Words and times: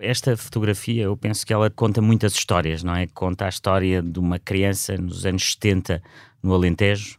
Esta 0.00 0.36
fotografia, 0.36 1.04
eu 1.04 1.16
penso 1.16 1.46
que 1.46 1.52
ela 1.52 1.68
conta 1.68 2.00
muitas 2.00 2.32
histórias, 2.32 2.82
não 2.82 2.94
é? 2.94 3.06
Conta 3.06 3.44
a 3.44 3.48
história 3.48 4.02
de 4.02 4.18
uma 4.18 4.38
criança 4.38 4.96
nos 4.96 5.26
anos 5.26 5.52
70 5.52 6.02
no 6.42 6.54
Alentejo. 6.54 7.18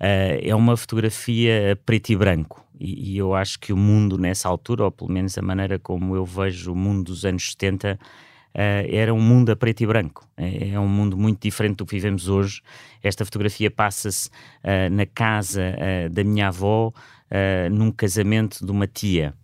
Uh, 0.00 0.42
é 0.42 0.54
uma 0.54 0.76
fotografia 0.76 1.78
preto 1.86 2.10
e 2.10 2.16
branco. 2.16 2.64
E, 2.78 3.12
e, 3.12 3.18
eu 3.18 3.34
acho 3.34 3.58
que 3.58 3.72
o 3.72 3.76
mundo 3.76 4.18
nessa 4.18 4.48
altura, 4.48 4.84
ou 4.84 4.90
pelo 4.90 5.10
menos 5.10 5.38
a 5.38 5.42
maneira 5.42 5.78
como 5.78 6.16
eu 6.16 6.24
vejo 6.24 6.72
o 6.72 6.76
mundo 6.76 7.04
dos 7.04 7.24
anos 7.24 7.50
70, 7.50 7.98
Uh, 8.56 8.88
era 8.90 9.12
um 9.12 9.20
mundo 9.20 9.52
a 9.52 9.56
preto 9.56 9.82
e 9.82 9.86
branco. 9.86 10.26
É, 10.34 10.70
é, 10.70 10.80
um 10.80 10.88
mundo 10.88 11.14
muito 11.14 11.42
diferente 11.42 11.76
do 11.76 11.84
que 11.84 11.94
vivemos 11.94 12.26
hoje. 12.26 12.62
Esta 13.02 13.22
fotografia 13.22 13.70
passa-se 13.70 14.30
uh, 14.30 14.90
na 14.90 15.04
casa 15.04 15.60
uh, 15.76 16.08
da 16.08 16.24
minha 16.24 16.48
avó, 16.48 16.90
num 17.70 17.90
casamento 17.90 18.64
de 18.64 18.70
uma 18.70 18.86
tia. 18.86 19.34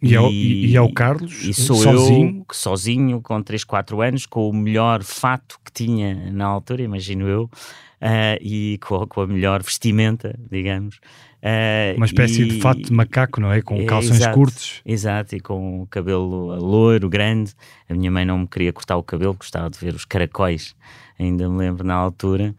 E, 0.00 0.14
é, 0.14 0.20
o, 0.20 0.30
e 0.30 0.76
é 0.76 0.80
o 0.80 0.92
Carlos 0.92 1.42
e 1.42 1.52
sou 1.52 1.76
sozinho? 1.76 2.46
eu 2.48 2.54
sozinho, 2.54 3.20
com 3.20 3.42
3, 3.42 3.64
4 3.64 4.00
anos, 4.00 4.26
com 4.26 4.48
o 4.48 4.52
melhor 4.52 5.02
fato 5.02 5.58
que 5.64 5.72
tinha 5.72 6.30
na 6.30 6.46
altura, 6.46 6.82
imagino 6.82 7.26
eu, 7.26 7.44
uh, 7.44 8.38
e 8.40 8.78
com, 8.78 9.06
com, 9.06 9.22
a 9.22 9.26
melhor 9.26 9.62
vestimenta, 9.62 10.38
digamos. 10.50 11.00
Uh, 11.42 11.96
Uma 11.96 12.06
espécie 12.06 12.42
e, 12.42 12.48
de 12.48 12.60
fato 12.60 12.82
de 12.82 12.92
macaco, 12.92 13.40
não 13.40 13.52
é? 13.52 13.62
Com 13.62 13.76
é, 13.76 13.84
calções 13.84 14.20
exato, 14.20 14.34
curtos. 14.34 14.82
Exato, 14.84 15.36
e 15.36 15.40
com 15.40 15.82
o 15.82 15.86
cabelo 15.86 16.56
loiro, 16.56 17.08
grande. 17.08 17.52
A 17.88 17.94
minha 17.94 18.10
mãe 18.10 18.24
não 18.24 18.38
me 18.38 18.46
queria 18.46 18.72
cortar 18.72 18.96
o 18.96 19.02
cabelo, 19.02 19.34
gostava 19.34 19.70
de 19.70 19.78
ver 19.78 19.94
os 19.94 20.04
caracóis, 20.04 20.74
ainda 21.18 21.48
me 21.48 21.58
lembro 21.58 21.84
na 21.84 21.94
altura. 21.94 22.54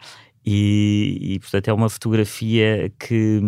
E, 0.52 1.36
e, 1.36 1.40
portanto 1.40 1.68
é 1.68 1.74
uma 1.74 1.88
fotografia 1.88 2.92
que 2.98 3.40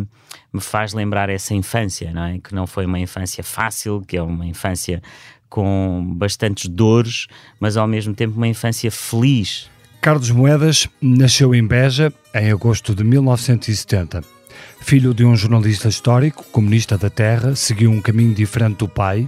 me 0.53 0.61
faz 0.61 0.93
lembrar 0.93 1.29
essa 1.29 1.51
infância, 1.55 2.11
não 2.13 2.25
é? 2.25 2.37
Que 2.37 2.53
não 2.53 2.67
foi 2.67 2.85
uma 2.85 2.99
infância 2.99 3.43
fácil, 3.43 4.03
que 4.07 4.17
é 4.17 4.21
uma 4.21 4.45
infância 4.45 5.01
com 5.49 6.13
bastantes 6.15 6.69
dores, 6.69 7.25
mas 7.59 7.75
ao 7.75 7.87
mesmo 7.87 8.13
tempo 8.13 8.37
uma 8.37 8.47
infância 8.47 8.91
feliz. 8.91 9.67
Carlos 9.99 10.29
Moedas 10.29 10.87
nasceu 11.01 11.55
em 11.55 11.65
Beja 11.65 12.13
em 12.35 12.51
agosto 12.51 12.93
de 12.93 13.03
1970. 13.03 14.23
Filho 14.81 15.11
de 15.11 15.25
um 15.25 15.35
jornalista 15.35 15.89
histórico, 15.89 16.45
comunista 16.51 16.99
da 16.99 17.09
terra, 17.09 17.55
seguiu 17.55 17.89
um 17.89 17.99
caminho 17.99 18.35
diferente 18.35 18.77
do 18.77 18.87
pai. 18.87 19.27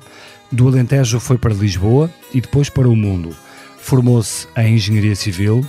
Do 0.52 0.68
Alentejo 0.68 1.20
foi 1.20 1.40
para 1.40 1.56
Lisboa 1.56 2.08
e 2.32 2.40
depois 2.40 2.70
para 2.70 2.88
o 2.88 2.96
mundo. 2.96 3.36
Formou-se 3.80 4.48
em 4.56 4.76
Engenharia 4.76 5.16
Civil, 5.16 5.68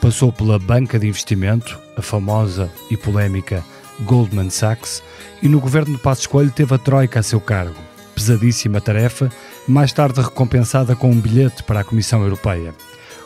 Passou 0.00 0.32
pela 0.32 0.58
banca 0.58 0.98
de 0.98 1.06
investimento, 1.06 1.78
a 1.96 2.02
famosa 2.02 2.70
e 2.90 2.96
polémica 2.96 3.64
Goldman 4.00 4.50
Sachs, 4.50 5.02
e 5.42 5.48
no 5.48 5.60
governo 5.60 5.96
de 5.96 6.02
Passos 6.02 6.26
Coelho 6.26 6.50
teve 6.50 6.74
a 6.74 6.78
Troika 6.78 7.20
a 7.20 7.22
seu 7.22 7.40
cargo. 7.40 7.80
Pesadíssima 8.14 8.80
tarefa, 8.80 9.30
mais 9.66 9.92
tarde 9.92 10.20
recompensada 10.20 10.94
com 10.94 11.10
um 11.10 11.20
bilhete 11.20 11.62
para 11.62 11.80
a 11.80 11.84
Comissão 11.84 12.22
Europeia. 12.22 12.74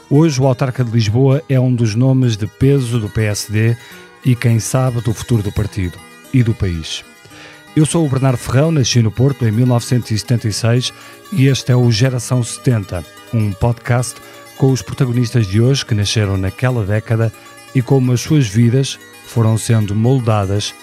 Hoje, 0.09 0.41
o 0.41 0.47
autarca 0.47 0.83
de 0.83 0.91
Lisboa 0.91 1.43
é 1.49 1.61
um 1.61 1.73
dos 1.73 1.95
nomes 1.95 2.37
de 2.37 2.47
peso 2.47 2.99
do 2.99 3.09
PSD 3.09 3.77
e 4.25 4.35
quem 4.35 4.59
sabe 4.59 5.01
do 5.01 5.15
futuro 5.15 5.43
do 5.43 5.53
partido 5.53 5.99
e 6.33 6.43
do 6.43 6.55
país. 6.55 7.05
Eu 7.77 7.87
sou 7.87 8.05
o 8.05 8.09
Bernardo 8.09 8.37
Ferrão, 8.37 8.73
nasci 8.73 9.01
no 9.01 9.13
Porto 9.13 9.47
em 9.47 9.53
1976 9.53 10.93
e 11.33 11.47
este 11.47 11.71
é 11.71 11.77
o 11.77 11.89
Geração 11.91 12.43
70, 12.43 13.05
um 13.33 13.53
podcast 13.53 14.17
com 14.61 14.71
os 14.73 14.83
protagonistas 14.83 15.47
de 15.47 15.59
hoje 15.59 15.87
que 15.87 15.95
nasceram 15.95 16.37
naquela 16.37 16.85
década 16.85 17.33
e 17.75 17.81
como 17.81 18.13
as 18.13 18.21
suas 18.21 18.47
vidas 18.47 18.99
foram 19.25 19.57
sendo 19.57 19.95
moldadas 19.95 20.75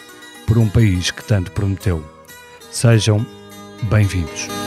por 0.48 0.58
um 0.58 0.68
país 0.68 1.12
que 1.12 1.24
tanto 1.24 1.52
prometeu. 1.52 2.04
Sejam 2.72 3.24
bem-vindos. 3.84 4.67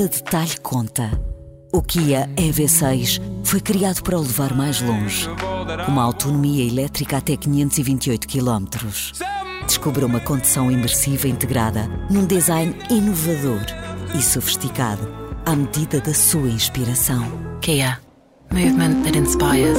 Cada 0.00 0.08
detalhe 0.08 0.56
conta. 0.62 1.10
O 1.74 1.82
Kia 1.82 2.26
EV6 2.34 3.20
foi 3.44 3.60
criado 3.60 4.02
para 4.02 4.16
o 4.16 4.22
levar 4.22 4.54
mais 4.54 4.80
longe, 4.80 5.28
com 5.84 5.92
uma 5.92 6.02
autonomia 6.02 6.66
elétrica 6.66 7.18
até 7.18 7.36
528 7.36 8.26
km. 8.26 8.64
Descubra 9.66 10.06
uma 10.06 10.18
condução 10.18 10.70
imersiva 10.70 11.28
integrada 11.28 11.86
num 12.10 12.24
design 12.24 12.74
inovador 12.88 13.66
e 14.18 14.22
sofisticado 14.22 15.06
à 15.44 15.54
medida 15.54 16.00
da 16.00 16.14
sua 16.14 16.48
inspiração. 16.48 17.22
Kia. 17.60 18.00
Movement 18.50 19.02
that 19.02 19.18
inspires. 19.18 19.78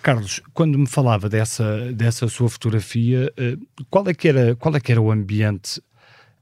Carlos, 0.00 0.40
quando 0.54 0.78
me 0.78 0.86
falava 0.86 1.28
dessa, 1.28 1.92
dessa 1.92 2.28
sua 2.28 2.48
fotografia, 2.48 3.32
eh, 3.36 3.56
qual 3.90 4.06
é, 4.06 4.14
que 4.14 4.28
era, 4.28 4.54
qual 4.54 4.76
é 4.76 4.78
que 4.78 4.92
era 4.92 5.02
o 5.02 5.10
ambiente 5.10 5.82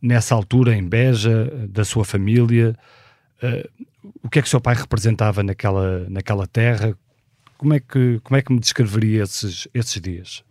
nessa 0.05 0.35
altura 0.35 0.77
em 0.77 0.87
Beja, 0.87 1.51
da 1.69 1.85
sua 1.85 2.05
família? 2.05 2.77
Uh, 3.43 3.87
o 4.23 4.29
que 4.29 4.39
é 4.39 4.43
que 4.43 4.47
o 4.47 4.51
seu 4.51 4.61
pai 4.61 4.75
representava 4.75 5.43
naquela, 5.43 6.07
naquela 6.11 6.47
terra? 6.47 6.97
Como 7.57 7.73
é 7.73 7.81
que, 7.81 8.21
como 8.23 8.37
é 8.37 8.43
que 8.43 8.53
me 8.53 8.61
descreveria 8.61 9.23
esses, 9.23 9.67
esses 9.73 10.01
dias? 10.01 10.45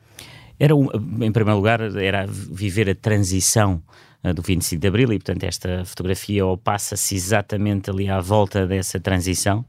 Era, 0.59 0.74
em 0.74 1.31
primeiro 1.31 1.56
lugar, 1.56 1.81
era 1.97 2.25
viver 2.28 2.90
a 2.90 2.96
transição 2.96 3.81
uh, 4.24 4.34
do 4.34 4.41
25 4.41 4.81
de 4.81 4.88
Abril 4.88 5.14
e, 5.14 5.19
portanto, 5.19 5.44
esta 5.44 5.85
fotografia 5.85 6.41
passa-se 6.64 7.16
exatamente 7.16 7.91
ali 7.91 8.09
à 8.09 8.20
volta 8.20 8.66
dessa 8.66 9.00
transição 9.00 9.64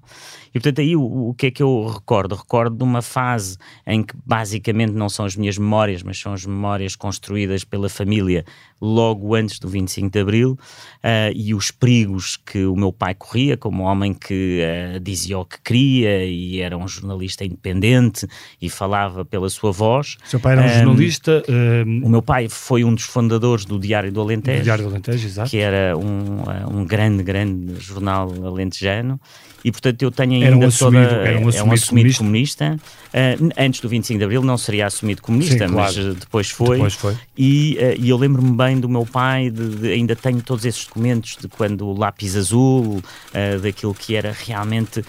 e 0.55 0.61
portanto, 0.61 0.81
aí 0.81 0.95
o, 0.95 1.31
o 1.31 1.35
que 1.35 1.47
é 1.47 1.51
que 1.51 1.63
eu 1.63 1.89
recordo? 1.89 2.37
Recordo 2.37 2.77
de 2.77 2.85
uma 2.85 3.03
fase 3.03 3.59
em 3.85 4.05
que 4.05 4.15
basicamente 4.25 4.93
não 4.93 5.09
são 5.09 5.25
as 5.25 5.35
minhas 5.35 5.59
memórias, 5.59 6.01
mas 6.05 6.21
são 6.21 6.33
as 6.33 6.47
memórias 6.47 6.95
construídas 6.95 7.65
pela 7.65 7.89
família 7.89 8.45
logo 8.85 9.35
antes 9.35 9.59
do 9.59 9.69
25 9.69 10.11
de 10.11 10.21
Abril 10.21 10.53
uh, 10.53 11.33
e 11.35 11.55
os 11.55 11.71
perigos 11.71 12.37
que 12.37 12.67
o 12.67 12.77
meu 12.77 12.93
pai 12.93 13.15
corria, 13.15 13.57
como 13.57 13.85
homem 13.85 14.13
que 14.13 14.61
uh, 14.63 15.01
dizia 15.01 15.39
o 15.39 15.45
que 15.45 15.61
queria 15.63 16.25
e 16.25 16.61
era 16.61 16.77
um 16.77 16.87
jornalista 16.87 17.45
independente 17.45 18.27
e 18.61 18.69
falava 18.69 19.25
pela 19.25 19.49
sua 19.49 19.73
voz. 19.73 20.17
O 20.25 20.29
seu 20.29 20.41
pai 20.41 20.53
era 20.53 20.63
um, 20.63 20.67
um 20.67 20.69
jornalista. 20.69 21.43
Um... 21.49 22.05
O 22.05 22.09
meu 22.09 22.23
pai 22.23 22.49
foi 22.49 22.85
um 22.85 22.95
dos 22.95 23.05
fundadores 23.05 23.65
do 23.65 23.79
Diário 23.79 24.13
do 24.13 24.21
Alentejo. 24.21 24.61
Do 24.61 24.65
Diário 24.65 24.85
do 24.85 24.91
Alentejo, 24.91 25.27
exato. 25.27 25.51
Que 25.51 25.59
era 25.59 25.97
um, 25.97 26.43
uh, 26.43 26.79
um 26.79 26.85
grande, 26.85 27.23
grande 27.23 27.81
jornal 27.81 28.31
alentejano 28.45 29.19
e 29.65 29.73
portanto 29.73 30.03
eu 30.03 30.11
tenho 30.11 30.35
ainda 30.35 30.47
era 30.47 30.57
um 30.57 30.67
assumido, 30.67 31.09
toda, 31.09 31.21
era 31.23 31.39
um 31.39 31.49
assumido, 31.49 31.57
é 31.57 31.65
um 31.65 31.73
assumido 31.73 32.17
comunista, 32.17 32.65
comunista. 32.67 32.95
Uh, 33.15 33.51
antes 33.57 33.81
do 33.81 33.89
25 33.89 34.19
de 34.19 34.25
Abril 34.25 34.43
não 34.43 34.59
seria 34.59 34.87
assumido 34.87 35.23
comunista, 35.23 35.67
Sim, 35.67 35.75
mas 35.75 35.95
claro. 35.95 36.15
depois 36.15 36.51
foi, 36.51 36.77
depois 36.77 36.95
foi. 36.95 37.17
E, 37.37 37.79
uh, 37.81 38.01
e 38.01 38.11
eu 38.11 38.17
lembro-me 38.19 38.53
bem 38.55 38.79
do 38.79 38.89
meu 38.89 39.07
pai, 39.07 39.49
de, 39.51 39.77
de, 39.77 39.93
ainda 39.93 40.15
tenho 40.15 40.43
todos 40.43 40.67
esses 40.67 40.85
documentos 40.85 41.39
de 41.41 41.49
quando 41.49 41.87
o 41.87 41.97
lápis 41.97 42.37
azul, 42.37 43.03
daquilo 43.63 43.95
que 43.95 44.15
era 44.15 44.33
realmente 44.33 45.05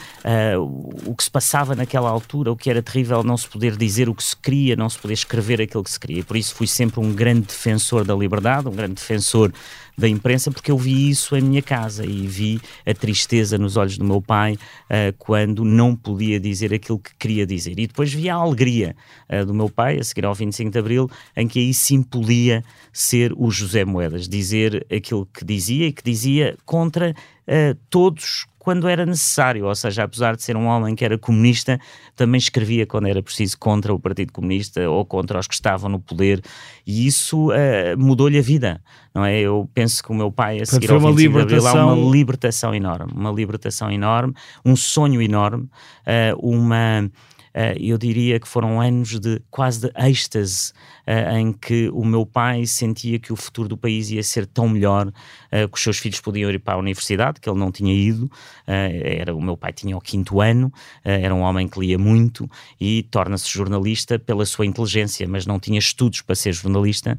o 1.05 1.15
que 1.15 1.23
se 1.23 1.31
passava 1.31 1.75
naquela 1.75 2.09
altura, 2.09 2.51
o 2.51 2.55
que 2.55 2.69
era 2.69 2.81
terrível 2.81 3.23
não 3.23 3.35
se 3.35 3.47
poder 3.47 3.75
dizer 3.75 4.07
o 4.07 4.15
que 4.15 4.23
se 4.23 4.35
queria, 4.35 4.75
não 4.75 4.89
se 4.89 4.97
poder 4.97 5.13
escrever 5.13 5.61
aquilo 5.61 5.83
que 5.83 5.91
se 5.91 5.99
queria. 5.99 6.23
Por 6.23 6.37
isso 6.37 6.53
fui 6.55 6.67
sempre 6.67 6.99
um 6.99 7.13
grande 7.13 7.47
defensor 7.47 8.05
da 8.05 8.15
liberdade, 8.15 8.67
um 8.67 8.71
grande 8.71 8.95
defensor 8.95 9.51
da 9.97 10.07
imprensa, 10.07 10.51
porque 10.51 10.71
eu 10.71 10.77
vi 10.77 11.09
isso 11.09 11.35
em 11.35 11.41
minha 11.41 11.61
casa 11.61 12.05
e 12.05 12.27
vi 12.27 12.59
a 12.85 12.93
tristeza 12.93 13.57
nos 13.57 13.77
olhos 13.77 13.97
do 13.97 14.03
meu 14.03 14.21
pai 14.21 14.53
uh, 14.53 15.15
quando 15.17 15.63
não 15.63 15.95
podia 15.95 16.39
dizer 16.39 16.73
aquilo 16.73 16.99
que 16.99 17.15
queria 17.15 17.45
dizer. 17.45 17.79
E 17.79 17.87
depois 17.87 18.13
vi 18.13 18.29
a 18.29 18.35
alegria 18.35 18.95
uh, 19.29 19.45
do 19.45 19.53
meu 19.53 19.69
pai, 19.69 19.97
a 19.97 20.03
seguir 20.03 20.25
ao 20.25 20.33
25 20.33 20.71
de 20.71 20.79
Abril, 20.79 21.09
em 21.35 21.47
que 21.47 21.59
aí 21.59 21.73
sim 21.73 22.01
podia 22.01 22.63
ser 22.91 23.33
o 23.37 23.49
José 23.49 23.85
Moedas, 23.85 24.27
dizer 24.27 24.85
aquilo 24.91 25.25
que 25.25 25.45
dizia 25.45 25.87
e 25.87 25.93
que 25.93 26.03
dizia 26.03 26.57
contra 26.65 27.11
uh, 27.11 27.77
todos 27.89 28.47
quando 28.65 28.87
era 28.87 29.05
necessário, 29.05 29.67
ou 29.67 29.75
seja, 29.75 30.05
apesar 30.05 30.35
de 30.35 30.41
ser 30.41 30.57
um 30.57 30.65
homem 30.65 30.95
que 30.95 31.05
era 31.05 31.19
comunista, 31.19 31.79
também 32.15 32.39
escrevia 32.39 32.83
quando 32.87 33.07
era 33.07 33.21
preciso 33.21 33.59
contra 33.59 33.93
o 33.93 33.99
Partido 33.99 34.33
Comunista 34.33 34.89
ou 34.89 35.05
contra 35.05 35.37
os 35.37 35.45
que 35.47 35.53
estavam 35.53 35.87
no 35.87 35.99
poder, 35.99 36.41
e 36.83 37.05
isso 37.05 37.51
uh, 37.51 37.95
mudou-lhe 37.95 38.39
a 38.39 38.41
vida, 38.41 38.81
não 39.13 39.23
é? 39.23 39.39
Eu 39.39 39.69
penso 39.71 40.03
que 40.03 40.11
o 40.11 40.15
meu 40.15 40.31
pai, 40.31 40.61
a 40.61 40.65
seguir 40.65 40.89
ao 40.89 40.97
uma 40.97 41.11
libertação... 41.11 41.89
Abril, 41.89 42.05
uma 42.05 42.11
libertação 42.11 42.73
enorme, 42.73 43.13
uma 43.15 43.31
libertação 43.31 43.91
enorme, 43.91 44.33
um 44.65 44.75
sonho 44.75 45.21
enorme, 45.21 45.65
uh, 45.65 46.35
uma 46.41 47.07
eu 47.79 47.97
diria 47.97 48.39
que 48.39 48.47
foram 48.47 48.81
anos 48.81 49.19
de 49.19 49.41
quase 49.49 49.81
de 49.81 49.91
êxtase, 49.97 50.73
em 51.33 51.53
que 51.53 51.89
o 51.93 52.03
meu 52.03 52.25
pai 52.25 52.65
sentia 52.65 53.19
que 53.19 53.31
o 53.31 53.35
futuro 53.35 53.69
do 53.69 53.77
país 53.77 54.09
ia 54.09 54.23
ser 54.23 54.45
tão 54.45 54.67
melhor, 54.67 55.11
que 55.49 55.77
os 55.77 55.81
seus 55.81 55.97
filhos 55.97 56.19
podiam 56.19 56.49
ir 56.51 56.59
para 56.59 56.73
a 56.73 56.77
universidade, 56.77 57.39
que 57.39 57.49
ele 57.49 57.59
não 57.59 57.71
tinha 57.71 57.93
ido, 57.93 58.29
era, 58.65 59.35
o 59.35 59.41
meu 59.41 59.55
pai 59.55 59.71
tinha 59.71 59.95
o 59.95 60.01
quinto 60.01 60.41
ano, 60.41 60.71
era 61.03 61.33
um 61.33 61.41
homem 61.41 61.67
que 61.67 61.79
lia 61.79 61.97
muito 61.97 62.49
e 62.81 63.03
torna-se 63.03 63.49
jornalista 63.49 64.19
pela 64.19 64.45
sua 64.45 64.65
inteligência, 64.65 65.27
mas 65.27 65.45
não 65.45 65.59
tinha 65.59 65.79
estudos 65.79 66.21
para 66.21 66.35
ser 66.35 66.53
jornalista, 66.53 67.17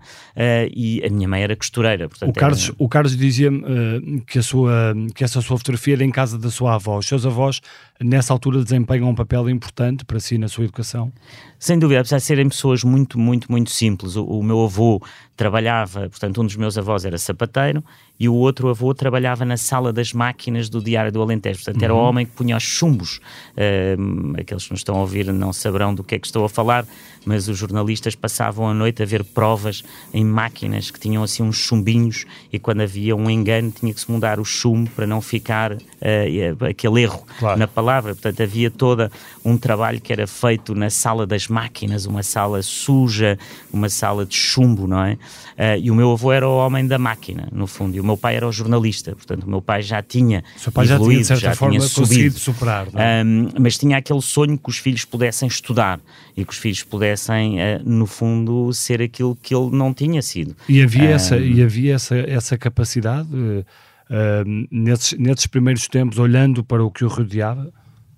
e 0.71 1.03
a 1.05 1.09
minha 1.09 1.29
mãe 1.29 1.43
era 1.43 1.57
costureira. 1.57 2.09
Portanto, 2.09 2.31
o 2.31 2.33
Carlos, 2.35 2.65
era... 2.65 2.75
o 2.79 2.89
Carlos 2.89 3.17
dizia-me 3.17 4.21
que, 4.27 4.39
a 4.39 4.43
sua, 4.43 4.95
que 5.15 5.25
essa 5.25 5.41
sua 5.41 5.57
fotografia 5.57 5.95
era 5.95 6.05
em 6.05 6.11
casa 6.11 6.39
da 6.39 6.51
sua 6.51 6.75
avó. 6.75 6.99
Os 6.99 7.07
seus 7.07 7.25
avós, 7.25 7.61
nessa 8.01 8.33
altura, 8.33 8.63
desempenham 8.63 9.09
um 9.09 9.15
papel 9.15 9.49
importante 9.49 10.05
para 10.05 10.21
si 10.21 10.39
na 10.39 10.49
sua 10.49 10.65
educação? 10.65 11.13
Sem 11.59 11.79
dúvida, 11.79 12.01
apesar 12.01 12.19
de 12.19 12.25
serem 12.25 12.49
pessoas 12.49 12.85
muito, 12.85 13.19
muito, 13.19 13.51
muito 13.51 13.71
simples. 13.71 14.17
O, 14.17 14.25
o 14.25 14.43
meu 14.43 14.65
avô 14.65 15.01
trabalhava, 15.37 16.09
portanto, 16.09 16.41
um 16.41 16.47
dos 16.47 16.57
meus 16.57 16.79
avós 16.79 17.05
era 17.05 17.19
sapateiro 17.19 17.85
e 18.19 18.29
o 18.29 18.35
outro 18.35 18.71
avô 18.71 18.95
trabalhava 18.95 19.45
na 19.45 19.59
sala 19.59 19.93
das 19.93 20.13
máquinas 20.13 20.71
do 20.71 20.81
Diário 20.81 21.13
do 21.13 21.21
Alentejo. 21.21 21.63
Portanto, 21.63 21.83
era 21.83 21.95
o 21.95 21.99
uhum. 21.99 22.05
homem 22.05 22.27
que 22.27 22.33
punha 22.33 22.57
os 22.57 22.63
chumbos. 22.63 23.21
Uh, 23.53 24.41
aqueles 24.41 24.65
que 24.65 24.71
nos 24.71 24.81
estão 24.81 24.97
a 24.97 25.01
ouvir 25.01 25.31
não 25.33 25.53
saberão 25.53 25.95
do 25.95 26.03
que 26.03 26.15
é 26.15 26.19
que 26.19 26.27
estou 26.27 26.45
a 26.45 26.49
falar, 26.49 26.87
mas 27.27 27.47
os 27.47 27.59
jornalistas 27.59 28.15
passavam 28.15 28.69
a 28.69 28.73
noite 28.73 29.03
a 29.03 29.07
ver 29.07 29.23
provas 29.23 29.85
em 30.15 30.25
máquinas 30.25 30.91
que 30.91 30.99
tinham 30.99 31.23
assim 31.23 31.43
uns 31.43 31.57
chumbinhos 31.57 32.25
e 32.51 32.59
quando 32.59 32.81
havia 32.81 33.15
um 33.15 33.29
engano 33.29 33.71
tinha 33.71 33.93
que 33.93 34.01
se 34.01 34.11
mudar 34.11 34.41
o 34.41 34.45
chumbo 34.45 34.89
para 34.91 35.07
não 35.07 35.21
ficar 35.21 35.73
uh, 35.73 36.65
aquele 36.71 37.03
erro 37.03 37.27
claro. 37.39 37.59
na 37.59 37.69
palavra. 37.69 38.15
Portanto, 38.15 38.43
havia 38.43 38.71
todo 38.71 39.11
um 39.45 39.59
trabalho 39.59 40.01
que 40.01 40.11
era 40.11 40.27
feito 40.27 40.75
na 40.75 40.89
sala 40.89 41.27
das 41.27 41.49
máquinas, 41.49 42.07
uma 42.07 42.23
sala 42.23 42.63
suja, 42.63 43.39
uma 43.71 43.91
sala 43.91 44.25
de 44.25 44.35
chumbo, 44.35 44.87
não 44.87 45.03
é? 45.05 45.19
Uh, 45.57 45.79
e 45.81 45.91
o 45.91 45.95
meu 45.95 46.13
avô 46.13 46.33
era 46.33 46.47
o 46.47 46.57
homem 46.59 46.87
da 46.87 46.99
máquina, 46.99 47.49
no 47.51 47.67
fundo, 47.67 47.97
e 47.97 48.01
o 48.01 48.05
meu 48.05 48.17
pai 48.17 48.37
era 48.37 48.47
o 48.47 48.53
jornalista, 48.53 49.15
portanto, 49.15 49.45
o 49.45 49.51
meu 49.51 49.63
pai 49.63 49.81
já 49.83 50.03
tinha 50.03 50.45
o 50.55 50.61
seu 50.61 50.71
pai 50.71 50.85
evoluído, 50.87 51.25
já 51.25 51.27
tinha, 51.27 51.37
de 51.37 51.41
certa 51.41 51.55
já 51.55 51.55
forma, 51.55 51.77
tinha 51.77 51.89
subido, 51.89 52.39
superar, 52.39 52.89
um, 52.89 53.49
mas 53.59 53.79
tinha 53.79 53.97
aquele 53.97 54.21
sonho 54.21 54.59
que 54.59 54.69
os 54.69 54.77
filhos 54.77 55.05
pudessem 55.05 55.49
estudar 55.49 55.99
e 56.37 56.45
que 56.45 56.53
os 56.53 56.59
filhos 56.59 56.83
pudessem, 56.83 57.57
uh, 57.57 57.83
no 57.85 58.07
fundo, 58.07 58.73
ser 58.75 59.01
aquilo 59.01 59.35
que 59.35 59.55
ele 59.55 59.71
não 59.71 59.95
tinha 59.95 60.21
sido. 60.21 60.55
E 60.69 60.83
havia, 60.83 61.11
um, 61.11 61.13
essa, 61.13 61.39
e 61.39 61.63
havia 61.63 61.95
essa, 61.95 62.17
essa 62.17 62.59
capacidade 62.59 63.29
uh, 63.33 64.67
nesses, 64.71 65.19
nesses 65.19 65.47
primeiros 65.47 65.89
tempos, 65.89 66.19
olhando 66.19 66.63
para 66.63 66.85
o 66.85 66.91
que 66.91 67.05
o 67.05 67.09
rodeava? 67.09 67.73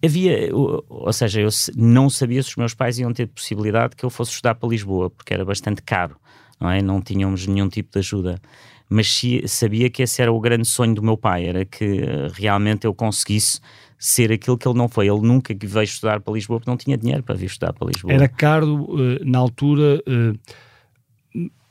havia, 0.04 0.48
ou 0.54 1.12
seja, 1.12 1.40
eu 1.40 1.48
não 1.76 2.08
sabia 2.08 2.42
se 2.42 2.50
os 2.50 2.56
meus 2.56 2.74
pais 2.74 2.98
iam 2.98 3.12
ter 3.12 3.26
possibilidade 3.26 3.96
que 3.96 4.04
eu 4.04 4.10
fosse 4.10 4.30
estudar 4.32 4.54
para 4.54 4.68
Lisboa, 4.68 5.10
porque 5.10 5.34
era 5.34 5.44
bastante 5.44 5.82
caro 5.82 6.16
não 6.60 6.70
é? 6.70 6.82
Não 6.82 7.00
tínhamos 7.00 7.46
nenhum 7.46 7.68
tipo 7.68 7.92
de 7.92 7.98
ajuda. 7.98 8.40
Mas 8.88 9.20
sabia 9.46 9.90
que 9.90 10.02
esse 10.02 10.22
era 10.22 10.32
o 10.32 10.40
grande 10.40 10.66
sonho 10.66 10.94
do 10.94 11.02
meu 11.02 11.16
pai, 11.16 11.46
era 11.46 11.64
que 11.64 11.84
eh, 11.84 12.28
realmente 12.32 12.86
eu 12.86 12.94
conseguisse 12.94 13.60
ser 13.98 14.32
aquilo 14.32 14.56
que 14.56 14.66
ele 14.66 14.78
não 14.78 14.88
foi. 14.88 15.08
Ele 15.08 15.20
nunca 15.20 15.54
veio 15.60 15.84
estudar 15.84 16.20
para 16.20 16.32
Lisboa 16.32 16.58
porque 16.58 16.70
não 16.70 16.76
tinha 16.76 16.96
dinheiro 16.96 17.22
para 17.22 17.34
vir 17.34 17.46
estudar 17.46 17.74
para 17.74 17.88
Lisboa. 17.88 18.12
Era 18.14 18.28
caro, 18.28 18.88
eh, 18.98 19.24
na 19.24 19.38
altura, 19.38 20.02
eh, 20.06 20.32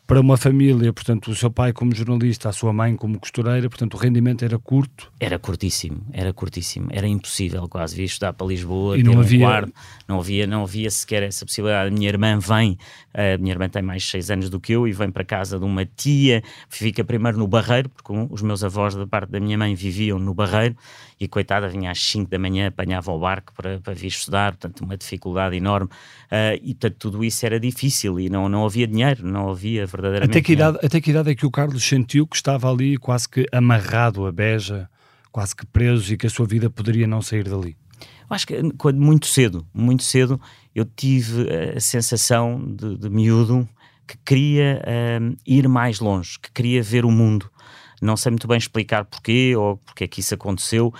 para 0.08 0.22
uma 0.22 0.38
família, 0.38 0.94
portanto, 0.94 1.30
o 1.30 1.36
seu 1.36 1.52
pai 1.52 1.74
como 1.74 1.94
jornalista, 1.94 2.48
a 2.48 2.54
sua 2.54 2.72
mãe 2.72 2.96
como 2.96 3.20
costureira, 3.20 3.70
portanto, 3.70 3.96
o 3.96 3.98
rendimento 3.98 4.46
era 4.46 4.58
curto? 4.58 5.12
Era 5.20 5.38
curtíssimo, 5.38 6.06
era 6.14 6.32
curtíssimo, 6.32 6.88
era 6.92 7.06
impossível 7.06 7.68
quase 7.68 7.94
vir 7.94 8.06
estudar 8.06 8.32
para 8.32 8.48
Lisboa, 8.48 8.98
e 8.98 9.04
não 9.04 9.20
havia... 9.20 9.66
Um 9.66 9.72
não 10.08 10.20
havia, 10.20 10.48
não 10.48 10.64
havia 10.64 10.90
sequer 10.90 11.24
essa 11.24 11.46
possibilidade. 11.46 11.90
A 11.90 11.92
minha 11.92 12.08
irmã 12.08 12.40
vem, 12.40 12.78
a 13.14 13.38
minha 13.38 13.52
irmã 13.52 13.68
tem 13.68 13.82
mais 13.82 14.10
6 14.10 14.32
anos 14.32 14.50
do 14.50 14.60
que 14.60 14.72
eu 14.72 14.88
e 14.88 14.94
vem 14.94 15.12
para 15.12 15.26
casa 15.26 15.60
de 15.60 15.66
uma 15.66 15.86
tia, 15.86 16.42
fica 16.70 17.04
primeiro 17.04 17.38
no 17.38 17.48
Barreiro, 17.48 17.90
porque 17.90 18.14
os 18.30 18.42
meus 18.42 18.64
avós 18.64 18.96
da 18.96 19.06
parte 19.06 19.32
da 19.32 19.40
minha 19.42 19.58
mãe 19.58 19.76
viviam 19.76 20.18
no 20.18 20.34
Barreiro, 20.34 20.78
e 21.20 21.28
coitada 21.28 21.68
vinha 21.68 21.92
às 21.92 22.00
5 22.00 22.30
da 22.30 22.38
manhã, 22.38 22.68
apanhava 22.68 23.12
o 23.12 23.20
barco 23.20 23.54
para, 23.54 23.80
para 23.80 23.94
vir 23.94 24.08
estudar, 24.08 24.54
portanto 24.54 24.82
uma 24.82 24.96
dificuldade 24.96 25.56
enorme, 25.56 25.88
uh, 25.88 26.56
e 26.62 26.74
portanto 26.74 26.96
tudo 27.00 27.24
isso 27.24 27.46
era 27.46 27.60
difícil 27.60 28.20
e 28.20 28.30
não, 28.30 28.48
não 28.48 28.66
havia 28.66 28.88
dinheiro, 28.88 29.26
não 29.26 29.50
havia 29.50 29.86
verdadeiramente 29.86 30.38
até 30.38 30.42
que, 30.42 30.54
idade, 30.54 30.78
até 30.84 31.02
que 31.02 31.10
idade 31.10 31.32
é 31.32 31.36
que 31.36 31.46
o 31.46 31.52
Carlos 31.52 31.84
sentiu 31.84 32.28
que 32.28 32.36
estava 32.36 32.70
ali 32.70 32.98
quase 32.98 33.28
que 33.28 33.46
amarrado 33.52 34.26
a 34.26 34.32
beja, 34.32 34.90
quase 35.32 35.56
que 35.56 35.66
preso 35.66 36.14
e 36.14 36.18
que 36.18 36.28
a 36.28 36.30
sua 36.30 36.46
vida 36.46 36.70
poderia 36.70 37.08
não 37.08 37.22
sair 37.22 37.44
dali? 37.44 37.76
Eu 38.30 38.36
acho 38.36 38.46
que 38.46 38.72
quando 38.78 39.00
muito 39.00 39.26
cedo, 39.26 39.66
muito 39.74 40.04
cedo, 40.04 40.40
eu 40.76 40.86
tive 40.86 41.48
a 41.76 41.80
sensação 41.80 42.62
de, 42.76 42.98
de 42.98 43.10
miúdo 43.10 43.68
que 44.06 44.18
queria 44.26 44.82
uh, 44.84 45.38
ir 45.46 45.68
mais 45.68 46.00
longe, 46.00 46.38
que 46.40 46.52
queria 46.52 46.82
ver 46.82 47.06
o 47.06 47.12
mundo, 47.12 47.50
não 48.02 48.16
sei 48.16 48.32
muito 48.32 48.48
bem 48.48 48.58
explicar 48.58 49.06
porquê 49.06 49.56
ou 49.56 49.78
porque 49.78 50.04
é 50.04 50.08
que 50.08 50.20
isso 50.20 50.34
aconteceu, 50.34 50.88
uh, 50.88 50.94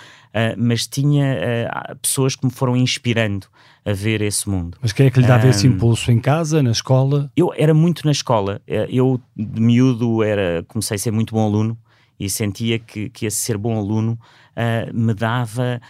mas 0.56 0.86
tinha 0.86 1.36
uh, 1.36 1.96
pessoas 1.96 2.34
que 2.34 2.44
me 2.44 2.52
foram 2.52 2.76
inspirando 2.76 3.46
a 3.84 3.92
ver 3.92 4.20
esse 4.20 4.48
mundo. 4.48 4.76
Mas 4.82 4.92
quem 4.92 5.06
é 5.06 5.10
que 5.10 5.20
lhe 5.20 5.26
dava 5.26 5.46
um, 5.46 5.50
esse 5.50 5.66
impulso? 5.66 6.10
Em 6.10 6.20
casa, 6.20 6.62
na 6.62 6.70
escola? 6.70 7.30
Eu 7.36 7.52
era 7.56 7.72
muito 7.72 8.04
na 8.04 8.12
escola. 8.12 8.60
Eu, 8.66 9.20
de 9.34 9.60
miúdo, 9.60 10.22
era, 10.22 10.62
comecei 10.68 10.96
a 10.96 10.98
ser 10.98 11.10
muito 11.10 11.34
bom 11.34 11.44
aluno 11.44 11.78
e 12.20 12.28
sentia 12.28 12.78
que, 12.78 13.08
que 13.08 13.24
esse 13.24 13.36
ser 13.36 13.56
bom 13.56 13.78
aluno 13.78 14.18
uh, 14.56 14.94
me 14.94 15.14
dava 15.14 15.80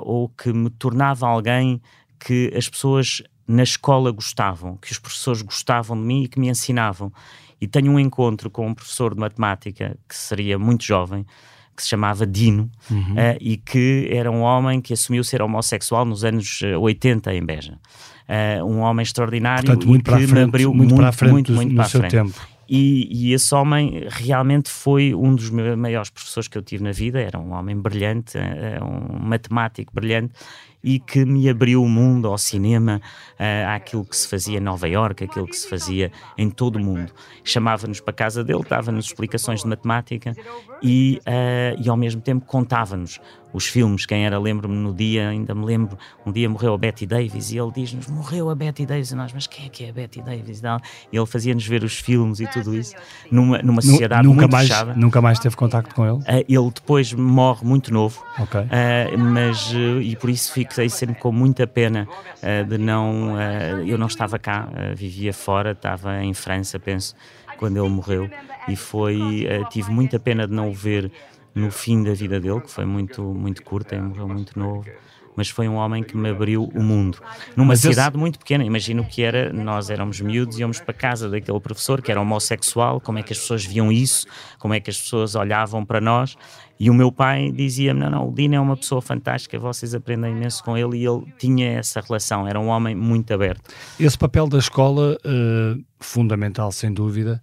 ou 0.00 0.30
que 0.30 0.50
me 0.50 0.70
tornava 0.70 1.26
alguém 1.26 1.80
que 2.18 2.50
as 2.56 2.68
pessoas 2.68 3.22
na 3.46 3.62
escola 3.62 4.10
gostavam, 4.10 4.76
que 4.76 4.92
os 4.92 4.98
professores 4.98 5.40
gostavam 5.40 5.96
de 5.98 6.06
mim 6.06 6.24
e 6.24 6.28
que 6.28 6.38
me 6.38 6.48
ensinavam 6.48 7.10
e 7.60 7.66
tenho 7.66 7.92
um 7.92 7.98
encontro 7.98 8.50
com 8.50 8.66
um 8.66 8.74
professor 8.74 9.14
de 9.14 9.20
matemática 9.20 9.96
que 10.08 10.14
seria 10.14 10.58
muito 10.58 10.84
jovem, 10.84 11.26
que 11.78 11.82
se 11.82 11.88
chamava 11.88 12.26
Dino, 12.26 12.70
uhum. 12.90 13.12
uh, 13.12 13.38
e 13.40 13.56
que 13.56 14.08
era 14.10 14.30
um 14.30 14.40
homem 14.40 14.80
que 14.80 14.92
assumiu 14.92 15.22
ser 15.22 15.40
homossexual 15.40 16.04
nos 16.04 16.24
anos 16.24 16.60
80 16.62 17.32
eh, 17.32 17.36
em 17.36 17.44
Beja. 17.44 17.78
Uh, 18.28 18.64
um 18.64 18.80
homem 18.80 19.02
extraordinário 19.02 19.64
Portanto, 19.64 19.86
muito 19.86 20.04
que 20.04 20.10
para 20.10 20.18
frente, 20.18 20.34
me 20.34 20.42
abriu 20.42 20.74
muito, 20.74 20.88
muito 20.88 21.00
para 21.00 21.08
a 21.08 21.12
frente 21.12 21.32
muito, 21.32 21.52
muito, 21.52 21.70
no 21.70 21.76
para 21.76 21.84
seu 21.84 22.00
frente. 22.00 22.10
tempo. 22.12 22.48
E, 22.68 23.28
e, 23.28 23.32
esse 23.32 23.54
homem 23.54 24.04
realmente 24.10 24.68
foi 24.68 25.14
um 25.14 25.34
dos 25.34 25.48
maiores 25.48 26.10
professores 26.10 26.48
que 26.48 26.58
eu 26.58 26.60
tive 26.60 26.84
na 26.84 26.92
vida. 26.92 27.18
Era 27.18 27.38
um 27.38 27.52
homem 27.52 27.74
brilhante, 27.74 28.36
um 28.82 29.18
matemático 29.26 29.90
brilhante 29.94 30.34
e 30.82 30.98
que 30.98 31.24
me 31.24 31.48
abriu 31.48 31.82
o 31.82 31.88
mundo 31.88 32.28
ao 32.28 32.38
cinema, 32.38 33.00
uh, 33.34 33.74
àquilo 33.74 34.04
que 34.04 34.16
se 34.16 34.28
fazia 34.28 34.58
em 34.58 34.60
Nova 34.60 34.88
Iorque, 34.88 35.24
aquilo 35.24 35.46
que 35.46 35.56
se 35.56 35.68
fazia 35.68 36.12
em 36.36 36.48
todo 36.50 36.76
o 36.76 36.80
mundo. 36.80 37.12
Chamava-nos 37.42 38.00
para 38.00 38.12
a 38.12 38.14
casa 38.14 38.44
dele, 38.44 38.62
dava-nos 38.68 39.06
explicações 39.06 39.62
de 39.62 39.68
matemática 39.68 40.34
e, 40.82 41.20
uh, 41.26 41.82
e 41.82 41.88
ao 41.88 41.96
mesmo 41.96 42.20
tempo 42.20 42.46
contava-nos 42.46 43.20
os 43.52 43.66
filmes. 43.66 44.06
Quem 44.06 44.24
era, 44.24 44.38
lembro-me 44.38 44.76
no 44.76 44.92
dia, 44.94 45.28
ainda 45.28 45.54
me 45.54 45.64
lembro, 45.64 45.98
um 46.24 46.32
dia 46.32 46.48
morreu 46.48 46.74
a 46.74 46.78
Betty 46.78 47.06
Davis 47.06 47.50
e 47.50 47.58
ele 47.58 47.70
diz-nos: 47.72 48.06
morreu 48.06 48.50
a 48.50 48.54
Betty 48.54 48.86
Davis. 48.86 49.10
E 49.10 49.14
nós, 49.14 49.32
mas 49.32 49.46
quem 49.46 49.66
é 49.66 49.68
que 49.68 49.84
é 49.84 49.90
a 49.90 49.92
Betty 49.92 50.22
Davis? 50.22 50.60
E 51.12 51.16
ele 51.16 51.26
fazia-nos 51.26 51.66
ver 51.66 51.84
os 51.84 51.98
filmes 51.98 52.40
e 52.40 52.46
tudo 52.46 52.74
isso 52.74 52.94
numa, 53.30 53.58
numa 53.58 53.80
sociedade 53.80 54.26
nunca 54.26 54.42
muito 54.42 54.52
mais, 54.52 54.68
fechada. 54.68 54.94
Nunca 54.94 55.20
mais 55.20 55.38
teve 55.38 55.56
contacto 55.56 55.94
com 55.94 56.04
ele? 56.04 56.18
Uh, 56.18 56.44
ele 56.48 56.70
depois 56.74 57.12
morre 57.12 57.64
muito 57.64 57.92
novo, 57.92 58.22
okay. 58.38 58.62
uh, 58.62 59.18
mas 59.18 59.72
uh, 59.72 60.00
e 60.00 60.16
por 60.16 60.30
isso 60.30 60.52
fiquei 60.52 60.88
sempre 60.88 61.16
com 61.16 61.32
muita 61.32 61.66
pena 61.66 62.08
de 62.68 62.78
não. 62.78 63.36
eu 63.86 63.98
não 63.98 64.06
estava 64.06 64.38
cá, 64.38 64.68
vivia 64.94 65.32
fora, 65.32 65.72
estava 65.72 66.22
em 66.22 66.32
França, 66.32 66.78
penso, 66.78 67.14
quando 67.58 67.76
ele 67.76 67.88
morreu, 67.88 68.30
e 68.68 68.76
foi. 68.76 69.46
tive 69.70 69.90
muita 69.90 70.18
pena 70.18 70.46
de 70.46 70.52
não 70.52 70.70
o 70.70 70.72
ver 70.72 71.10
no 71.54 71.70
fim 71.70 72.02
da 72.02 72.12
vida 72.14 72.40
dele, 72.40 72.60
que 72.60 72.70
foi 72.70 72.84
muito, 72.84 73.22
muito 73.22 73.62
curta, 73.62 73.94
ele 73.94 74.04
morreu 74.04 74.28
muito 74.28 74.58
novo. 74.58 74.84
Mas 75.36 75.48
foi 75.48 75.68
um 75.68 75.76
homem 75.76 76.02
que 76.02 76.16
me 76.16 76.30
abriu 76.30 76.64
o 76.74 76.82
mundo. 76.82 77.18
Numa 77.54 77.68
mas 77.68 77.80
cidade 77.80 78.16
muito 78.16 78.40
pequena, 78.40 78.64
imagino 78.64 79.04
que 79.04 79.22
era, 79.22 79.52
nós 79.52 79.88
éramos 79.88 80.20
miúdos, 80.20 80.58
íamos 80.58 80.80
para 80.80 80.92
casa 80.92 81.28
daquele 81.28 81.60
professor 81.60 82.02
que 82.02 82.10
era 82.10 82.20
homossexual, 82.20 83.00
como 83.00 83.18
é 83.18 83.22
que 83.22 83.32
as 83.32 83.38
pessoas 83.38 83.64
viam 83.64 83.92
isso, 83.92 84.26
como 84.58 84.74
é 84.74 84.80
que 84.80 84.90
as 84.90 85.00
pessoas 85.00 85.36
olhavam 85.36 85.84
para 85.84 86.00
nós, 86.00 86.36
e 86.80 86.90
o 86.90 86.94
meu 86.94 87.10
pai 87.10 87.52
dizia-me, 87.52 88.00
não, 88.00 88.10
não, 88.10 88.28
o 88.28 88.32
Dino 88.32 88.54
é 88.54 88.60
uma 88.60 88.76
pessoa 88.76 89.00
fantástica, 89.00 89.58
vocês 89.58 89.94
aprendem 89.94 90.32
imenso 90.32 90.62
com 90.62 90.76
ele, 90.76 90.98
e 90.98 91.06
ele 91.06 91.24
tinha 91.38 91.70
essa 91.72 92.00
relação, 92.00 92.46
era 92.46 92.58
um 92.58 92.66
homem 92.66 92.96
muito 92.96 93.32
aberto. 93.32 93.62
Esse 93.98 94.18
papel 94.18 94.48
da 94.48 94.58
escola, 94.58 95.16
uh, 95.24 95.84
fundamental 96.00 96.70
sem 96.70 96.92
dúvida, 96.92 97.42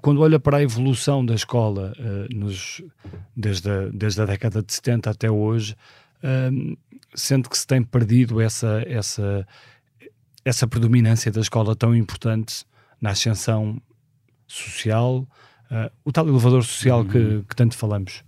quando 0.00 0.20
olha 0.20 0.40
para 0.40 0.58
a 0.58 0.62
evolução 0.62 1.24
da 1.24 1.34
escola 1.34 1.92
uh, 1.98 2.34
nos, 2.34 2.82
desde, 3.36 3.70
a, 3.70 3.88
desde 3.92 4.22
a 4.22 4.24
década 4.24 4.62
de 4.62 4.72
70 4.72 5.10
até 5.10 5.30
hoje, 5.30 5.76
uh, 6.22 6.78
sente 7.14 7.48
que 7.48 7.58
se 7.58 7.66
tem 7.66 7.82
perdido 7.82 8.40
essa, 8.40 8.82
essa, 8.86 9.46
essa 10.44 10.66
predominância 10.66 11.30
da 11.30 11.40
escola 11.40 11.76
tão 11.76 11.94
importante 11.94 12.64
na 13.00 13.10
ascensão 13.10 13.80
social, 14.46 15.26
o 16.04 16.12
tal 16.12 16.28
elevador 16.28 16.62
social 16.62 17.00
uhum. 17.00 17.08
que, 17.08 17.44
que 17.48 17.56
tanto 17.56 17.76
falamos? 17.76 18.22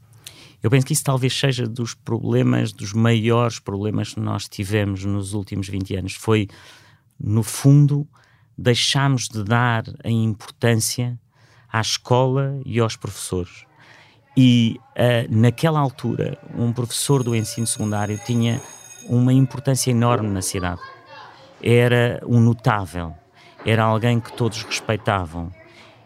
Eu 0.63 0.71
penso 0.71 0.85
que 0.87 0.93
isso 0.93 1.05
talvez 1.05 1.33
seja 1.33 1.67
dos 1.67 1.95
problemas, 1.95 2.73
dos 2.73 2.93
maiores 2.93 3.61
problemas 3.61 4.15
que 4.15 4.21
nós 4.21 4.49
tivemos 4.49 5.05
nos 5.05 5.33
últimos 5.33 5.69
20 5.69 5.95
anos. 5.97 6.15
Foi, 6.15 6.49
no 7.19 7.45
fundo, 7.45 8.07
deixámos 8.57 9.29
de 9.29 9.45
dar 9.45 9.85
a 10.03 10.11
importância 10.11 11.19
à 11.73 11.81
escola 11.81 12.61
e 12.65 12.81
aos 12.81 12.97
professores. 12.97 13.65
E 14.37 14.79
uh, 14.91 15.27
naquela 15.29 15.81
altura, 15.81 16.39
um 16.57 16.73
professor 16.73 17.23
do 17.23 17.35
ensino 17.35 17.67
secundário 17.67 18.19
tinha 18.25 18.61
uma 19.09 19.33
importância 19.33 19.91
enorme 19.91 20.29
na 20.29 20.43
cidade. 20.43 20.81
Era 21.63 22.23
um 22.25 22.39
notável, 22.39 23.15
era 23.67 23.83
alguém 23.83 24.21
que 24.21 24.33
todos 24.33 24.63
respeitavam. 24.63 25.53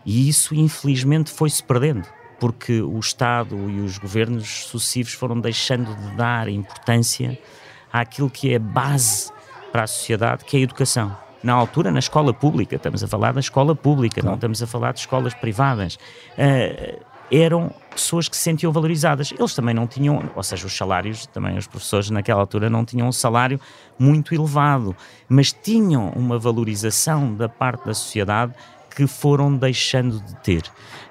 E 0.04 0.28
isso, 0.28 0.54
infelizmente, 0.54 1.31
foi-se 1.31 1.62
perdendo, 1.62 2.07
porque 2.40 2.81
o 2.81 2.99
Estado 2.99 3.54
e 3.69 3.81
os 3.81 3.99
governos 3.99 4.64
sucessivos 4.64 5.12
foram 5.12 5.38
deixando 5.38 5.95
de 5.95 6.16
dar 6.16 6.49
importância 6.49 7.38
àquilo 7.92 8.31
que 8.31 8.54
é 8.54 8.59
base 8.59 9.31
para 9.71 9.85
a 9.85 9.87
sociedade, 9.87 10.45
que 10.45 10.57
é 10.57 10.61
a 10.61 10.62
educação. 10.62 11.16
Na 11.43 11.55
altura, 11.55 11.91
na 11.91 11.99
escola 11.99 12.33
pública, 12.33 12.77
estamos 12.77 13.03
a 13.03 13.09
falar 13.09 13.33
da 13.33 13.41
escola 13.41 13.75
pública, 13.75 14.21
claro. 14.21 14.29
não 14.29 14.35
estamos 14.35 14.63
a 14.63 14.67
falar 14.67 14.93
de 14.93 15.01
escolas 15.01 15.35
privadas. 15.35 15.99
Uh, 16.39 17.03
eram 17.33 17.73
pessoas 17.91 18.29
que 18.29 18.37
se 18.37 18.43
sentiam 18.43 18.71
valorizadas. 18.71 19.33
Eles 19.37 19.55
também 19.55 19.75
não 19.75 19.87
tinham, 19.87 20.31
ou 20.37 20.43
seja, 20.43 20.67
os 20.67 20.77
salários, 20.77 21.27
também 21.27 21.57
os 21.57 21.67
professores 21.67 22.11
naquela 22.11 22.41
altura 22.41 22.69
não 22.69 22.85
tinham 22.85 23.09
um 23.09 23.13
salário 23.13 23.59
muito 23.99 24.35
elevado, 24.35 24.95
mas 25.29 25.53
tinham 25.53 26.11
uma 26.11 26.39
valorização 26.39 27.35
da 27.35 27.49
parte 27.49 27.87
da 27.87 27.95
sociedade 27.95 28.53
que 28.95 29.07
foram 29.07 29.57
deixando 29.57 30.21
de 30.21 30.35
ter. 30.37 30.63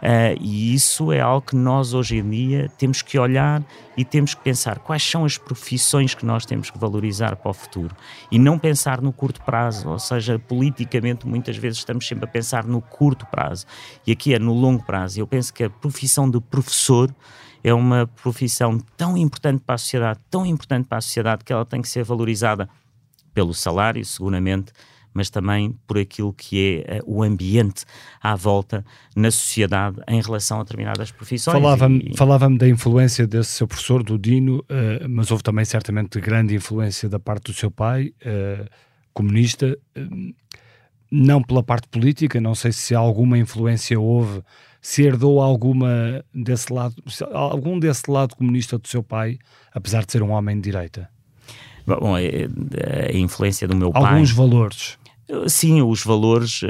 Uh, 0.02 0.38
e 0.40 0.74
isso 0.74 1.12
é 1.12 1.20
algo 1.20 1.46
que 1.46 1.56
nós 1.56 1.94
hoje 1.94 2.18
em 2.18 2.30
dia 2.30 2.72
temos 2.78 3.02
que 3.02 3.20
olhar 3.20 3.64
e 3.96 4.04
temos 4.04 4.34
que 4.34 4.42
pensar 4.42 4.80
quais 4.80 5.04
são 5.04 5.26
as 5.26 5.38
profissões 5.38 6.16
que 6.16 6.26
nós 6.26 6.46
temos 6.46 6.70
que 6.70 6.78
valorizar 6.78 7.36
para 7.36 7.52
o 7.52 7.54
futuro 7.54 7.96
e 8.32 8.40
não 8.40 8.58
pensar 8.58 9.02
no 9.02 9.14
curto 9.14 9.42
prazo, 9.44 9.90
ou 9.90 10.00
seja, 10.00 10.40
politicamente 10.40 11.28
muitas 11.28 11.58
vezes 11.58 11.80
estamos 11.80 12.08
sempre 12.08 12.26
a 12.26 12.28
pensar 12.28 12.66
no 12.66 12.82
curto 12.82 13.26
prazo 13.28 13.66
e 14.08 14.12
aqui 14.12 14.34
é 14.34 14.40
no 14.40 14.54
longo 14.54 14.84
prazo. 14.84 15.20
Eu 15.20 15.28
penso 15.28 15.54
que 15.54 15.66
a 15.66 15.70
profissão 15.70 16.30
de 16.30 16.40
professor 16.40 17.14
é 17.64 17.74
uma 17.74 18.08
profissão 18.24 18.80
tão 18.98 19.16
importante 19.16 19.62
para 19.64 19.76
a 19.76 19.78
sociedade, 19.78 20.20
tão 20.30 20.46
importante 20.46 20.88
para 20.88 20.98
a 20.98 21.02
sociedade 21.02 21.44
que 21.44 21.54
ela 21.54 21.66
tem 21.66 21.82
que 21.82 21.90
ser 21.90 22.04
valorizada 22.04 22.68
pelo 23.34 23.54
salário, 23.54 24.04
seguramente, 24.04 24.74
mas 25.14 25.30
também 25.30 25.76
por 25.86 25.98
aquilo 25.98 26.34
que 26.34 26.84
é 26.88 27.00
uh, 27.00 27.04
o 27.06 27.24
ambiente 27.24 27.86
à 28.22 28.36
volta 28.36 28.86
na 29.16 29.32
sociedade 29.32 30.00
em 30.08 30.22
relação 30.22 30.60
a 30.60 30.64
determinadas 30.64 31.12
profissões. 31.12 31.54
Falava-me 31.54 32.16
falava 32.16 32.50
da 32.50 32.68
influência 32.68 33.28
desse 33.28 33.52
seu 33.52 33.68
professor, 33.68 34.04
do 34.04 34.18
Dino, 34.18 34.60
uh, 34.60 35.10
mas 35.10 35.32
houve 35.32 35.44
também 35.44 35.66
certamente 35.66 36.20
grande 36.20 36.56
influência 36.56 37.10
da 37.10 37.20
parte 37.20 37.52
do 37.52 37.54
seu 37.54 37.70
pai, 37.70 38.14
uh, 38.26 38.70
comunista, 39.14 39.78
não 41.12 41.44
pela 41.44 41.62
parte 41.62 41.88
política, 41.90 42.40
não 42.40 42.56
sei 42.56 42.72
se 42.72 42.96
alguma 42.96 43.38
influência 43.38 44.00
houve, 44.00 44.42
se 44.82 45.04
herdou 45.04 45.42
alguma 45.42 46.24
desse 46.34 46.72
lado, 46.72 46.96
algum 47.34 47.78
desse 47.78 48.10
lado 48.10 48.36
comunista 48.36 48.78
do 48.78 48.88
seu 48.88 49.04
pai, 49.04 49.38
apesar 49.74 50.06
de 50.06 50.12
ser 50.14 50.24
um 50.24 50.32
homem 50.32 50.56
de 50.56 50.72
direita. 50.72 51.10
Bom, 51.86 52.16
a, 52.16 52.20
a 52.20 53.18
influência 53.18 53.68
do 53.68 53.76
meu 53.76 53.88
Alguns 53.88 54.02
pai. 54.02 54.14
Alguns 54.14 54.32
valores. 54.32 54.98
Sim, 55.48 55.82
os 55.82 56.04
valores, 56.04 56.62
uh, 56.64 56.68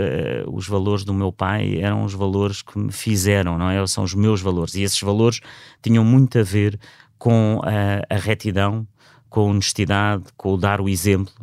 os 0.51 0.67
valores 0.67 1.03
do 1.03 1.13
meu 1.13 1.31
pai 1.31 1.79
eram 1.79 2.03
os 2.03 2.13
valores 2.13 2.61
que 2.61 2.77
me 2.77 2.91
fizeram, 2.91 3.57
não 3.57 3.69
é? 3.69 3.85
São 3.87 4.03
os 4.03 4.13
meus 4.13 4.41
valores. 4.41 4.75
E 4.75 4.83
esses 4.83 5.01
valores 5.01 5.39
tinham 5.81 6.03
muito 6.03 6.37
a 6.37 6.43
ver 6.43 6.79
com 7.17 7.59
a, 7.63 8.15
a 8.15 8.17
retidão, 8.17 8.87
com 9.29 9.41
a 9.41 9.43
honestidade, 9.45 10.23
com 10.37 10.53
o 10.53 10.57
dar 10.57 10.81
o 10.81 10.87
exemplo. 10.87 11.33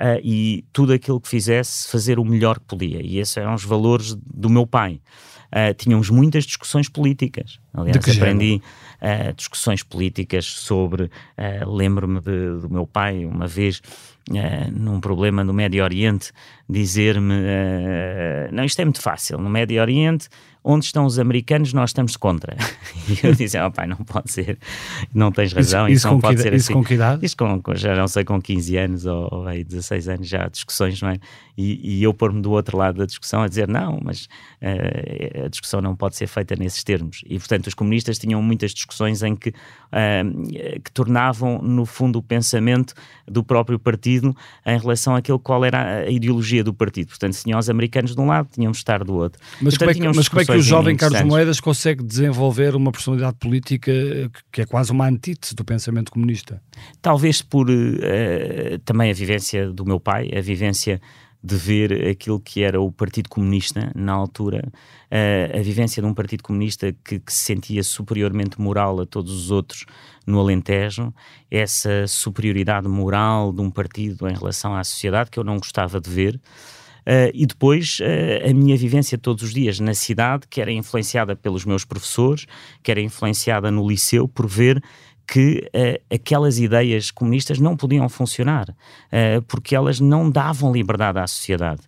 Uh, 0.00 0.20
e 0.22 0.64
tudo 0.72 0.92
aquilo 0.92 1.20
que 1.20 1.28
fizesse, 1.28 1.88
fazer 1.88 2.18
o 2.18 2.24
melhor 2.24 2.58
que 2.58 2.66
podia. 2.66 3.00
E 3.02 3.18
esses 3.18 3.36
eram 3.36 3.54
os 3.54 3.64
valores 3.64 4.14
do 4.14 4.50
meu 4.50 4.66
pai. 4.66 5.00
Uh, 5.46 5.72
tínhamos 5.74 6.10
muitas 6.10 6.44
discussões 6.44 6.88
políticas. 6.88 7.60
Aliás, 7.72 7.96
aprendi 8.16 8.60
uh, 9.00 9.32
discussões 9.34 9.82
políticas 9.82 10.46
sobre. 10.46 11.10
Lembro-me 11.66 12.20
do 12.20 12.68
meu 12.70 12.86
pai, 12.86 13.24
uma 13.24 13.46
vez, 13.46 13.80
num 14.72 15.00
problema 15.00 15.44
no 15.44 15.52
Médio 15.52 15.82
Oriente, 15.84 16.32
dizer-me: 16.68 17.34
Não, 18.52 18.64
isto 18.64 18.80
é 18.80 18.84
muito 18.84 19.00
fácil. 19.00 19.38
No 19.38 19.48
Médio 19.48 19.80
Oriente 19.80 20.28
onde 20.68 20.84
estão 20.84 21.06
os 21.06 21.16
americanos, 21.16 21.72
nós 21.72 21.90
estamos 21.90 22.16
contra. 22.16 22.56
E 23.08 23.24
eu 23.24 23.32
disse, 23.32 23.56
oh, 23.60 23.70
pai, 23.70 23.86
não 23.86 23.98
pode 23.98 24.32
ser, 24.32 24.58
não 25.14 25.30
tens 25.30 25.52
razão, 25.52 25.86
isso, 25.86 25.98
isso, 25.98 26.08
não 26.08 26.20
pode 26.20 26.42
ser 26.42 26.52
isso 26.52 26.64
assim. 26.64 26.72
Com 26.72 26.82
que 26.82 26.94
idade? 26.94 27.24
Isso 27.24 27.36
com, 27.36 27.62
já 27.76 27.94
não 27.94 28.08
sei, 28.08 28.24
com 28.24 28.42
15 28.42 28.76
anos 28.76 29.06
ou, 29.06 29.28
ou 29.30 29.46
aí 29.46 29.62
16 29.62 30.08
anos 30.08 30.26
já 30.26 30.44
há 30.44 30.48
discussões, 30.48 31.00
não 31.00 31.10
é? 31.10 31.18
E, 31.56 31.98
e 31.98 32.02
eu 32.02 32.12
pôr-me 32.12 32.42
do 32.42 32.50
outro 32.50 32.76
lado 32.76 32.98
da 32.98 33.06
discussão 33.06 33.42
a 33.42 33.48
dizer, 33.48 33.68
não, 33.68 34.00
mas 34.02 34.28
uh, 34.60 35.44
a 35.44 35.48
discussão 35.48 35.80
não 35.80 35.94
pode 35.94 36.16
ser 36.16 36.26
feita 36.26 36.56
nesses 36.56 36.82
termos. 36.82 37.22
E, 37.26 37.38
portanto, 37.38 37.68
os 37.68 37.74
comunistas 37.74 38.18
tinham 38.18 38.42
muitas 38.42 38.72
discussões 38.72 39.22
em 39.22 39.36
que, 39.36 39.50
uh, 39.50 40.80
que 40.82 40.90
tornavam, 40.92 41.62
no 41.62 41.86
fundo, 41.86 42.18
o 42.18 42.22
pensamento 42.22 42.92
do 43.26 43.42
próprio 43.42 43.78
partido 43.78 44.36
em 44.66 44.78
relação 44.78 45.14
àquilo 45.14 45.38
qual 45.38 45.64
era 45.64 46.00
a 46.00 46.10
ideologia 46.10 46.62
do 46.62 46.74
partido. 46.74 47.08
Portanto, 47.08 47.34
tinham 47.36 47.58
os 47.58 47.70
americanos 47.70 48.14
de 48.14 48.20
um 48.20 48.26
lado, 48.26 48.48
tínhamos 48.52 48.78
de 48.78 48.82
estar 48.82 49.02
do 49.02 49.14
outro. 49.14 49.40
Mas, 49.60 49.78
portanto, 49.78 49.96
como, 49.96 50.08
é 50.08 50.12
que, 50.12 50.16
mas 50.16 50.28
como 50.28 50.42
é 50.42 50.44
que 50.44 50.55
o 50.56 50.62
jovem 50.62 50.96
Carlos 50.96 51.22
Moedas 51.22 51.60
consegue 51.60 52.02
desenvolver 52.02 52.74
uma 52.74 52.92
personalidade 52.92 53.36
política 53.38 53.92
que 54.52 54.62
é 54.62 54.66
quase 54.66 54.92
uma 54.92 55.06
antítese 55.06 55.54
do 55.54 55.64
pensamento 55.64 56.10
comunista? 56.10 56.60
Talvez 57.00 57.42
por 57.42 57.68
uh, 57.70 58.78
também 58.84 59.10
a 59.10 59.14
vivência 59.14 59.70
do 59.70 59.84
meu 59.84 60.00
pai, 60.00 60.30
a 60.36 60.40
vivência 60.40 61.00
de 61.42 61.54
ver 61.54 62.08
aquilo 62.08 62.40
que 62.40 62.62
era 62.62 62.80
o 62.80 62.90
Partido 62.90 63.28
Comunista 63.28 63.92
na 63.94 64.12
altura, 64.12 64.64
uh, 64.66 65.58
a 65.58 65.62
vivência 65.62 66.02
de 66.02 66.08
um 66.08 66.12
Partido 66.12 66.42
Comunista 66.42 66.92
que, 67.04 67.20
que, 67.20 67.32
se 67.32 67.44
sentia 67.44 67.84
superiormente 67.84 68.60
moral 68.60 69.00
a 69.00 69.06
todos 69.06 69.32
os 69.32 69.50
outros 69.50 69.84
no 70.26 70.40
Alentejo, 70.40 71.14
essa 71.48 72.06
superioridade 72.08 72.88
moral 72.88 73.52
de 73.52 73.60
um 73.60 73.70
partido 73.70 74.28
em 74.28 74.34
relação 74.34 74.74
à 74.74 74.82
sociedade 74.82 75.30
que 75.30 75.38
eu 75.38 75.44
não 75.44 75.58
gostava 75.58 76.00
de 76.00 76.10
ver. 76.10 76.40
Uh, 77.06 77.30
e 77.32 77.46
depois 77.46 77.98
uh, 78.00 78.50
a 78.50 78.52
minha 78.52 78.76
vivência 78.76 79.16
todos 79.16 79.44
os 79.44 79.54
dias 79.54 79.78
na 79.78 79.94
cidade, 79.94 80.48
que 80.50 80.60
era 80.60 80.72
influenciada 80.72 81.36
pelos 81.36 81.64
meus 81.64 81.84
professores, 81.84 82.46
que 82.82 82.90
era 82.90 83.00
influenciada 83.00 83.70
no 83.70 83.88
liceu, 83.88 84.26
por 84.26 84.48
ver 84.48 84.82
que 85.26 85.68
uh, 85.74 86.14
aquelas 86.14 86.58
ideias 86.58 87.10
comunistas 87.10 87.58
não 87.58 87.76
podiam 87.76 88.08
funcionar, 88.08 88.70
uh, 88.70 89.42
porque 89.48 89.74
elas 89.74 89.98
não 89.98 90.30
davam 90.30 90.72
liberdade 90.72 91.18
à 91.18 91.26
sociedade. 91.26 91.82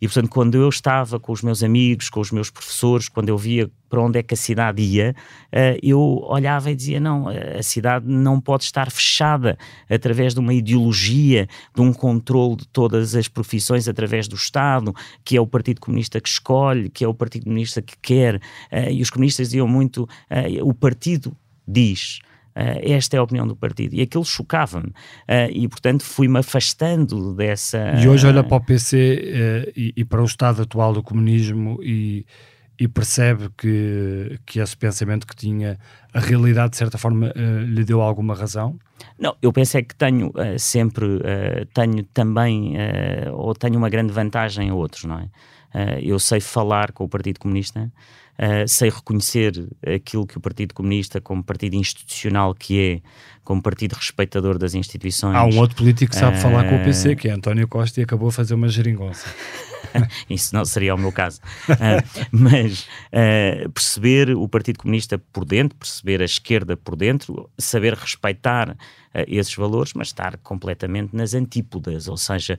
E, 0.00 0.06
portanto, 0.06 0.28
quando 0.28 0.54
eu 0.56 0.68
estava 0.68 1.18
com 1.18 1.32
os 1.32 1.42
meus 1.42 1.62
amigos, 1.62 2.08
com 2.08 2.20
os 2.20 2.30
meus 2.30 2.50
professores, 2.50 3.08
quando 3.08 3.30
eu 3.30 3.38
via 3.38 3.70
para 3.88 4.02
onde 4.02 4.18
é 4.18 4.22
que 4.22 4.34
a 4.34 4.36
cidade 4.36 4.82
ia, 4.82 5.14
uh, 5.48 5.78
eu 5.82 5.98
olhava 6.28 6.70
e 6.70 6.76
dizia: 6.76 7.00
não, 7.00 7.26
a 7.28 7.62
cidade 7.62 8.06
não 8.06 8.40
pode 8.40 8.62
estar 8.64 8.90
fechada 8.92 9.58
através 9.90 10.32
de 10.32 10.40
uma 10.40 10.54
ideologia, 10.54 11.48
de 11.74 11.80
um 11.80 11.92
controle 11.92 12.56
de 12.56 12.68
todas 12.68 13.16
as 13.16 13.26
profissões 13.26 13.88
através 13.88 14.28
do 14.28 14.36
Estado, 14.36 14.94
que 15.24 15.36
é 15.36 15.40
o 15.40 15.46
Partido 15.46 15.80
Comunista 15.80 16.20
que 16.20 16.28
escolhe, 16.28 16.88
que 16.88 17.04
é 17.04 17.08
o 17.08 17.14
Partido 17.14 17.44
Comunista 17.44 17.82
que 17.82 17.96
quer. 18.00 18.40
e 18.90 19.02
os 19.02 19.10
comunistas 19.10 19.48
diziam 19.48 19.66
muito: 19.66 20.08
o 20.62 20.72
partido 20.72 21.36
diz. 21.66 22.20
Uh, 22.56 22.78
esta 22.92 23.16
é 23.16 23.18
a 23.18 23.22
opinião 23.22 23.46
do 23.46 23.56
partido. 23.56 23.94
E 23.94 24.02
aquilo 24.02 24.24
chocava-me. 24.24 24.88
Uh, 24.88 25.50
e, 25.50 25.68
portanto, 25.68 26.04
fui-me 26.04 26.38
afastando 26.38 27.34
dessa. 27.34 27.94
E 28.00 28.08
hoje 28.08 28.26
olha 28.26 28.44
para 28.44 28.56
o 28.56 28.60
PC 28.60 28.96
uh, 28.96 29.70
eh, 29.70 29.72
e, 29.76 29.92
e, 29.96 30.04
para 30.04 30.22
o 30.22 30.24
estado 30.24 30.62
atual 30.62 30.92
do 30.92 31.02
comunismo 31.02 31.80
e, 31.82 32.24
e, 32.78 32.86
percebe 32.86 33.50
que, 33.58 34.38
que 34.46 34.60
esse 34.60 34.76
pensamento 34.76 35.26
que 35.26 35.34
tinha, 35.34 35.78
a 36.12 36.20
realidade, 36.20 36.70
de 36.70 36.76
certa 36.76 36.96
forma, 36.96 37.32
lhe 37.66 37.84
deu 37.84 38.00
alguma 38.00 38.34
razão? 38.34 38.78
Não, 39.18 39.36
eu 39.42 39.52
penso 39.52 39.76
é 39.76 39.82
que 39.82 39.94
tenho 39.94 40.32
sempre, 40.58 41.06
tenho 41.72 42.04
também, 42.04 42.74
ou 43.32 43.54
tenho 43.54 43.76
uma 43.76 43.88
grande 43.88 44.12
vantagem 44.12 44.70
a 44.70 44.74
outros, 44.74 45.04
não 45.04 45.18
é? 45.18 45.28
eu 46.00 46.18
sei 46.20 46.40
falar 46.40 46.92
com 46.92 47.04
o 47.04 47.08
Partido 47.08 47.40
Comunista 47.40 47.90
uh, 48.38 48.68
sei 48.68 48.90
reconhecer 48.90 49.52
aquilo 49.86 50.26
que 50.26 50.38
o 50.38 50.40
Partido 50.40 50.74
Comunista, 50.74 51.20
como 51.20 51.42
partido 51.42 51.76
institucional 51.76 52.54
que 52.54 52.80
é, 52.80 53.02
como 53.44 53.62
partido 53.62 53.92
respeitador 53.92 54.58
das 54.58 54.74
instituições. 54.74 55.36
Há 55.36 55.44
um 55.44 55.58
outro 55.58 55.76
político 55.76 56.10
que 56.10 56.18
sabe 56.18 56.38
uh, 56.38 56.40
falar 56.40 56.68
com 56.68 56.76
o 56.76 56.82
PC, 56.82 57.14
que 57.14 57.28
é 57.28 57.32
António 57.32 57.68
Costa, 57.68 58.00
e 58.00 58.02
acabou 58.02 58.28
a 58.28 58.32
fazer 58.32 58.54
uma 58.54 58.68
geringonça. 58.68 59.28
Isso 60.28 60.54
não 60.54 60.64
seria 60.64 60.94
o 60.94 60.98
meu 60.98 61.12
caso. 61.12 61.40
Uh, 61.68 62.26
mas 62.32 62.88
uh, 63.12 63.70
perceber 63.70 64.30
o 64.34 64.48
Partido 64.48 64.78
Comunista 64.78 65.18
por 65.18 65.44
dentro, 65.44 65.76
perceber 65.76 66.22
a 66.22 66.24
esquerda 66.24 66.74
por 66.76 66.96
dentro, 66.96 67.50
saber 67.58 67.92
respeitar 67.94 68.76
esses 69.28 69.54
valores, 69.54 69.92
mas 69.94 70.08
estar 70.08 70.36
completamente 70.38 71.14
nas 71.14 71.34
antípodas. 71.34 72.08
Ou 72.08 72.16
seja, 72.16 72.58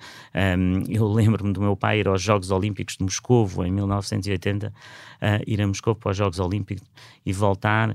um, 0.57 0.83
eu 0.87 1.05
lembro-me 1.05 1.51
do 1.51 1.59
meu 1.59 1.75
pai 1.75 1.99
ir 1.99 2.07
aos 2.07 2.21
Jogos 2.21 2.49
Olímpicos 2.49 2.95
de 2.95 3.03
Moscovo 3.03 3.65
em 3.65 3.71
1980, 3.73 4.71
ir 5.45 5.61
a 5.61 5.67
Moscou 5.67 5.93
para 5.95 6.11
os 6.11 6.17
Jogos 6.17 6.39
Olímpicos 6.39 6.87
e 7.25 7.33
voltar 7.33 7.93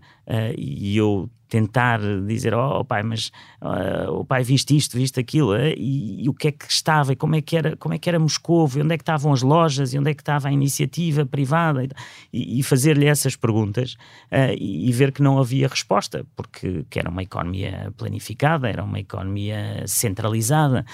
e 0.59 0.95
eu 0.95 1.31
tentar 1.51 2.01
dizer, 2.27 2.55
oh 2.55 2.85
pai, 2.85 3.03
mas 3.03 3.31
uh, 3.61 4.13
o 4.13 4.25
pai 4.25 4.43
viste 4.45 4.75
isto, 4.77 4.97
viste 4.97 5.19
aquilo, 5.19 5.53
uh, 5.53 5.75
e, 5.77 6.25
e, 6.25 6.29
o 6.29 6.33
que 6.33 6.49
é 6.49 6.53
que 6.53 6.65
estava, 6.71 7.13
e 7.13 7.17
como 7.17 7.35
é 7.35 7.43
que 7.43 7.57
era, 7.57 7.77
como 7.77 7.93
é 7.93 7.99
que 7.99 8.09
era 8.09 8.19
Moscou, 8.19 8.71
e 8.77 8.81
onde 8.81 8.95
é 8.95 8.97
que 8.97 9.03
estavam 9.03 9.33
as 9.33 9.43
lojas, 9.43 9.93
e 9.93 9.99
onde 9.99 10.11
é 10.11 10.15
que 10.15 10.23
estava 10.23 10.49
a 10.49 10.53
iniciativa 10.53 11.27
privada, 11.27 11.87
e, 12.33 12.61
e 12.61 12.63
fazer-lhe 12.63 13.07
essas 13.07 13.35
perguntas 13.35 13.95
uh, 14.31 14.55
e, 14.57 14.89
e, 14.89 14.93
ver 14.93 15.11
que 15.13 15.21
não 15.21 15.39
havia 15.39 15.67
resposta, 15.67 16.25
porque 16.37 16.85
era 16.95 17.11
uma 17.11 17.23
economia 17.23 17.93
planificada, 17.97 18.69
era 18.69 18.85
uma 18.85 19.01
economia 19.01 19.83
centralizada. 19.87 20.87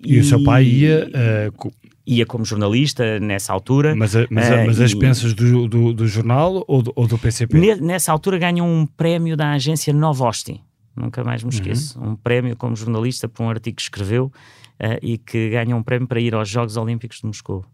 e, 0.00 0.18
o 0.18 0.24
seu 0.24 0.42
pai 0.42 0.64
ia 0.64 1.10
ia 2.10 2.26
como 2.26 2.44
jornalista 2.44 3.20
nessa 3.20 3.52
altura. 3.52 3.94
Mas, 3.94 4.16
a, 4.16 4.26
mas, 4.28 4.50
a, 4.50 4.64
mas 4.64 4.80
as 4.80 4.92
pensas 4.92 5.32
do, 5.32 5.68
do, 5.68 5.94
do, 5.94 6.08
jornal 6.08 6.64
ou 6.66 6.82
do, 6.82 6.92
ou 6.96 7.06
do 7.06 7.16
PCP? 7.16 7.76
Nessa 7.80 8.10
altura 8.10 8.38
ganham 8.38 8.66
um 8.66 8.84
prémio 8.84 9.36
da 9.36 9.52
agência 9.52 9.92
Novosti, 9.92 10.60
nunca 10.96 11.22
mais 11.22 11.44
me 11.44 11.50
esqueço. 11.50 11.98
Uhum. 11.98 12.10
Um 12.10 12.16
prémio 12.16 12.56
como 12.56 12.74
jornalista 12.74 13.28
por 13.28 13.44
um 13.44 13.48
artigo 13.48 13.76
que 13.76 13.82
escreveu 13.82 14.32
uh, 14.80 14.98
e 15.02 15.18
que 15.18 15.50
ganham 15.50 15.78
um 15.78 15.82
prémio 15.82 16.08
para 16.08 16.20
ir 16.20 16.34
aos 16.34 16.48
Jogos 16.48 16.76
Olímpicos 16.76 17.18
de 17.18 17.26
Moscou. 17.26 17.64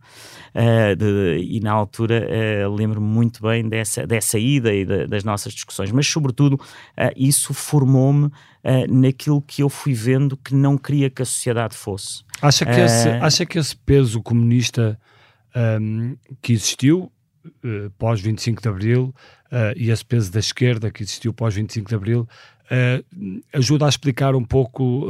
Uh, 0.54 0.96
de, 0.96 1.38
e 1.42 1.60
na 1.60 1.72
altura 1.72 2.26
uh, 2.66 2.74
lembro-me 2.74 3.06
muito 3.06 3.42
bem 3.42 3.68
dessa, 3.68 4.06
dessa 4.06 4.38
ida 4.38 4.74
e 4.74 4.84
de, 4.84 5.06
das 5.06 5.24
nossas 5.24 5.52
discussões, 5.52 5.92
mas 5.92 6.06
sobretudo 6.06 6.58
isso 7.16 7.54
formou-me 7.54 8.30
naquilo 8.88 9.40
que 9.40 9.62
eu 9.62 9.68
fui 9.68 9.94
vendo 9.94 10.36
que 10.36 10.54
não 10.54 10.76
queria 10.76 11.08
que 11.08 11.22
a 11.22 11.24
sociedade 11.24 11.76
fosse. 11.76 12.24
Acha 12.42 12.66
que, 12.66 12.80
esse, 12.80 13.08
acha 13.08 13.46
que 13.46 13.58
esse 13.58 13.76
peso 13.76 14.20
comunista 14.22 14.98
um, 15.80 16.16
que 16.42 16.52
existiu 16.52 17.10
uh, 17.46 17.90
pós 17.98 18.20
25 18.20 18.60
de 18.60 18.68
Abril 18.68 19.14
uh, 19.46 19.72
e 19.76 19.90
esse 19.90 20.04
peso 20.04 20.30
da 20.30 20.38
esquerda 20.38 20.90
que 20.90 21.02
existiu 21.02 21.32
pós 21.32 21.54
25 21.54 21.88
de 21.88 21.94
Abril 21.94 22.28
uh, 22.70 23.40
ajuda 23.52 23.86
a 23.86 23.88
explicar 23.88 24.34
um 24.34 24.44
pouco 24.44 25.06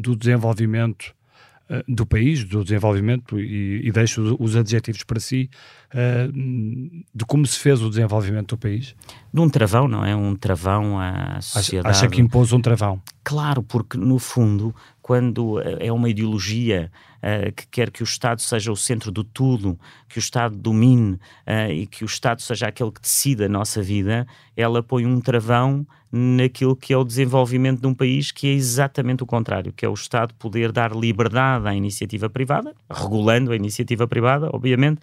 do 0.00 0.14
desenvolvimento 0.14 1.14
eh, 1.72 1.84
do 1.86 2.04
país, 2.04 2.42
do 2.42 2.64
desenvolvimento, 2.64 3.38
e, 3.38 3.86
e 3.86 3.92
deixo 3.92 4.36
os 4.40 4.56
adjetivos 4.56 5.04
para 5.04 5.20
si, 5.20 5.48
uh, 5.94 6.32
de 7.14 7.24
como 7.24 7.46
se 7.46 7.60
fez 7.60 7.80
o 7.80 7.88
desenvolvimento 7.88 8.56
do 8.56 8.58
país? 8.58 8.96
De 9.32 9.40
um 9.40 9.48
travão, 9.48 9.86
não 9.86 10.04
é? 10.04 10.16
Um 10.16 10.34
travão 10.34 10.98
à 10.98 11.40
sociedade. 11.40 11.96
Acha 11.96 12.08
que 12.08 12.20
impôs 12.20 12.52
um 12.52 12.60
travão? 12.60 13.00
Claro, 13.22 13.62
porque 13.62 13.96
no 13.96 14.18
fundo, 14.18 14.74
quando 15.02 15.60
eh, 15.60 15.86
é 15.86 15.92
uma 15.92 16.08
ideologia 16.08 16.90
uh, 17.18 17.52
que 17.52 17.66
quer 17.68 17.90
que 17.90 18.02
o 18.02 18.04
Estado 18.04 18.40
seja 18.40 18.70
o 18.70 18.76
centro 18.76 19.10
do 19.10 19.24
tudo, 19.24 19.78
que 20.08 20.18
o 20.18 20.20
Estado 20.20 20.56
domine 20.56 21.14
uh, 21.14 21.70
e 21.70 21.86
que 21.86 22.04
o 22.04 22.06
Estado 22.06 22.42
seja 22.42 22.68
aquele 22.68 22.90
que 22.90 23.00
decida 23.00 23.46
a 23.46 23.48
nossa 23.48 23.82
vida, 23.82 24.26
ela 24.56 24.82
põe 24.82 25.06
um 25.06 25.20
travão 25.20 25.86
naquilo 26.12 26.74
que 26.74 26.92
é 26.92 26.96
o 26.96 27.04
desenvolvimento 27.04 27.80
de 27.80 27.86
um 27.86 27.94
país 27.94 28.32
que 28.32 28.48
é 28.48 28.52
exatamente 28.52 29.22
o 29.22 29.26
contrário, 29.26 29.72
que 29.72 29.84
é 29.84 29.88
o 29.88 29.94
Estado 29.94 30.34
poder 30.34 30.72
dar 30.72 30.94
liberdade 30.94 31.68
à 31.68 31.74
iniciativa 31.74 32.28
privada, 32.28 32.74
regulando 32.90 33.52
a 33.52 33.56
iniciativa 33.56 34.08
privada, 34.08 34.50
obviamente, 34.52 35.00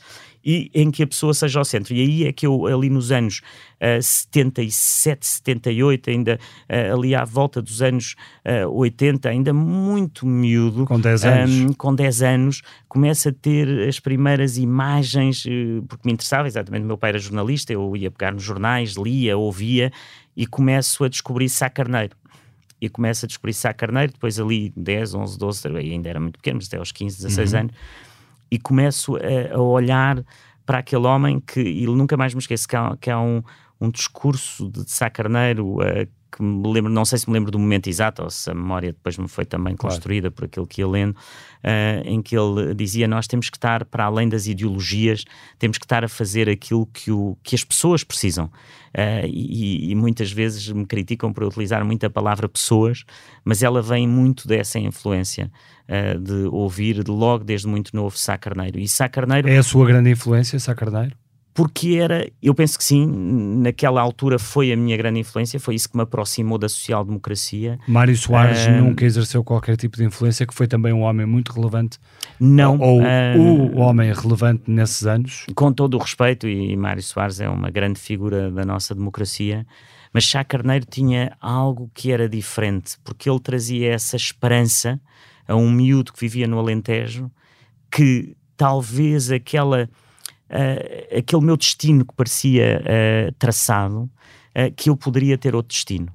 e 0.48 0.72
em 0.74 0.90
que 0.90 1.04
a 1.04 1.08
pessoa 1.08 1.34
seja 1.34 1.60
ao 1.60 1.66
centro. 1.66 1.94
E 1.94 2.00
aí 2.00 2.26
é 2.26 2.32
que 2.32 2.48
eu, 2.48 2.66
ali 2.68 2.90
nos 2.90 3.12
anos 3.12 3.42
uh, 3.82 4.02
77, 4.02 5.28
78, 5.28 6.10
ainda 6.10 6.40
uh, 6.70 6.96
ali 6.96 7.14
à 7.14 7.26
volta 7.26 7.62
dos 7.62 7.82
anos 7.82 8.16
uh, 8.66 8.70
80, 8.70 9.28
ainda 9.28 9.52
muito 9.52 10.26
miúdo, 10.26 10.86
com 10.86 11.02
10 11.02 11.26
anos, 11.26 11.56
um, 11.56 11.74
com 11.74 11.94
10 11.94 12.22
anos 12.22 12.62
começo 12.88 13.28
a 13.28 13.34
ter 13.34 13.90
as 13.90 14.00
primeiras 14.00 14.58
imagens, 14.58 15.44
uh, 15.44 15.84
porque 15.86 16.08
me 16.08 16.14
interessava, 16.14 16.48
exatamente, 16.48 16.86
meu 16.86 16.98
pai 16.98 17.10
era 17.10 17.20
jornalista, 17.20 17.74
eu 17.74 17.94
ia 17.98 18.10
pegar 18.10 18.32
nos 18.32 18.44
jornais, 18.44 18.94
lia, 18.94 19.38
ouvia, 19.38 19.92
e 20.34 20.48
começo 20.48 21.04
a 21.04 21.10
descobrir 21.10 21.50
Sá 21.50 21.70
Carneiro. 21.70 22.16
E 22.80 22.88
começo 22.88 23.26
a 23.26 23.28
descobrir 23.28 23.54
Sá 23.54 23.74
Carneiro, 23.74 24.14
depois 24.14 24.40
ali 24.40 24.72
10, 24.78 25.14
11, 25.14 25.38
12, 25.38 25.68
ainda 25.68 26.10
era 26.10 26.20
muito 26.22 26.38
pequeno, 26.38 26.58
mas 26.58 26.68
até 26.68 26.78
aos 26.78 26.94
15, 26.94 27.18
16 27.18 27.52
uhum. 27.54 27.60
anos, 27.60 27.74
e 28.50 28.60
começo 28.60 29.16
a, 29.16 29.56
a, 29.56 29.62
olhar 29.62 30.24
para 30.66 30.80
aquele 30.80 31.06
homem 31.06 31.40
que, 31.40 31.62
e 31.62 31.86
nunca 31.86 32.18
mais 32.18 32.34
me 32.34 32.40
esqueço, 32.40 32.68
que 32.68 32.76
há, 32.76 32.98
que 33.00 33.10
há 33.10 33.20
um, 33.20 33.42
um 33.80 33.90
discurso 33.90 34.70
de 34.70 34.90
Sá 34.90 35.10
Carneiro 35.10 35.78
uh, 35.78 36.08
que 36.32 36.42
me 36.44 36.68
lembro, 36.72 36.92
não 36.92 37.06
sei 37.06 37.18
se 37.18 37.30
me 37.30 37.34
lembro 37.34 37.52
do 37.52 37.60
momento 37.60 37.88
exato 37.88 38.24
ou 38.24 38.30
se 38.30 38.50
a 38.50 38.54
memória 38.54 38.92
depois 38.92 39.18
me 39.18 39.28
foi 39.28 39.46
também 39.46 39.76
construída 39.76 40.30
claro. 40.30 40.36
por 40.36 40.46
aquilo 40.46 40.68
que 40.68 40.82
ia 40.82 40.88
lendo, 40.88 41.12
uh, 41.12 42.02
em 42.06 42.22
que 42.22 42.38
ele 42.38 42.74
dizia: 42.74 43.08
Nós 43.08 43.28
temos 43.28 43.50
que 43.50 43.58
estar 43.58 43.86
para 43.86 44.06
além 44.06 44.28
das 44.28 44.48
ideologias, 44.48 45.24
temos 45.58 45.78
que 45.78 45.86
estar 45.86 46.04
a 46.04 46.08
fazer 46.08 46.50
aquilo 46.50 46.86
que, 46.88 47.12
o, 47.12 47.38
que 47.44 47.56
as 47.56 47.64
pessoas 47.64 48.04
precisam. 48.04 48.46
Uh, 48.94 49.28
e, 49.28 49.92
e, 49.92 49.96
muitas 49.96 50.32
vezes 50.32 50.68
me 50.70 50.86
criticam 50.86 51.32
por 51.32 51.44
utilizar 51.44 51.86
muito 51.86 52.04
a 52.06 52.10
palavra 52.10 52.50
pessoas, 52.50 53.04
mas 53.46 53.62
ela 53.62 53.82
vem 53.82 54.08
muito 54.08 54.48
dessa 54.48 54.80
influência 54.80 55.52
uh, 55.88 56.20
de 56.20 56.48
ouvir 56.48 57.04
de 57.04 57.12
logo 57.12 57.44
desde 57.44 57.68
muito 57.68 57.96
novo 57.96 58.18
Sá 58.18 58.38
Carneiro. 58.38 58.80
E 58.80 58.88
Sá 58.88 59.08
Carneiro. 59.08 59.48
É 59.48 59.58
a 59.58 59.64
sua 59.64 59.86
grande 59.86 60.10
influência, 60.10 60.60
Sá 60.60 60.74
Carneiro? 60.74 61.16
Porque 61.58 61.96
era, 61.96 62.32
eu 62.40 62.54
penso 62.54 62.78
que 62.78 62.84
sim, 62.84 63.08
naquela 63.64 64.00
altura 64.00 64.38
foi 64.38 64.72
a 64.72 64.78
minha 64.78 64.96
grande 64.96 65.22
influência, 65.22 65.60
foi 65.60 65.74
isso 65.74 65.90
que 65.90 65.98
me 65.98 66.04
aproximou 66.04 66.56
da 66.56 66.70
social-democracia. 66.70 67.80
Mário 67.88 68.16
Soares 68.16 68.68
uh, 68.68 68.70
nunca 68.70 69.04
exerceu 69.04 69.44
qualquer 69.44 69.76
tipo 69.76 69.98
de 69.98 70.04
influência, 70.04 70.46
que 70.46 70.54
foi 70.54 70.68
também 70.68 70.94
um 70.94 71.02
homem 71.02 71.26
muito 71.26 71.52
relevante. 71.52 71.98
Não. 72.40 72.78
Ou 72.78 73.02
uh, 73.02 73.76
o 73.76 73.80
homem 73.80 74.14
relevante 74.14 74.66
nesses 74.68 75.08
anos. 75.08 75.48
Com 75.56 75.74
todo 75.74 75.96
o 75.96 75.98
respeito, 75.98 76.48
e 76.48 76.78
Mário 76.78 77.02
Soares 77.02 77.40
é 77.40 77.50
uma 77.50 77.72
grande 77.72 78.00
figura 78.00 78.52
da 78.52 78.64
nossa 78.64 78.94
democracia, 78.94 79.66
mas 80.14 80.26
Chá 80.26 80.44
Carneiro 80.44 80.86
tinha 80.88 81.36
algo 81.42 81.90
que 81.92 82.12
era 82.12 82.30
diferente, 82.30 83.00
porque 83.04 83.28
ele 83.28 83.40
trazia 83.40 83.94
essa 83.94 84.16
esperança 84.16 85.02
a 85.48 85.56
um 85.56 85.72
miúdo 85.72 86.14
que 86.14 86.20
vivia 86.20 86.48
no 86.48 86.60
Alentejo, 86.60 87.32
que 87.90 88.38
talvez 88.56 89.32
aquela 89.32 89.90
uh, 90.50 91.18
aquele 91.18 91.44
meu 91.44 91.58
destino 91.58 92.06
que 92.06 92.14
parecia 92.14 92.82
uh, 92.82 93.32
traçado, 93.34 94.04
uh, 94.04 94.74
que 94.76 94.90
eu 94.90 94.96
poderia 94.96 95.38
ter 95.38 95.56
outro 95.56 95.74
destino. 95.74 96.12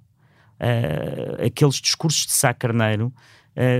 aqueles 1.45 1.77
discursos 1.77 2.27
de 2.27 2.33
Sá 2.33 2.55
Carneiro 2.55 3.13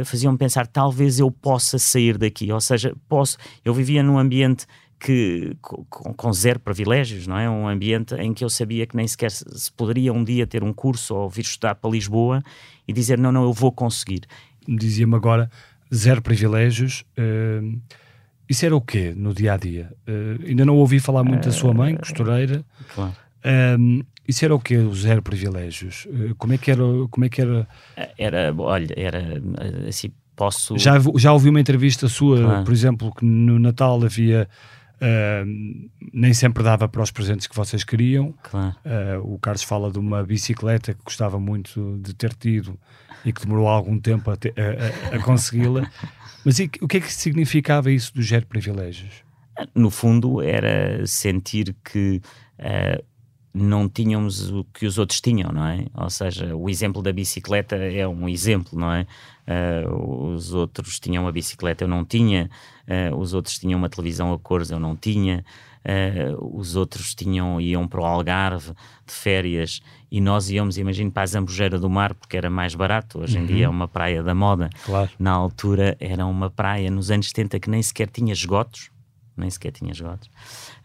faziam-me 0.05 0.37
pensar, 0.37 0.67
talvez 0.67 1.19
eu 1.19 1.31
possa 1.31 1.79
sair 1.79 2.19
daqui, 2.19 2.53
ou 2.53 2.61
seja, 2.61 2.95
posso, 3.09 3.39
eu 3.65 3.73
vivia 3.73 4.03
num 4.03 4.19
ambiente 4.19 4.67
que, 5.03 5.57
com, 5.61 6.15
com, 6.15 6.33
zero 6.33 6.61
privilégios, 6.61 7.27
não 7.27 7.37
é? 7.37 7.51
Um 7.51 7.67
ambiente 7.67 8.15
em 8.15 8.33
que 8.33 8.45
eu 8.45 8.49
sabia 8.49 8.87
que 8.87 8.97
nem 8.97 9.07
sequer 9.07 9.31
se, 9.31 9.45
se 9.51 9.73
poderia 9.73 10.13
um 10.13 10.23
dia 10.23 10.47
ter 10.47 10.63
um 10.63 10.73
curso 10.73 11.15
ou 11.15 11.29
vir 11.29 11.43
estudar 11.43 11.75
para 11.75 11.91
Lisboa 11.91 12.43
e 12.87 12.93
dizer, 12.93 13.19
não, 13.19 13.33
não, 13.33 13.43
eu 13.43 13.53
vou 13.53 13.73
conseguir. 13.73 14.23
Dizia-me 14.67 15.17
agora, 15.17 15.51
zero 15.93 16.23
privilégios, 16.23 17.05
uh, 17.19 17.81
isso 18.49 18.67
era 18.67 18.77
o 18.77 18.81
quê 18.81 19.13
no 19.17 19.33
dia 19.35 19.55
a 19.55 19.57
dia? 19.57 19.93
Uh, 20.09 20.47
ainda 20.47 20.65
não 20.65 20.77
ouvi 20.77 21.01
falar 21.01 21.25
muito 21.25 21.47
da 21.47 21.53
sua 21.53 21.73
mãe, 21.73 21.97
costureira. 21.97 22.65
Claro. 22.95 23.15
Um, 23.79 24.03
isso 24.27 24.45
era 24.45 24.55
o 24.55 24.61
quê, 24.61 24.77
os 24.77 25.03
zero 25.03 25.23
privilégios? 25.23 26.07
Uh, 26.07 26.35
como 26.37 26.53
é 26.53 26.59
que 26.59 26.71
era? 26.71 26.83
Como 27.11 27.25
é 27.25 27.29
que 27.29 27.41
era? 27.41 27.67
Era, 28.17 28.55
olha, 28.57 28.95
era 28.97 29.43
assim, 29.89 30.11
posso. 30.37 30.79
Já, 30.79 30.95
já 31.17 31.33
ouvi 31.33 31.49
uma 31.49 31.61
entrevista 31.61 32.09
sua, 32.09 32.43
claro. 32.43 32.65
por 32.65 32.73
exemplo, 32.73 33.15
que 33.15 33.25
no 33.25 33.59
Natal 33.59 34.03
havia. 34.05 34.49
Uh, 35.03 35.91
nem 36.13 36.33
sempre 36.33 36.63
dava 36.63 36.89
para 36.89 37.03
os 37.03 37.11
presentes 37.11 37.49
que 37.49 37.57
vocês 37.57 37.83
queriam. 37.83 38.33
Claro. 38.45 38.77
Uh, 38.85 39.35
o 39.35 39.39
Carlos 39.41 39.65
fala 39.65 39.91
de 39.91 39.99
uma 39.99 40.23
bicicleta 40.23 40.95
que 40.95 41.03
gostava 41.03 41.41
muito 41.41 41.99
de 42.01 42.15
ter 42.15 42.33
tido 42.35 42.79
e 43.25 43.33
que 43.33 43.43
demorou 43.43 43.67
algum 43.67 43.99
tempo 43.99 44.31
a, 44.31 44.35
a, 44.35 45.15
a, 45.15 45.17
a 45.17 45.23
consegui-la. 45.23 45.91
Mas 46.45 46.61
e, 46.61 46.71
o 46.81 46.87
que 46.87 46.99
é 46.99 47.01
que 47.01 47.13
significava 47.13 47.91
isso 47.91 48.15
dos 48.15 48.29
zero 48.29 48.47
privilégios? 48.47 49.25
No 49.75 49.91
fundo, 49.91 50.41
era 50.41 51.05
sentir 51.05 51.75
que 51.85 52.21
uh, 52.59 53.05
não 53.55 53.89
tínhamos 53.89 54.51
o 54.51 54.65
que 54.65 54.87
os 54.87 54.99
outros 54.99 55.21
tinham, 55.21 55.53
não 55.53 55.67
é? 55.67 55.87
Ou 55.95 56.09
seja, 56.09 56.57
o 56.57 56.71
exemplo 56.71 57.03
da 57.03 57.13
bicicleta 57.13 57.77
é 57.77 58.07
um 58.09 58.29
exemplo, 58.29 58.79
não 58.79 58.91
é? 58.91 59.07
Uh, 59.47 60.33
os 60.35 60.55
outros 60.55 60.99
tinham 60.99 61.25
uma 61.25 61.33
bicicleta, 61.33 61.85
eu 61.85 61.89
não 61.89 62.05
tinha. 62.05 62.49
Uh, 62.87 63.15
os 63.17 63.35
outros 63.35 63.59
tinham 63.59 63.79
uma 63.79 63.89
televisão 63.89 64.33
a 64.33 64.39
cores, 64.39 64.71
eu 64.71 64.81
não 64.81 64.97
tinha. 64.97 65.45
Uh, 65.85 66.59
os 66.59 66.77
outros 66.77 67.15
tinham 67.15 67.61
iam 67.61 67.89
para 67.89 68.01
o 68.01 68.05
Algarve 68.05 68.73
de 69.05 69.13
férias 69.13 69.81
e 70.11 70.21
nós 70.21 70.49
íamos, 70.49 70.79
imagino, 70.79 71.11
para 71.11 71.25
a 71.25 71.27
Zambujeira 71.27 71.77
do 71.77 71.91
Mar 71.91 72.15
porque 72.15 72.37
era 72.37 72.49
mais 72.49 72.75
barato. 72.75 73.19
Hoje 73.19 73.37
em 73.37 73.41
uhum. 73.41 73.47
dia 73.47 73.65
é 73.67 73.69
uma 73.69 73.89
praia 73.89 74.23
da 74.23 74.35
moda. 74.35 74.71
Claro. 74.85 75.11
Na 75.19 75.33
altura 75.33 75.97
era 75.99 76.25
uma 76.25 76.49
praia 76.49 76.91
nos 76.91 77.11
anos 77.11 77.29
70 77.29 77.59
que 77.59 77.69
nem 77.69 77.83
sequer 77.83 78.09
tinha 78.09 78.33
esgotos, 78.33 78.91
nem 79.37 79.51
sequer 79.51 79.73
tinha 79.73 79.93
esgotos. 79.93 80.29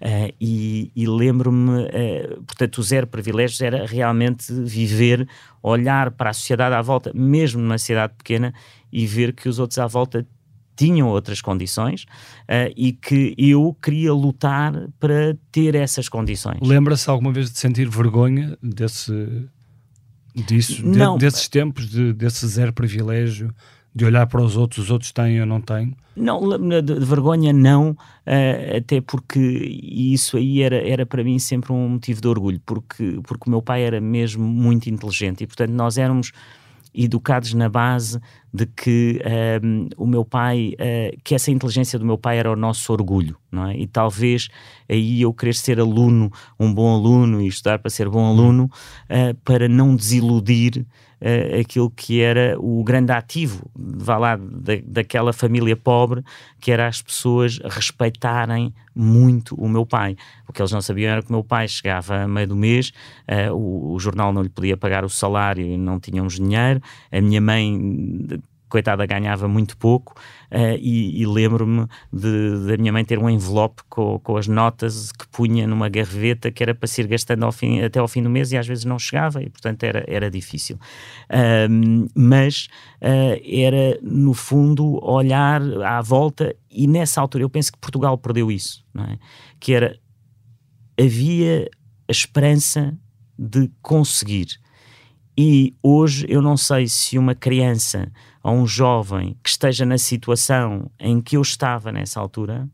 Uh, 0.02 0.34
e, 0.40 0.92
e 0.96 1.08
lembro-me, 1.08 1.84
uh, 1.84 2.44
portanto, 2.44 2.78
o 2.78 2.84
zero 2.84 3.08
privilégios 3.08 3.62
era 3.62 3.86
realmente 3.86 4.52
viver, 4.52 5.28
olhar 5.62 6.12
para 6.12 6.30
a 6.30 6.34
sociedade 6.34 6.76
à 6.76 6.82
volta, 6.82 7.12
mesmo 7.14 7.62
numa 7.62 7.78
cidade 7.78 8.14
pequena, 8.18 8.54
e 8.92 9.06
ver 9.06 9.34
que 9.34 9.50
os 9.50 9.60
outros 9.60 9.78
à 9.80 9.88
volta 9.88 10.26
tinham 10.78 11.08
outras 11.08 11.42
condições 11.42 12.04
uh, 12.44 12.72
e 12.76 12.94
que 12.94 13.34
eu 13.38 13.76
queria 13.82 14.14
lutar 14.14 14.74
para 15.00 15.36
ter 15.52 15.76
essas 15.76 16.08
condições. 16.08 16.60
Lembra-se 16.62 17.10
alguma 17.10 17.34
vez 17.34 17.52
de 17.52 17.58
sentir 17.58 17.90
vergonha 17.90 18.58
desse, 18.62 19.50
disso, 20.36 20.84
de, 20.84 21.18
desses 21.18 21.48
tempos, 21.48 21.90
de, 21.90 22.14
desse 22.14 22.48
zero 22.48 22.72
privilégio, 22.72 23.54
de 23.98 24.06
olhar 24.06 24.28
para 24.28 24.42
os 24.44 24.56
outros, 24.56 24.86
os 24.86 24.92
outros 24.92 25.12
têm 25.12 25.40
ou 25.42 25.46
não 25.48 25.60
têm? 25.60 25.96
Não, 26.16 26.40
de, 26.58 26.82
de 26.82 27.06
vergonha 27.06 27.52
não, 27.52 27.92
uh, 27.92 28.78
até 28.78 29.02
porque 29.02 29.40
isso 29.40 30.38
aí 30.38 30.62
era, 30.62 30.88
era 30.88 31.04
para 31.04 31.24
mim 31.24 31.40
sempre 31.40 31.74
um 31.74 31.90
motivo 31.90 32.22
de 32.22 32.28
orgulho, 32.28 32.62
porque, 32.64 33.20
porque 33.24 33.48
o 33.48 33.50
meu 33.50 33.62
pai 33.62 33.84
era 33.84 34.00
mesmo 34.00 34.44
muito 34.44 34.88
inteligente 34.88 35.44
e, 35.44 35.48
portanto, 35.48 35.72
nós 35.72 35.98
éramos 35.98 36.32
educados 36.94 37.54
na 37.56 37.70
base 37.70 38.20
de 38.54 38.66
que 38.66 39.22
um, 39.24 39.30
ehm, 39.30 39.90
o 39.98 40.08
meu 40.08 40.24
pai, 40.24 40.74
uh, 40.74 41.18
que 41.24 41.36
essa 41.36 41.52
inteligência 41.52 42.00
do 42.00 42.06
meu 42.06 42.18
pai 42.18 42.40
era 42.40 42.52
o 42.52 42.56
nosso 42.56 42.92
orgulho, 42.94 43.38
não 43.52 43.68
é? 43.68 43.78
E 43.78 43.88
talvez 43.88 44.48
aí 44.90 45.22
eu 45.22 45.34
querer 45.34 45.54
ser 45.54 45.80
aluno, 45.80 46.32
um 46.60 46.74
bom 46.74 46.94
aluno 46.94 47.42
e 47.42 47.48
estudar 47.48 47.80
para 47.80 47.90
ser 47.90 48.10
bom 48.10 48.26
aluno, 48.26 48.66
uh, 48.66 49.36
para 49.44 49.68
não 49.68 49.96
desiludir 49.96 50.86
uh, 51.22 51.60
aquilo 51.60 51.92
que 51.92 52.22
era 52.22 52.58
o 52.60 52.84
grande 52.84 53.12
ativo, 53.12 53.70
vá 53.76 54.18
lá, 54.18 54.38
da, 54.38 54.74
daquela 54.84 55.34
família 55.34 55.76
pobre, 55.76 56.24
que 56.60 56.72
era 56.72 56.88
as 56.88 57.02
pessoas 57.02 57.60
respeitarem 57.64 58.74
muito 58.96 59.56
o 59.56 59.68
meu 59.68 59.86
pai. 59.86 60.16
O 60.48 60.54
que 60.54 60.62
eles 60.62 60.72
não 60.72 60.82
sabiam 60.82 61.12
era 61.12 61.22
que 61.22 61.30
o 61.30 61.34
meu 61.34 61.44
pai 61.44 61.68
chegava 61.68 62.24
a 62.24 62.28
meio 62.28 62.48
do 62.48 62.56
mês, 62.56 62.92
o, 63.54 63.94
o, 63.94 64.00
jornal 64.00 64.34
não 64.34 64.42
lhe 64.42 64.50
podia 64.50 64.76
pagar 64.76 65.06
o 65.06 65.10
salário 65.10 65.64
e 65.64 65.78
não 65.78 66.00
tínhamos 66.00 66.36
dinheiro, 66.36 66.82
a 67.12 67.22
minha 67.22 67.40
mãe 67.40 67.78
coitada 68.70 69.06
ganhava 69.06 69.48
muito 69.48 69.78
pouco 69.78 70.14
uh, 70.52 70.78
e, 70.80 71.22
e 71.22 71.26
lembro-me 71.26 71.88
da 72.12 72.78
minha 72.78 72.92
mãe 72.92 73.04
ter 73.04 73.20
um 73.20 73.30
envelope 73.30 73.82
com, 73.90 74.20
com, 74.20 74.38
as 74.38 74.48
notas 74.48 75.12
que 75.12 75.28
punha 75.28 75.66
numa 75.66 75.90
gaveta 75.90 76.52
que 76.52 76.62
era 76.62 76.76
para 76.76 76.88
se 76.88 77.02
ir 77.02 77.08
gastando 77.08 77.44
ao 77.44 77.52
fim, 77.52 77.82
até 77.82 78.00
ao 78.00 78.08
fim 78.08 78.22
do 78.22 78.30
mês 78.30 78.52
e 78.52 78.58
às 78.58 78.68
vezes 78.68 78.86
não 78.86 79.00
chegava 79.00 79.42
e 79.42 79.50
portanto 79.50 79.84
era, 79.84 80.04
era 80.08 80.30
difícil 80.30 80.76
uh, 80.76 82.10
mas 82.16 82.68
uh, 83.02 83.42
era 83.44 84.00
no 84.02 84.34
fundo 84.34 85.04
olhar 85.04 85.62
à 85.84 86.02
volta 86.02 86.56
e 86.70 86.88
nessa 86.88 87.22
altura 87.22 87.44
eu 87.44 87.50
penso 87.50 87.72
que 87.72 87.78
Portugal 87.80 88.18
perdeu 88.18 88.52
isso 88.52 88.86
é? 88.98 89.18
que 89.60 89.74
era 89.74 89.98
havia 91.00 91.70
a 92.08 92.12
esperança 92.12 92.98
de 93.38 93.70
conseguir 93.82 94.60
e 95.38 95.76
hoje 95.84 96.26
eu 96.28 96.42
não 96.42 96.58
sei 96.58 96.88
se 96.88 97.18
uma 97.18 97.36
criança 97.36 98.12
ou 98.44 98.54
um 98.54 98.66
jovem 98.66 99.38
que 99.44 99.50
esteja 99.50 99.86
na 99.86 99.98
situação 99.98 100.90
em 101.00 101.22
que 101.22 101.38
eu 101.38 101.42
estava 101.42 101.92
nessa 101.92 102.20
altura, 102.20 102.68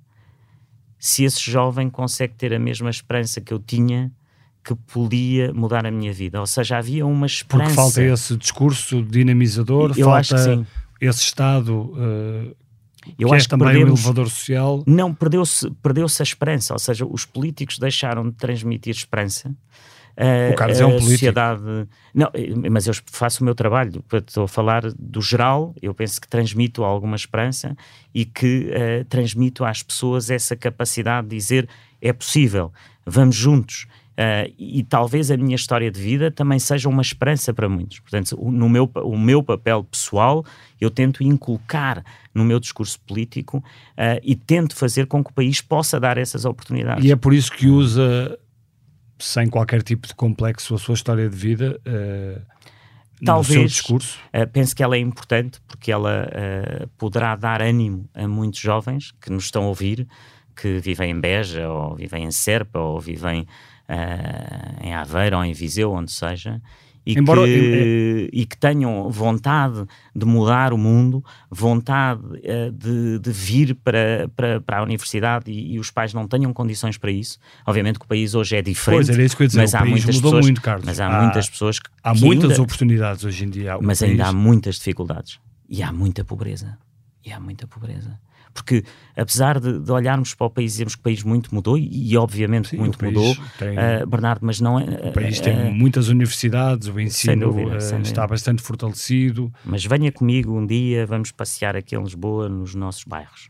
se 0.97 1.25
esse 1.25 1.41
jovem 1.41 1.89
consegue 1.89 2.35
ter 2.35 2.53
a 2.53 2.59
mesma 2.59 2.89
esperança 2.89 3.41
que 3.41 3.53
eu 3.53 3.59
tinha 3.59 4.11
que 4.63 4.73
podia 4.75 5.53
mudar 5.53 5.85
a 5.85 5.91
minha 5.91 6.13
vida. 6.13 6.39
Ou 6.39 6.47
seja, 6.47 6.77
havia 6.77 7.05
uma 7.05 7.25
esperança. 7.25 7.75
Porque 7.75 7.75
falta 7.75 8.01
esse 8.01 8.37
discurso 8.37 9.03
dinamizador, 9.03 9.93
eu 9.97 10.05
falta 10.05 10.65
esse 11.01 11.21
Estado 11.21 11.73
uh, 11.73 12.55
eu 13.19 13.27
que 13.27 13.33
é 13.33 13.37
acho 13.37 13.47
é 13.47 13.49
também 13.49 13.67
perdemos, 13.67 13.91
um 13.91 13.93
elevador 13.95 14.29
social. 14.29 14.83
Não, 14.87 15.13
perdeu-se 15.13 15.69
perdeu 15.81 16.05
a 16.05 16.23
esperança. 16.23 16.73
Ou 16.73 16.79
seja, 16.79 17.05
os 17.05 17.25
políticos 17.25 17.77
deixaram 17.77 18.29
de 18.29 18.35
transmitir 18.35 18.95
esperança 18.95 19.53
o 20.51 20.55
Carlos 20.55 20.79
é 20.79 20.85
um 20.85 20.91
político. 20.91 21.11
sociedade. 21.11 21.61
Não, 22.13 22.29
mas 22.71 22.87
eu 22.87 22.93
faço 23.05 23.41
o 23.41 23.45
meu 23.45 23.55
trabalho. 23.55 24.03
Estou 24.13 24.43
a 24.43 24.47
falar 24.47 24.83
do 24.97 25.21
geral. 25.21 25.73
Eu 25.81 25.93
penso 25.93 26.21
que 26.21 26.27
transmito 26.27 26.83
alguma 26.83 27.15
esperança 27.15 27.75
e 28.13 28.25
que 28.25 28.69
uh, 28.69 29.05
transmito 29.05 29.65
às 29.65 29.81
pessoas 29.81 30.29
essa 30.29 30.55
capacidade 30.55 31.27
de 31.27 31.35
dizer 31.35 31.69
é 32.01 32.11
possível, 32.13 32.71
vamos 33.05 33.35
juntos. 33.35 33.87
Uh, 34.13 34.53
e 34.59 34.83
talvez 34.83 35.31
a 35.31 35.37
minha 35.37 35.55
história 35.55 35.89
de 35.89 35.99
vida 35.99 36.29
também 36.29 36.59
seja 36.59 36.87
uma 36.87 37.01
esperança 37.01 37.51
para 37.51 37.67
muitos. 37.67 37.99
Portanto, 37.99 38.37
no 38.39 38.69
meu, 38.69 38.89
o 39.03 39.17
meu 39.17 39.41
papel 39.41 39.83
pessoal, 39.83 40.45
eu 40.79 40.91
tento 40.91 41.23
inculcar 41.23 42.03
no 42.31 42.45
meu 42.45 42.59
discurso 42.59 42.99
político 43.07 43.57
uh, 43.57 44.19
e 44.21 44.35
tento 44.35 44.75
fazer 44.75 45.07
com 45.07 45.23
que 45.23 45.31
o 45.31 45.33
país 45.33 45.61
possa 45.61 45.99
dar 45.99 46.19
essas 46.19 46.45
oportunidades. 46.45 47.03
E 47.03 47.11
é 47.11 47.15
por 47.15 47.33
isso 47.33 47.51
que 47.51 47.67
usa 47.67 48.37
sem 49.23 49.47
qualquer 49.47 49.81
tipo 49.81 50.07
de 50.07 50.15
complexo 50.15 50.75
a 50.75 50.77
sua 50.77 50.95
história 50.95 51.29
de 51.29 51.35
vida 51.35 51.79
Talvez, 53.23 53.47
no 53.47 53.53
seu 53.53 53.65
discurso? 53.65 54.19
Uh, 54.33 54.47
penso 54.47 54.75
que 54.75 54.83
ela 54.83 54.95
é 54.95 54.99
importante 54.99 55.61
porque 55.67 55.91
ela 55.91 56.27
uh, 56.27 56.87
poderá 56.97 57.35
dar 57.35 57.61
ânimo 57.61 58.09
a 58.13 58.27
muitos 58.27 58.59
jovens 58.59 59.13
que 59.21 59.31
nos 59.31 59.45
estão 59.45 59.63
a 59.63 59.67
ouvir, 59.67 60.07
que 60.55 60.79
vivem 60.79 61.11
em 61.11 61.19
Beja, 61.19 61.69
ou 61.69 61.95
vivem 61.95 62.25
em 62.25 62.31
Serpa, 62.31 62.79
ou 62.79 62.99
vivem 62.99 63.47
em 64.81 64.93
Aveiro, 64.93 65.37
ou 65.37 65.43
em 65.43 65.51
Viseu, 65.51 65.91
onde 65.91 66.11
seja, 66.11 66.61
e, 67.05 67.19
Embora, 67.19 67.43
que, 67.43 68.29
e 68.31 68.45
que 68.45 68.57
tenham 68.57 69.09
vontade 69.09 69.85
de 70.15 70.25
mudar 70.25 70.71
o 70.71 70.77
mundo, 70.77 71.23
vontade 71.49 72.21
uh, 72.23 72.71
de, 72.71 73.19
de, 73.19 73.31
vir 73.31 73.75
para, 73.75 74.29
para, 74.35 74.61
para 74.61 74.79
a 74.79 74.83
universidade 74.83 75.51
e, 75.51 75.73
e, 75.73 75.79
os 75.79 75.91
pais 75.91 76.13
não 76.13 76.27
tenham 76.27 76.53
condições 76.53 76.97
para 76.97 77.11
isso. 77.11 77.37
Obviamente 77.65 77.99
que 77.99 78.05
o 78.05 78.07
país 78.07 78.33
hoje 78.33 78.55
é 78.55 78.61
diferente. 78.61 78.99
Pois, 78.99 79.09
era 79.09 79.23
isso 79.23 79.35
que 79.35 79.43
eu 79.43 79.45
ia 79.45 79.47
dizer, 79.49 79.61
mas 79.61 79.75
há 79.75 79.83
muitas 79.83 80.15
pessoas, 80.15 80.45
muito, 80.45 80.61
Carlos. 80.61 80.85
Mas 80.85 80.99
há, 80.99 81.07
há 81.07 81.21
muitas 81.23 81.49
pessoas 81.49 81.79
que. 81.79 81.89
Há 82.01 82.13
que 82.13 82.21
muitas 82.21 82.51
ainda, 82.51 82.63
oportunidades 82.63 83.25
hoje 83.25 83.43
em 83.43 83.49
dia. 83.49 83.77
Mas 83.81 83.99
país... 83.99 84.11
ainda 84.11 84.27
há 84.27 84.33
muitas 84.33 84.75
dificuldades. 84.75 85.39
E 85.67 85.83
há 85.83 85.91
muita 85.91 86.23
pobreza. 86.23 86.77
E 87.25 87.31
há 87.33 87.39
muita 87.39 87.67
pobreza. 87.67 88.17
Porque, 88.53 88.83
apesar 89.15 89.59
de, 89.59 89.79
de, 89.79 89.91
olharmos 89.91 90.35
para 90.35 90.45
o 90.45 90.49
país 90.49 90.71
e 90.71 90.73
dizermos 90.73 90.95
que 90.95 91.01
o 91.01 91.03
país 91.03 91.23
muito 91.23 91.53
mudou, 91.53 91.77
e, 91.77 92.11
e 92.11 92.17
obviamente 92.17 92.69
Sim, 92.69 92.77
muito 92.77 93.03
mudou, 93.03 93.35
tem, 93.57 93.71
uh, 93.71 94.07
Bernardo, 94.07 94.45
mas 94.45 94.59
não 94.61 94.79
é. 94.79 94.83
O 95.09 95.11
país 95.11 95.39
uh, 95.39 95.43
tem 95.43 95.73
muitas 95.73 96.07
universidades, 96.07 96.87
o 96.87 96.99
ensino 96.99 97.47
dúvida, 97.47 97.77
uh, 97.77 98.01
está 98.01 98.27
bastante 98.27 98.61
fortalecido. 98.61 99.51
Mas 99.65 99.83
venha 99.85 100.11
comigo 100.11 100.57
um 100.57 100.65
dia, 100.65 101.05
vamos 101.05 101.31
passear 101.31 101.75
aqui 101.75 101.95
em 101.95 102.03
Lisboa, 102.03 102.47
nos 102.47 102.75
nossos 102.75 103.03
bairros. 103.03 103.49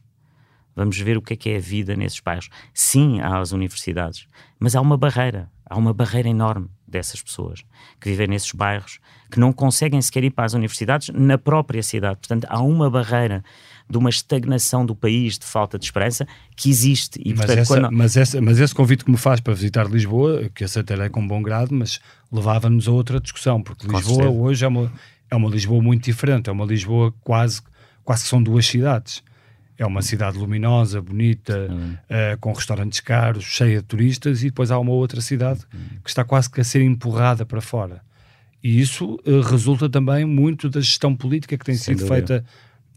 Vamos 0.76 0.98
ver 0.98 1.18
o 1.18 1.22
que 1.22 1.34
é 1.34 1.36
que 1.36 1.50
é 1.50 1.58
a 1.58 1.60
vida 1.60 1.96
nesses 1.96 2.20
bairros. 2.20 2.50
Sim, 2.74 3.20
há 3.22 3.40
as 3.40 3.52
universidades, 3.52 4.28
mas 4.60 4.76
há 4.76 4.82
uma 4.82 4.98
barreira, 4.98 5.52
há 5.66 5.78
uma 5.78 5.94
barreira 5.94 6.30
enorme 6.30 6.68
dessas 6.88 7.22
pessoas 7.22 7.64
que 8.00 8.10
vivem 8.10 8.28
nesses 8.28 8.52
bairros, 8.52 9.00
que 9.32 9.40
não 9.40 9.52
conseguem 9.52 10.02
sequer 10.02 10.24
ir 10.24 10.32
para 10.32 10.46
as 10.46 10.54
universidades 10.54 11.10
na 11.10 11.38
própria 11.38 11.82
cidade. 11.84 12.18
Portanto, 12.18 12.46
há 12.50 12.62
uma 12.62 12.90
barreira 12.90 13.44
de 13.90 13.98
uma 13.98 14.10
estagnação 14.10 14.86
do 14.86 14.96
país, 14.96 15.38
de 15.38 15.46
falta 15.46 15.78
de 15.78 15.86
esperança, 15.86 16.28
que 16.56 16.70
existe. 16.70 17.20
E, 17.24 17.30
mas, 17.30 17.38
portanto, 17.38 17.60
essa, 17.60 17.74
quando... 17.74 17.92
mas, 17.92 18.18
essa, 18.18 18.42
mas 18.42 18.60
esse 18.60 18.74
convite 18.74 19.06
que 19.06 19.12
me 19.12 19.18
faz 19.18 19.40
para 19.40 19.54
visitar 19.54 19.90
Lisboa, 19.90 20.50
que 20.54 20.64
aceitarei 20.64 21.10
com 21.10 21.26
bom 21.28 21.42
grado, 21.42 21.74
mas 21.74 22.00
levava-nos 22.32 22.88
a 22.88 22.92
outra 22.92 23.20
discussão, 23.20 23.62
porque 23.62 23.88
Lisboa 23.88 24.30
hoje 24.30 24.66
é 24.66 24.68
uma, 24.68 24.92
é 25.30 25.36
uma 25.36 25.50
Lisboa 25.50 25.82
muito 25.82 26.04
diferente, 26.04 26.50
é 26.50 26.54
uma 26.54 26.66
Lisboa 26.66 27.14
quase, 27.22 27.62
quase 28.04 28.24
que 28.24 28.30
são 28.30 28.42
duas 28.42 28.66
cidades. 28.66 29.22
É 29.76 29.86
uma 29.86 30.04
cidade 30.04 30.38
luminosa, 30.38 31.02
bonita, 31.02 31.68
uh, 31.72 32.38
com 32.40 32.54
restaurantes 32.54 33.00
caros, 33.00 33.44
cheia 33.44 33.78
de 33.78 33.84
turistas, 33.84 34.44
e 34.44 34.46
depois 34.46 34.70
há 34.70 34.78
uma 34.78 34.92
outra 34.92 35.20
cidade 35.20 35.62
que 36.04 36.10
está 36.10 36.24
quase 36.24 36.50
que 36.50 36.62
a 36.62 36.64
ser 36.64 36.84
empurrada 36.84 37.44
para 37.44 37.60
fora. 37.60 38.02
E 38.64 38.80
isso 38.80 39.20
uh, 39.26 39.42
resulta 39.42 39.90
também 39.90 40.26
muito 40.26 40.70
da 40.70 40.80
gestão 40.80 41.16
política 41.16 41.58
que 41.58 41.66
tem 41.66 41.76
Sem 41.76 41.98
sido 41.98 42.08
dúvida. 42.08 42.28
feita 42.28 42.46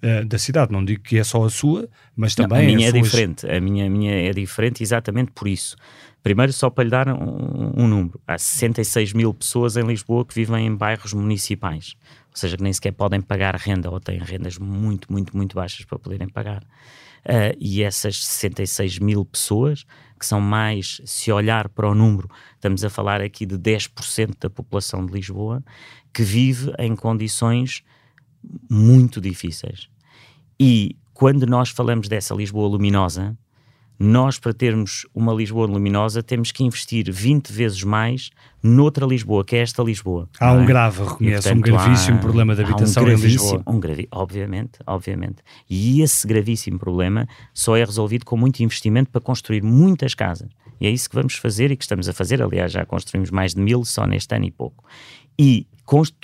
uh, 0.02 0.24
da 0.24 0.38
cidade. 0.38 0.72
Não 0.72 0.84
digo 0.84 1.02
que 1.02 1.18
é 1.18 1.24
só 1.24 1.44
a 1.44 1.50
sua, 1.50 1.88
mas 2.14 2.34
também. 2.34 2.66
Não, 2.66 2.72
a 2.72 2.76
minha 2.76 2.88
é 2.88 2.90
suas... 2.90 3.02
diferente. 3.02 3.46
A 3.50 3.60
minha, 3.60 3.86
a 3.86 3.90
minha 3.90 4.12
é 4.12 4.32
diferente 4.32 4.82
exatamente 4.82 5.32
por 5.32 5.48
isso. 5.48 5.76
Primeiro, 6.22 6.52
só 6.52 6.68
para 6.68 6.84
lhe 6.84 6.90
dar 6.90 7.08
um, 7.08 7.72
um, 7.76 7.86
número: 7.86 8.20
há 8.26 8.36
66 8.36 9.12
mil 9.12 9.32
pessoas 9.32 9.76
em 9.76 9.82
Lisboa 9.82 10.24
que 10.24 10.34
vivem 10.34 10.66
em 10.66 10.74
bairros 10.74 11.12
municipais, 11.12 11.94
ou 12.30 12.36
seja, 12.36 12.56
que 12.56 12.62
nem 12.62 12.72
sequer 12.72 12.92
podem 12.92 13.20
pagar 13.20 13.54
renda 13.54 13.90
ou 13.90 14.00
têm 14.00 14.18
rendas 14.18 14.58
muito, 14.58 15.10
muito, 15.10 15.36
muito 15.36 15.54
baixas 15.54 15.84
para 15.84 15.98
poderem 15.98 16.28
pagar. 16.28 16.62
Uh, 17.24 17.56
e 17.58 17.82
essas 17.82 18.24
66 18.24 18.98
mil 18.98 19.24
pessoas, 19.24 19.84
que 20.18 20.24
são 20.24 20.40
mais, 20.40 21.00
se 21.04 21.30
olhar 21.32 21.68
para 21.68 21.88
o 21.88 21.94
número, 21.94 22.28
estamos 22.54 22.84
a 22.84 22.90
falar 22.90 23.20
aqui 23.20 23.44
de 23.44 23.56
10% 23.56 24.34
da 24.40 24.50
população 24.50 25.04
de 25.04 25.12
Lisboa, 25.12 25.62
que 26.12 26.22
vive 26.22 26.72
em 26.78 26.94
condições 26.94 27.82
muito 28.70 29.20
difíceis. 29.20 29.88
E 30.58 30.96
quando 31.12 31.46
nós 31.46 31.70
falamos 31.70 32.08
dessa 32.08 32.34
Lisboa 32.34 32.68
luminosa, 32.68 33.36
nós, 33.98 34.38
para 34.38 34.52
termos 34.52 35.06
uma 35.14 35.32
Lisboa 35.32 35.66
luminosa, 35.66 36.22
temos 36.22 36.52
que 36.52 36.62
investir 36.62 37.10
20 37.10 37.50
vezes 37.50 37.82
mais 37.82 38.30
noutra 38.62 39.06
Lisboa, 39.06 39.42
que 39.42 39.56
é 39.56 39.60
esta 39.60 39.82
Lisboa. 39.82 40.28
Há 40.38 40.52
um 40.52 40.64
é? 40.64 40.66
grave, 40.66 41.02
reconheço, 41.02 41.48
um 41.50 41.60
gravíssimo 41.60 42.18
há, 42.18 42.20
problema 42.20 42.54
de 42.54 42.62
habitação 42.62 43.04
um 43.04 43.08
em 43.08 43.14
Lisboa. 43.14 43.62
Um 43.66 43.80
gravi, 43.80 44.06
obviamente, 44.10 44.78
obviamente. 44.86 45.36
E 45.68 46.02
esse 46.02 46.26
gravíssimo 46.26 46.78
problema 46.78 47.26
só 47.54 47.74
é 47.74 47.84
resolvido 47.84 48.26
com 48.26 48.36
muito 48.36 48.62
investimento 48.62 49.10
para 49.10 49.20
construir 49.20 49.62
muitas 49.62 50.14
casas. 50.14 50.50
E 50.78 50.86
é 50.86 50.90
isso 50.90 51.08
que 51.08 51.16
vamos 51.16 51.34
fazer 51.36 51.70
e 51.70 51.76
que 51.76 51.84
estamos 51.84 52.06
a 52.06 52.12
fazer. 52.12 52.42
Aliás, 52.42 52.72
já 52.72 52.84
construímos 52.84 53.30
mais 53.30 53.54
de 53.54 53.62
mil 53.62 53.82
só 53.82 54.06
neste 54.06 54.34
ano 54.34 54.44
e 54.44 54.50
pouco. 54.50 54.84
E 55.38 55.66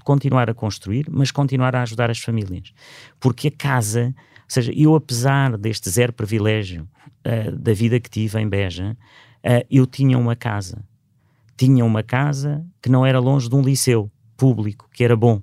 continuar 0.04 0.50
a 0.50 0.54
construir, 0.54 1.06
mas 1.10 1.30
continuar 1.30 1.74
a 1.76 1.82
ajudar 1.82 2.10
as 2.10 2.18
famílias. 2.18 2.72
Porque 3.20 3.48
a 3.48 3.50
casa 3.50 4.14
seja, 4.52 4.72
eu, 4.74 4.94
apesar 4.94 5.56
deste 5.56 5.88
zero 5.88 6.12
privilégio 6.12 6.86
uh, 7.26 7.56
da 7.56 7.72
vida 7.72 7.98
que 7.98 8.10
tive 8.10 8.38
em 8.38 8.48
Beja, 8.48 8.96
uh, 9.44 9.66
eu 9.70 9.86
tinha 9.86 10.18
uma 10.18 10.36
casa. 10.36 10.84
Tinha 11.56 11.84
uma 11.84 12.02
casa 12.02 12.64
que 12.82 12.90
não 12.90 13.06
era 13.06 13.18
longe 13.18 13.48
de 13.48 13.54
um 13.54 13.62
liceu 13.62 14.10
público, 14.36 14.88
que 14.92 15.04
era 15.04 15.16
bom, 15.16 15.40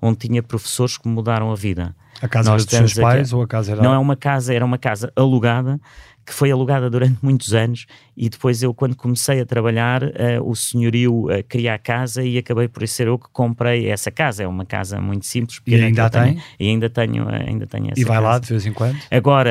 onde 0.00 0.18
tinha 0.18 0.42
professores 0.42 0.98
que 0.98 1.08
me 1.08 1.14
mudaram 1.14 1.50
a 1.50 1.54
vida. 1.54 1.94
A 2.20 2.28
casa 2.28 2.50
Nós 2.50 2.62
era 2.62 2.82
dos 2.82 2.92
seus 2.92 3.02
pais 3.02 3.28
aqui, 3.28 3.34
ou 3.34 3.42
a 3.42 3.46
casa 3.46 3.72
era... 3.72 3.82
Não 3.82 3.94
é 3.94 3.98
uma 3.98 4.16
casa, 4.16 4.52
era 4.52 4.64
uma 4.64 4.78
casa 4.78 5.12
alugada 5.16 5.80
que 6.24 6.32
foi 6.32 6.50
alugada 6.50 6.88
durante 6.88 7.18
muitos 7.22 7.52
anos 7.52 7.86
e 8.16 8.28
depois 8.28 8.62
eu, 8.62 8.72
quando 8.72 8.96
comecei 8.96 9.40
a 9.40 9.46
trabalhar, 9.46 10.02
uh, 10.02 10.10
o 10.42 10.54
senhorio 10.54 11.26
uh, 11.26 11.42
queria 11.48 11.74
a 11.74 11.78
casa 11.78 12.22
e 12.22 12.38
acabei 12.38 12.68
por 12.68 12.86
ser 12.86 13.08
eu 13.08 13.18
que 13.18 13.28
comprei 13.32 13.88
essa 13.88 14.10
casa. 14.10 14.42
É 14.44 14.46
uma 14.46 14.64
casa 14.64 15.00
muito 15.00 15.26
simples. 15.26 15.60
E 15.66 15.74
ainda 15.74 16.08
tem? 16.08 16.22
Tenho, 16.22 16.42
e 16.60 16.68
ainda 16.68 16.90
tenho, 16.90 17.24
uh, 17.24 17.28
ainda 17.28 17.66
tenho 17.66 17.90
essa 17.90 18.00
E 18.00 18.04
vai 18.04 18.16
casa. 18.16 18.28
lá 18.28 18.38
de 18.38 18.48
vez 18.48 18.66
em 18.66 18.72
quando? 18.72 18.96
Agora, 19.10 19.50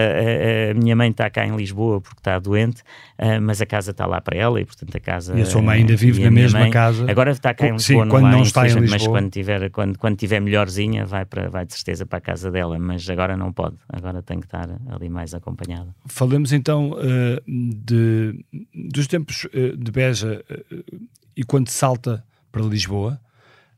a 0.71 0.73
minha 0.73 0.95
mãe 0.95 1.09
está 1.09 1.29
cá 1.29 1.45
em 1.45 1.55
Lisboa 1.55 1.99
porque 1.99 2.19
está 2.19 2.39
doente, 2.39 2.83
mas 3.41 3.61
a 3.61 3.65
casa 3.65 3.91
está 3.91 4.05
lá 4.05 4.19
para 4.21 4.37
ela 4.37 4.59
e, 4.59 4.65
portanto, 4.65 4.95
a 4.95 4.99
casa... 4.99 5.37
E 5.37 5.41
a 5.41 5.45
sua 5.45 5.61
mãe 5.61 5.79
ainda 5.79 5.95
vive 5.95 6.23
na 6.23 6.31
mesma 6.31 6.59
mãe, 6.59 6.71
casa? 6.71 7.09
Agora 7.09 7.31
está 7.31 7.53
cá 7.53 7.67
em 7.67 7.73
Lisboa, 7.73 8.03
Sim, 8.03 8.09
quando 8.09 8.27
não, 8.29 8.41
está 8.41 8.61
em 8.67 8.73
Lisboa. 8.73 8.87
Mas 8.89 9.07
quando 9.07 9.29
tiver, 9.29 9.69
quando, 9.69 9.97
quando 9.97 10.17
tiver 10.17 10.39
melhorzinha, 10.39 11.05
vai, 11.05 11.25
para, 11.25 11.49
vai 11.49 11.65
de 11.65 11.73
certeza 11.73 12.05
para 12.05 12.17
a 12.17 12.21
casa 12.21 12.51
dela, 12.51 12.77
mas 12.79 13.09
agora 13.09 13.35
não 13.35 13.51
pode. 13.51 13.75
Agora 13.89 14.21
tem 14.21 14.39
que 14.39 14.45
estar 14.45 14.69
ali 14.89 15.09
mais 15.09 15.33
acompanhada. 15.33 15.93
Falemos 16.05 16.51
então 16.53 16.95
de, 17.47 18.43
dos 18.73 19.07
tempos 19.07 19.47
eh, 19.53 19.75
de 19.75 19.91
Beja 19.91 20.43
eh, 20.49 20.83
e 21.35 21.43
quando 21.43 21.69
salta 21.69 22.23
para 22.51 22.61
Lisboa, 22.61 23.19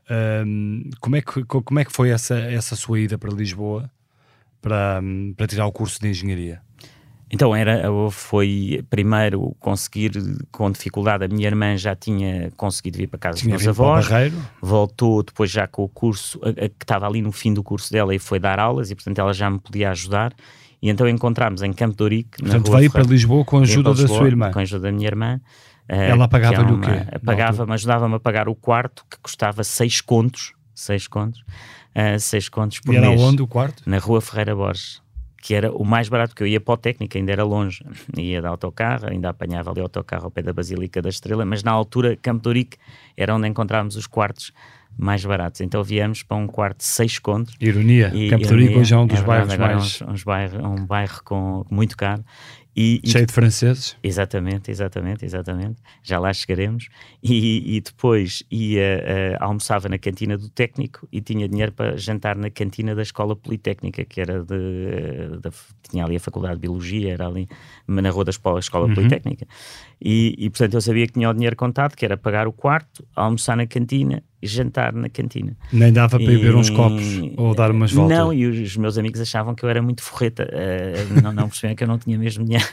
ehm, 0.10 0.90
como, 1.00 1.16
é 1.16 1.22
que, 1.22 1.44
como 1.46 1.80
é 1.80 1.86
que 1.86 1.92
foi 1.92 2.10
essa, 2.10 2.38
essa 2.38 2.76
sua 2.76 3.00
ida 3.00 3.18
para 3.18 3.32
Lisboa 3.32 3.90
para, 4.62 5.02
para 5.38 5.48
tirar 5.48 5.66
o 5.66 5.72
curso 5.72 6.00
de 6.00 6.10
engenharia? 6.10 6.62
Então 7.32 7.56
era, 7.56 7.82
foi 8.12 8.86
primeiro 8.90 9.56
conseguir 9.60 10.12
com 10.52 10.72
dificuldade, 10.72 11.26
a 11.26 11.28
minha 11.28 11.48
irmã 11.48 11.76
já 11.76 11.96
tinha 11.96 12.52
conseguido 12.56 12.98
vir 12.98 13.08
para 13.08 13.18
casa 13.18 13.40
tinha 13.40 13.56
dos 13.56 13.66
meus 13.66 13.80
avós, 13.80 14.08
voltou 14.62 15.24
depois 15.24 15.50
já 15.50 15.68
com 15.68 15.84
o 15.84 15.90
curso, 15.90 16.40
a, 16.44 16.50
a, 16.50 16.70
que 16.70 16.84
estava 16.84 17.08
ali 17.08 17.22
no 17.22 17.32
fim 17.32 17.54
do 17.54 17.64
curso 17.64 17.92
dela 17.92 18.14
e 18.14 18.20
foi 18.20 18.40
dar 18.40 18.60
aulas 18.60 18.92
e 18.92 18.96
portanto 18.96 19.18
ela 19.20 19.34
já 19.34 19.50
me 19.50 19.60
podia 19.60 19.90
ajudar 19.90 20.34
e 20.82 20.90
então 20.90 21.08
encontrámos 21.08 21.62
em 21.62 21.74
Campo 21.74 21.96
de 21.96 22.04
Ourique. 22.04 22.38
Portanto, 22.40 22.72
veio 22.72 22.92
para 22.92 23.04
Lisboa 23.04 23.44
com 23.46 23.58
a 23.58 23.62
ajuda 23.62 23.94
da 23.94 24.08
sua 24.08 24.28
irmã. 24.28 24.52
Com 24.52 24.60
a 24.60 24.62
ajuda 24.62 24.84
da 24.84 24.92
minha 24.92 25.08
irmã. 25.08 25.40
Eh, 25.88 26.10
Ela 26.10 26.28
pagava-lhe 26.28 26.70
é 26.70 26.74
o 26.74 26.80
quê? 26.80 27.20
Pagava-me, 27.24 27.74
ajudava-me 27.74 28.16
a 28.16 28.20
pagar 28.20 28.50
o 28.50 28.56
quarto, 28.56 29.06
que 29.10 29.18
custava 29.20 29.64
6 29.64 30.02
contos. 30.02 30.54
6 30.74 31.08
contos. 31.08 31.44
6 32.20 32.48
uh, 32.48 32.52
contos 32.52 32.80
por 32.80 32.94
e 32.94 33.00
mês. 33.00 33.14
era 33.14 33.22
onde 33.22 33.42
o 33.42 33.48
quarto? 33.48 33.84
Na 33.86 34.00
rua 34.00 34.20
Ferreira 34.20 34.56
Borges. 34.56 35.02
Que 35.46 35.54
era 35.54 35.72
o 35.72 35.86
mais 35.86 36.10
barato, 36.10 36.30
porque 36.30 36.42
eu 36.42 36.48
ia 36.48 36.60
para 36.60 36.74
o 36.74 36.78
técnico, 36.78 37.16
ainda 37.16 37.32
era 37.32 37.44
longe. 37.44 37.86
Ia 38.18 38.42
de 38.42 38.48
autocarro, 38.48 39.08
ainda 39.08 39.30
apanhava 39.30 39.70
ali 39.70 39.80
o 39.80 39.84
autocarro 39.84 40.26
ao 40.26 40.32
pé 40.32 40.42
da 40.42 40.52
Basílica 40.52 41.04
da 41.04 41.10
Estrela, 41.10 41.46
mas 41.46 41.62
na 41.62 41.70
altura, 41.70 42.18
Campo 42.20 42.42
de 42.42 42.48
Ourique 42.48 42.78
era 43.16 43.36
onde 43.36 43.48
encontrávamos 43.48 43.96
os 43.96 44.08
quartos 44.08 44.52
mais 44.98 45.24
baratos. 45.24 45.62
Então 45.62 45.84
viemos 45.84 46.24
para 46.24 46.36
um 46.36 46.48
quarto 46.48 46.80
de 46.80 46.86
6 46.86 47.20
contos. 47.20 47.56
Ironia, 47.62 48.12
e, 48.16 48.28
Campo 48.28 48.48
de 48.48 48.56
Rico 48.56 48.80
hoje 48.80 48.96
é 48.96 48.98
um 48.98 49.06
dos 49.06 49.20
é 49.20 49.22
bairros 49.22 49.56
mais... 49.56 50.02
É 50.02 50.06
um, 50.06 50.16
bairro, 50.26 50.68
um 50.68 50.86
bairro 50.88 51.22
com, 51.24 51.64
muito 51.70 51.96
caro. 51.96 52.26
E, 52.76 53.00
Cheio 53.06 53.24
e, 53.24 53.26
de 53.26 53.32
franceses. 53.32 53.96
Exatamente, 54.04 54.70
exatamente, 54.70 55.24
exatamente. 55.24 55.82
Já 56.04 56.20
lá 56.20 56.34
chegaremos. 56.34 56.90
E, 57.24 57.78
e 57.78 57.82
depois 57.82 58.44
ia, 58.52 59.38
uh, 59.40 59.44
almoçava 59.44 59.88
na 59.88 59.98
cantina 59.98 60.38
do 60.38 60.50
técnico 60.50 61.08
e 61.10 61.22
tinha 61.22 61.48
dinheiro 61.48 61.72
para 61.72 61.96
jantar 61.96 62.36
na 62.36 62.50
cantina 62.50 62.94
da 62.94 63.02
Escola 63.02 63.34
Politécnica, 63.34 64.04
que 64.04 64.20
era 64.20 64.44
de, 64.44 64.56
uh, 64.56 65.40
de 65.40 65.50
tinha 65.90 66.04
ali 66.04 66.18
a 66.18 66.20
Faculdade 66.20 66.56
de 66.56 66.62
Biologia, 66.62 67.14
era 67.14 67.28
ali 67.28 67.48
na 67.88 68.10
rua 68.10 68.26
da 68.26 68.32
Escola, 68.32 68.60
Escola 68.60 68.88
uhum. 68.88 68.96
Politécnica. 68.96 69.48
E, 70.02 70.36
e, 70.38 70.50
portanto 70.50 70.74
eu 70.74 70.82
sabia 70.82 71.08
que 71.08 71.14
tinha 71.14 71.30
o 71.30 71.34
dinheiro 71.34 71.56
contado, 71.56 71.96
que 71.96 72.04
era 72.04 72.18
pagar 72.18 72.46
o 72.46 72.52
quarto, 72.52 73.08
almoçar 73.16 73.56
na 73.56 73.66
cantina 73.66 74.22
jantar 74.42 74.94
na 74.94 75.10
cantina. 75.10 75.56
Nem 75.72 75.92
dava 75.92 76.18
para 76.18 76.24
ir 76.24 76.38
beber 76.38 76.56
uns 76.56 76.70
copos 76.70 77.04
ou 77.38 77.56
dar 77.56 77.72
umas 77.72 77.92
voltas? 77.92 78.18
Não, 78.18 78.34
e 78.34 78.46
os 78.46 78.78
meus 78.78 78.98
amigos 78.98 79.20
achavam 79.20 79.56
que 79.56 79.64
eu 79.64 79.70
era 79.70 79.82
muito 79.82 80.02
forreta, 80.02 80.48
uh, 80.52 81.22
não, 81.22 81.34
não 81.34 81.50
percebiam 81.50 81.76
que 81.76 81.84
eu 81.84 81.88
não 81.88 81.98
tinha 81.98 82.18
mesmo 82.18 82.44
dinheiro. 82.44 82.68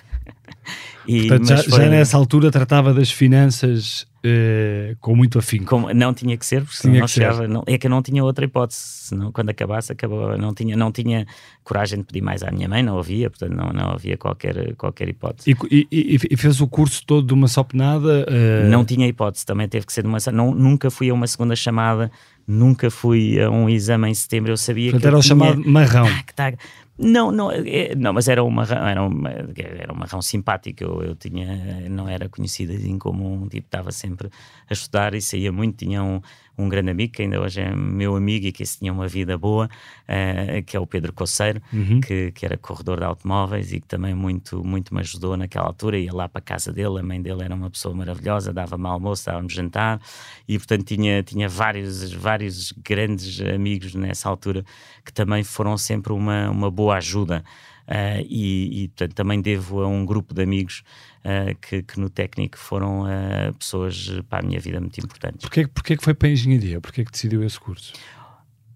E, 1.07 1.29
Portanto, 1.29 1.49
já, 1.49 1.57
foi... 1.59 1.81
já, 1.81 1.89
nessa 1.89 2.17
altura 2.17 2.51
tratava 2.51 2.95
das 2.95 3.11
finanças 3.11 4.07
uh, 4.25 4.97
com 5.01 5.15
muito 5.15 5.39
afinco. 5.39 5.65
Como, 5.67 5.93
não 5.93 6.15
tinha 6.15 6.37
que 6.37 6.47
ser, 6.47 6.65
porque 6.65 6.81
tinha 6.81 7.01
não 7.01 7.09
chegava, 7.09 7.49
não, 7.49 7.63
é 7.67 7.77
que 7.77 7.87
eu 7.87 7.91
não 7.91 8.03
tinha 8.03 8.23
outra 8.23 8.45
hipótese, 8.45 8.81
senão 8.81 9.33
quando 9.33 9.51
acabasse, 9.51 9.93
acabava, 9.93 10.37
não 10.37 10.55
tinha, 10.55 10.77
não 10.77 10.93
tinha 10.93 11.27
coragem 11.65 11.99
de 11.99 12.05
pedir 12.05 12.23
mais 12.23 12.43
à 12.43 12.51
minha 12.51 12.69
mãe, 12.69 12.83
não 12.83 12.99
havia, 12.99 13.29
portanto 13.29 13.55
não, 13.55 13.73
não 13.73 13.91
havia 13.91 14.17
qualquer, 14.17 14.75
qualquer 14.77 15.09
hipótese. 15.09 15.57
E, 15.71 15.87
e, 15.91 16.19
e 16.31 16.37
fez 16.37 16.61
o 16.61 16.67
curso 16.67 17.05
todo 17.05 17.27
de 17.27 17.35
uma 17.35 17.49
só 17.49 17.63
penada? 17.63 18.27
Uh... 18.29 18.69
Não 18.69 18.85
tinha 18.85 19.07
hipótese, 19.07 19.45
também 19.45 19.69
teve 19.69 19.87
que 19.87 19.93
ser 19.93 20.03
de 20.03 20.09
uma 20.09 20.19
não, 20.33 20.55
nunca 20.55 20.91
fui 20.91 21.11
a 21.11 21.15
uma 21.15 21.27
segunda 21.27 21.57
chamada, 21.57 22.11
nunca 22.47 22.91
fui 22.91 23.41
a 23.41 23.51
um 23.51 23.69
exame 23.69 24.09
em 24.09 24.15
setembro, 24.15 24.53
eu 24.53 24.57
sabia 24.57 24.91
portanto, 24.91 25.03
que 25.03 25.07
era 25.09 25.17
o 25.17 25.21
tinha... 25.21 25.29
chamado 25.29 25.63
marrão. 25.69 26.07
Ah, 26.07 26.23
que 26.23 26.35
tá... 26.35 26.53
Não, 26.99 27.33
não, 27.33 27.51
é, 27.51 27.95
não, 27.97 28.13
mas 28.13 28.29
era 28.29 28.45
uma 28.45 28.65
era 28.65 29.03
uma, 29.03 29.31
era 29.31 29.93
uma 29.93 30.07
rão 30.07 30.21
simpática. 30.23 30.85
Eu, 30.85 31.03
eu 31.03 31.17
tinha, 31.17 31.89
não 31.89 32.09
era 32.09 32.29
conhecido 32.29 32.73
assim 32.73 32.99
como 32.99 33.33
um 33.33 33.49
tipo 33.49 33.67
estava 33.67 33.91
sempre 33.91 34.29
a 34.69 34.73
estudar 34.73 35.15
e 35.15 35.21
saía 35.21 35.51
muito. 35.51 35.79
Tinha 35.79 36.03
um, 36.03 36.21
um 36.57 36.69
grande 36.69 36.91
amigo, 36.91 37.13
que 37.13 37.23
ainda 37.23 37.41
hoje 37.41 37.61
é 37.61 37.75
meu 37.75 38.15
amigo 38.15 38.47
e 38.47 38.53
que 38.53 38.63
esse 38.63 38.79
tinha 38.79 38.93
uma 38.93 39.09
vida 39.09 39.37
boa, 39.39 39.69
uh, 40.09 40.63
que 40.65 40.77
é 40.77 40.81
o 40.81 40.87
Pedro 40.87 41.13
Coceiro, 41.13 41.61
uhum. 41.73 42.01
que, 42.01 42.31
que 42.33 42.45
era 42.45 42.57
corredor 42.57 42.99
de 42.99 43.05
automóveis 43.05 43.73
e 43.73 43.81
que 43.81 43.87
também 43.87 44.15
muito, 44.15 44.63
muito 44.65 44.95
me 44.95 45.01
ajudou 45.01 45.37
naquela 45.37 45.67
altura. 45.67 45.99
Ia 45.99 46.13
lá 46.13 46.29
para 46.29 46.41
a 46.41 46.43
casa 46.43 46.73
dele, 46.73 47.01
a 47.01 47.03
mãe 47.03 47.21
dele 47.21 47.43
era 47.43 47.55
uma 47.55 47.71
pessoa 47.71 47.95
maravilhosa, 47.95 48.53
dava-me 48.53 48.87
almoço, 48.87 49.27
dava-me 49.27 49.49
jantar 49.49 50.01
e, 50.47 50.59
portanto, 50.59 50.85
tinha, 50.85 51.23
tinha 51.23 51.49
vários, 51.49 52.13
vários 52.13 52.73
grandes 52.73 53.41
amigos 53.41 53.95
nessa 53.95 54.29
altura 54.29 54.65
que 55.05 55.13
também 55.13 55.43
foram 55.43 55.77
sempre 55.79 56.13
uma, 56.13 56.51
uma 56.51 56.71
boa 56.71 56.97
ajuda. 56.97 57.43
Uh, 57.83 58.25
e, 58.29 58.85
e 58.85 58.89
portanto, 58.89 59.15
também 59.15 59.41
devo 59.41 59.83
a 59.83 59.89
um 59.89 60.07
grupo 60.07 60.33
de 60.33 60.43
amigos 60.43 60.85
uh, 61.25 61.55
que, 61.61 61.83
que, 61.83 62.01
no 62.01 62.11
técnico 62.11 62.59
foram 62.59 63.03
uh, 63.03 63.55
pessoas 63.59 64.11
para 64.29 64.41
a 64.41 64.43
minha 64.43 64.61
vida 64.61 64.81
muito 64.81 64.99
importantes. 64.99 65.41
Porquê, 65.41 65.67
porquê 65.67 65.97
que 65.97 66.05
foi 66.05 66.15
para 66.15 66.29
a 66.29 66.33
engenharia? 66.33 66.81
Porquê 66.81 67.05
que 67.05 67.11
decidiu 67.11 67.43
esse 67.45 67.59
curso? 67.59 67.93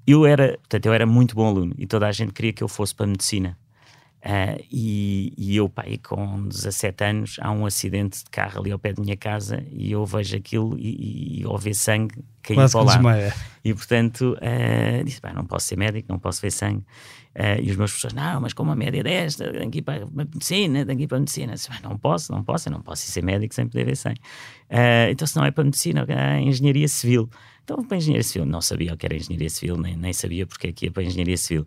Eu 0.07 0.25
era, 0.25 0.57
portanto, 0.59 0.87
eu 0.87 0.93
era 0.93 1.05
muito 1.05 1.35
bom 1.35 1.47
aluno 1.47 1.75
e 1.77 1.87
toda 1.87 2.07
a 2.07 2.13
gente 2.13 2.33
queria 2.33 2.53
que 2.53 2.63
eu 2.63 2.69
fosse 2.69 2.95
para 2.95 3.07
a 3.07 3.09
medicina. 3.09 3.59
Uh, 4.27 4.61
e, 4.73 5.33
e, 5.39 5.57
eu, 5.57 5.69
pai, 5.69 6.01
com 6.03 6.49
17 6.49 7.05
anos, 7.05 7.37
há 7.41 7.53
um 7.53 7.65
acidente 7.65 8.25
de 8.25 8.31
carro 8.31 8.59
ali 8.59 8.73
ao 8.73 8.79
pé 8.79 8.93
da 8.93 9.01
minha 9.01 9.17
casa 9.17 9.65
e 9.71 9.93
eu 9.93 10.05
vejo 10.05 10.37
aquilo 10.37 10.77
e, 10.77 11.43
e 11.43 11.45
ao 11.45 11.57
ver 11.57 11.75
sangue 11.75 12.25
cair 12.43 12.57
para 12.69 12.83
lá. 12.83 12.95
Desmaia. 12.95 13.35
E 13.65 13.73
portanto, 13.73 14.37
uh, 14.37 15.05
disse: 15.05 15.21
não 15.33 15.47
posso 15.47 15.69
ser 15.69 15.77
médico, 15.77 16.09
não 16.11 16.19
posso 16.19 16.43
ver 16.43 16.51
sangue. 16.51 16.85
Uh, 17.37 17.63
e 17.63 17.71
os 17.71 17.77
meus 17.77 17.93
professores, 17.93 18.15
não, 18.15 18.41
mas 18.41 18.53
com 18.53 18.65
uma 18.65 18.75
média 18.75 19.01
desta, 19.05 19.53
tenho 19.53 19.71
que 19.71 19.79
ir 19.79 19.83
para 19.83 20.03
a 20.03 20.09
medicina, 20.11 20.85
tenho 20.85 20.99
que 20.99 21.05
ir 21.05 21.07
para 21.07 21.19
a 21.19 21.21
medicina. 21.21 21.53
Disse, 21.53 21.69
não 21.85 21.97
posso, 21.97 22.33
não 22.33 22.43
posso, 22.43 22.69
eu 22.69 22.73
não 22.73 22.83
posso 22.83 23.07
ser 23.07 23.23
médico 23.23 23.55
sem 23.55 23.69
poder 23.69 23.85
ver 23.85 23.97
sangue. 23.97 24.21
Então, 25.09 25.25
se 25.25 25.37
não 25.37 25.45
é 25.45 25.53
para 25.53 25.63
a 25.63 25.67
medicina, 25.67 26.05
é 26.09 26.41
engenharia 26.41 26.89
civil. 26.89 27.31
Então, 27.67 27.83
para 27.83 27.97
a 27.97 27.99
engenharia 27.99 28.23
civil, 28.23 28.47
não 28.47 28.61
sabia 28.61 28.95
o 28.95 28.97
que 28.97 29.05
era 29.05 29.17
engenharia 29.17 29.51
civil, 29.51 29.77
nem, 29.77 29.97
nem 29.97 30.13
sabia 30.13 30.47
porque 30.47 30.69
é 30.69 30.73
que 30.73 30.87
ia 30.87 30.93
para 30.93 31.03
a 31.03 31.07
engenharia 31.07 31.37
civil. 31.37 31.67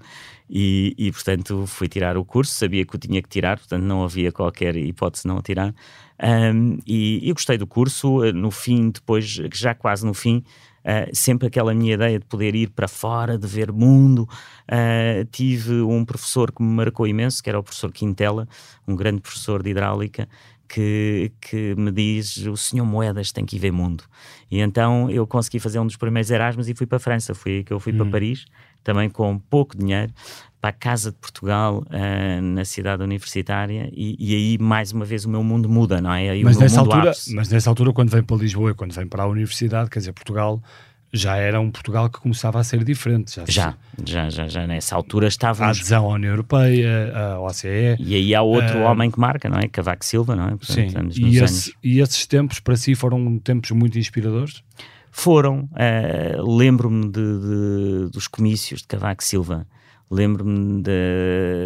E, 0.49 0.95
e, 0.97 1.11
portanto, 1.11 1.67
fui 1.67 1.89
tirar 1.89 2.15
o 2.15 2.23
curso, 2.23 2.53
sabia 2.53 2.85
que 2.85 2.95
o 2.95 2.97
tinha 2.97 3.21
que 3.21 3.27
tirar, 3.27 3.57
portanto, 3.57 3.83
não 3.83 4.01
havia 4.01 4.31
qualquer 4.31 4.77
hipótese 4.77 5.23
de 5.23 5.27
não 5.27 5.41
tirar. 5.41 5.75
Um, 6.23 6.77
e 6.87 7.29
gostei 7.33 7.57
do 7.57 7.67
curso, 7.67 8.31
no 8.31 8.49
fim, 8.49 8.91
depois, 8.91 9.25
já 9.25 9.75
quase 9.75 10.05
no 10.05 10.13
fim, 10.13 10.41
Uh, 10.79 11.13
sempre 11.13 11.45
aquela 11.45 11.73
minha 11.73 11.93
ideia 11.93 12.17
de 12.17 12.25
poder 12.25 12.55
ir 12.55 12.69
para 12.69 12.87
fora, 12.87 13.37
de 13.37 13.45
ver 13.45 13.69
mundo. 13.69 14.27
Uh, 14.63 15.25
tive 15.29 15.81
um 15.81 16.05
professor 16.05 16.53
que 16.53 16.63
me 16.63 16.69
marcou 16.69 17.05
imenso, 17.05 17.43
que 17.43 17.49
era 17.49 17.59
o 17.59 17.63
professor 17.63 17.91
Quintela, 17.91 18.47
um 18.87 18.95
grande 18.95 19.19
professor 19.19 19.61
de 19.61 19.71
hidráulica, 19.71 20.27
que, 20.69 21.31
que 21.41 21.75
me 21.75 21.91
diz: 21.91 22.37
o 22.45 22.55
senhor 22.55 22.85
Moedas 22.85 23.31
tem 23.31 23.45
que 23.45 23.57
ir 23.57 23.59
ver 23.59 23.71
mundo. 23.71 24.03
E 24.49 24.59
então 24.59 25.09
eu 25.09 25.27
consegui 25.27 25.59
fazer 25.59 25.79
um 25.79 25.85
dos 25.85 25.97
primeiros 25.97 26.29
Erasmus 26.29 26.69
e 26.69 26.75
fui 26.75 26.85
para 26.85 26.97
a 26.97 26.99
França. 26.99 27.33
Fui 27.33 27.63
que 27.63 27.73
eu 27.73 27.79
fui 27.79 27.91
hum. 27.91 27.97
para 27.97 28.05
Paris, 28.05 28.45
também 28.83 29.09
com 29.09 29.37
pouco 29.37 29.75
dinheiro, 29.75 30.13
para 30.61 30.69
a 30.69 30.73
Casa 30.73 31.11
de 31.11 31.17
Portugal, 31.17 31.83
uh, 31.87 32.41
na 32.41 32.63
cidade 32.63 33.01
universitária, 33.01 33.89
e, 33.91 34.15
e, 34.19 34.35
aí 34.35 34.57
mais 34.59 34.91
uma 34.91 35.05
vez 35.05 35.25
o 35.25 35.29
meu 35.29 35.43
mundo 35.43 35.67
muda, 35.67 35.99
não 36.01 36.13
é? 36.13 36.29
Aí 36.29 36.43
mas, 36.43 36.57
nessa 36.57 36.81
altura, 36.81 37.11
mas 37.33 37.49
nessa 37.49 37.69
altura, 37.69 37.93
quando 37.93 38.09
vem 38.09 38.21
para 38.21 38.37
Lisboa, 38.37 38.73
quando 38.73 38.93
vem 38.93 39.07
para 39.07 39.23
a 39.23 39.27
universidade, 39.27 39.89
quer 39.89 39.99
dizer, 39.99 40.13
Portugal 40.13 40.61
já 41.11 41.37
era 41.37 41.59
um 41.59 41.71
Portugal 41.71 42.09
que 42.09 42.19
começava 42.19 42.59
a 42.59 42.63
ser 42.63 42.83
diferente. 42.83 43.35
Já, 43.35 43.45
já, 43.47 43.75
já, 44.05 44.29
já, 44.29 44.47
já, 44.47 44.67
nessa 44.67 44.95
altura 44.95 45.27
estávamos... 45.27 45.77
A 45.77 45.79
adesão 45.79 46.05
à 46.11 46.13
União 46.15 46.31
Europeia, 46.31 47.11
à 47.15 47.39
OCE... 47.39 47.95
E 47.99 48.15
aí 48.15 48.35
há 48.35 48.41
outro 48.41 48.79
uh, 48.79 48.83
homem 48.83 49.09
que 49.09 49.19
marca, 49.19 49.49
não 49.49 49.57
é? 49.57 49.67
Cavaco 49.67 50.05
Silva, 50.05 50.35
não 50.35 50.45
é? 50.45 50.55
Portanto, 50.55 51.13
sim, 51.13 51.25
e, 51.25 51.39
esse, 51.39 51.73
e, 51.83 51.99
esses 51.99 52.25
tempos 52.25 52.59
para 52.59 52.75
si 52.75 52.95
foram 52.95 53.39
tempos 53.39 53.71
muito 53.71 53.97
inspiradores? 53.97 54.63
Foram. 55.11 55.67
Uh, 55.73 56.57
Lembro-me 56.57 57.09
de, 57.09 57.11
de, 57.11 58.09
dos 58.11 58.27
comícios 58.27 58.81
de 58.81 58.87
Cavaco 58.87 59.23
Silva 59.23 59.65
lembro-me 60.09 60.81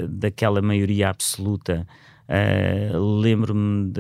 daquela 0.10 0.62
maioria 0.62 1.10
absoluta, 1.10 1.88
uh, 2.28 3.20
lembro-me 3.20 3.92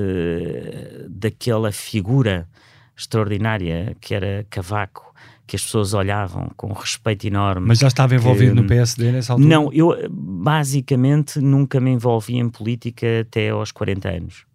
daquela 1.09 1.71
figura 1.71 2.47
extraordinária 2.95 3.95
que 3.99 4.13
era 4.13 4.45
Cavaco, 4.49 5.12
que 5.53 5.57
as 5.57 5.63
pessoas 5.63 5.93
olhavam 5.93 6.49
com 6.57 6.73
respeito 6.73 7.27
enorme. 7.27 7.67
Mas 7.67 7.77
já 7.77 7.87
estava 7.87 8.15
envolvido 8.15 8.55
que, 8.55 8.61
no 8.61 8.67
PSD 8.67 9.11
nessa 9.11 9.33
altura? 9.33 9.47
Não, 9.47 9.71
eu 9.71 9.95
basicamente 10.09 11.39
nunca 11.39 11.79
me 11.79 11.91
envolvi 11.91 12.37
em 12.37 12.49
política 12.49 13.21
até 13.21 13.51
aos 13.51 13.71
40 13.71 14.09
anos. 14.09 14.45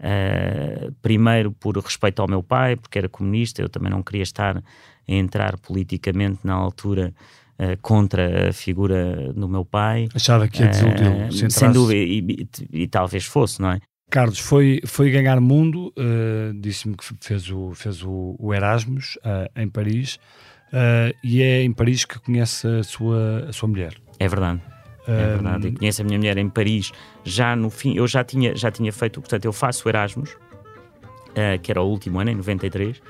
Uh, 0.00 0.90
primeiro 1.00 1.52
por 1.52 1.78
respeito 1.78 2.20
ao 2.20 2.26
meu 2.26 2.42
pai, 2.42 2.74
porque 2.74 2.98
era 2.98 3.08
comunista, 3.08 3.62
eu 3.62 3.68
também 3.68 3.88
não 3.88 4.02
queria 4.02 4.24
estar 4.24 4.56
a 4.56 4.62
entrar 5.06 5.56
politicamente 5.58 6.40
na 6.42 6.54
altura 6.54 7.14
uh, 7.60 7.80
contra 7.80 8.48
a 8.48 8.52
figura 8.52 9.32
do 9.32 9.48
meu 9.48 9.64
pai. 9.64 10.08
Achava 10.12 10.48
que 10.48 10.60
ia 10.60 10.66
desiludi-lo, 10.66 11.28
uh, 11.28 11.50
sem 11.52 11.70
dúvida, 11.70 12.00
e, 12.00 12.18
e, 12.72 12.82
e, 12.82 12.88
talvez 12.88 13.24
fosse, 13.24 13.62
não 13.62 13.70
é? 13.70 13.80
Carlos, 14.12 14.38
foi, 14.38 14.80
foi 14.84 15.10
ganhar 15.10 15.40
mundo, 15.40 15.92
disse-me 16.60 16.94
que 16.96 17.04
fez 17.18 17.50
o, 17.50 17.72
fez 17.74 18.02
o, 18.02 18.36
o 18.38 18.52
Erasmus 18.52 19.18
em 19.56 19.68
Paris, 19.68 20.20
e 21.24 21.42
é 21.42 21.62
em 21.62 21.72
Paris 21.72 22.04
que 22.04 22.18
conhece 22.18 22.66
a 22.66 22.82
sua, 22.82 23.46
a 23.48 23.52
sua 23.52 23.68
mulher. 23.68 23.94
É 24.20 24.28
verdade. 24.28 24.60
É 25.06 25.26
verdade. 25.26 25.68
Eu 25.68 25.74
conheço 25.74 26.02
a 26.02 26.04
minha 26.04 26.18
mulher 26.18 26.38
em 26.38 26.48
Paris 26.48 26.92
já 27.24 27.56
no 27.56 27.70
fim. 27.70 27.96
Eu 27.96 28.06
já 28.06 28.22
tinha, 28.22 28.54
já 28.54 28.70
tinha 28.70 28.92
feito, 28.92 29.20
portanto, 29.20 29.44
eu 29.44 29.52
faço 29.52 29.86
o 29.86 29.90
Erasmus, 29.90 30.30
uh, 30.30 31.58
que 31.60 31.70
era 31.70 31.82
o 31.82 31.88
último 31.88 32.20
ano, 32.20 32.30
em 32.30 32.36
93, 32.36 33.02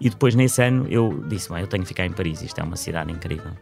e 0.00 0.08
depois 0.08 0.34
nesse 0.34 0.62
ano 0.62 0.86
eu 0.88 1.24
disse: 1.26 1.50
eu 1.52 1.66
tenho 1.66 1.82
que 1.82 1.88
ficar 1.88 2.06
em 2.06 2.12
Paris, 2.12 2.42
isto 2.42 2.60
é 2.60 2.64
uma 2.64 2.76
cidade 2.76 3.10
incrível. 3.10 3.52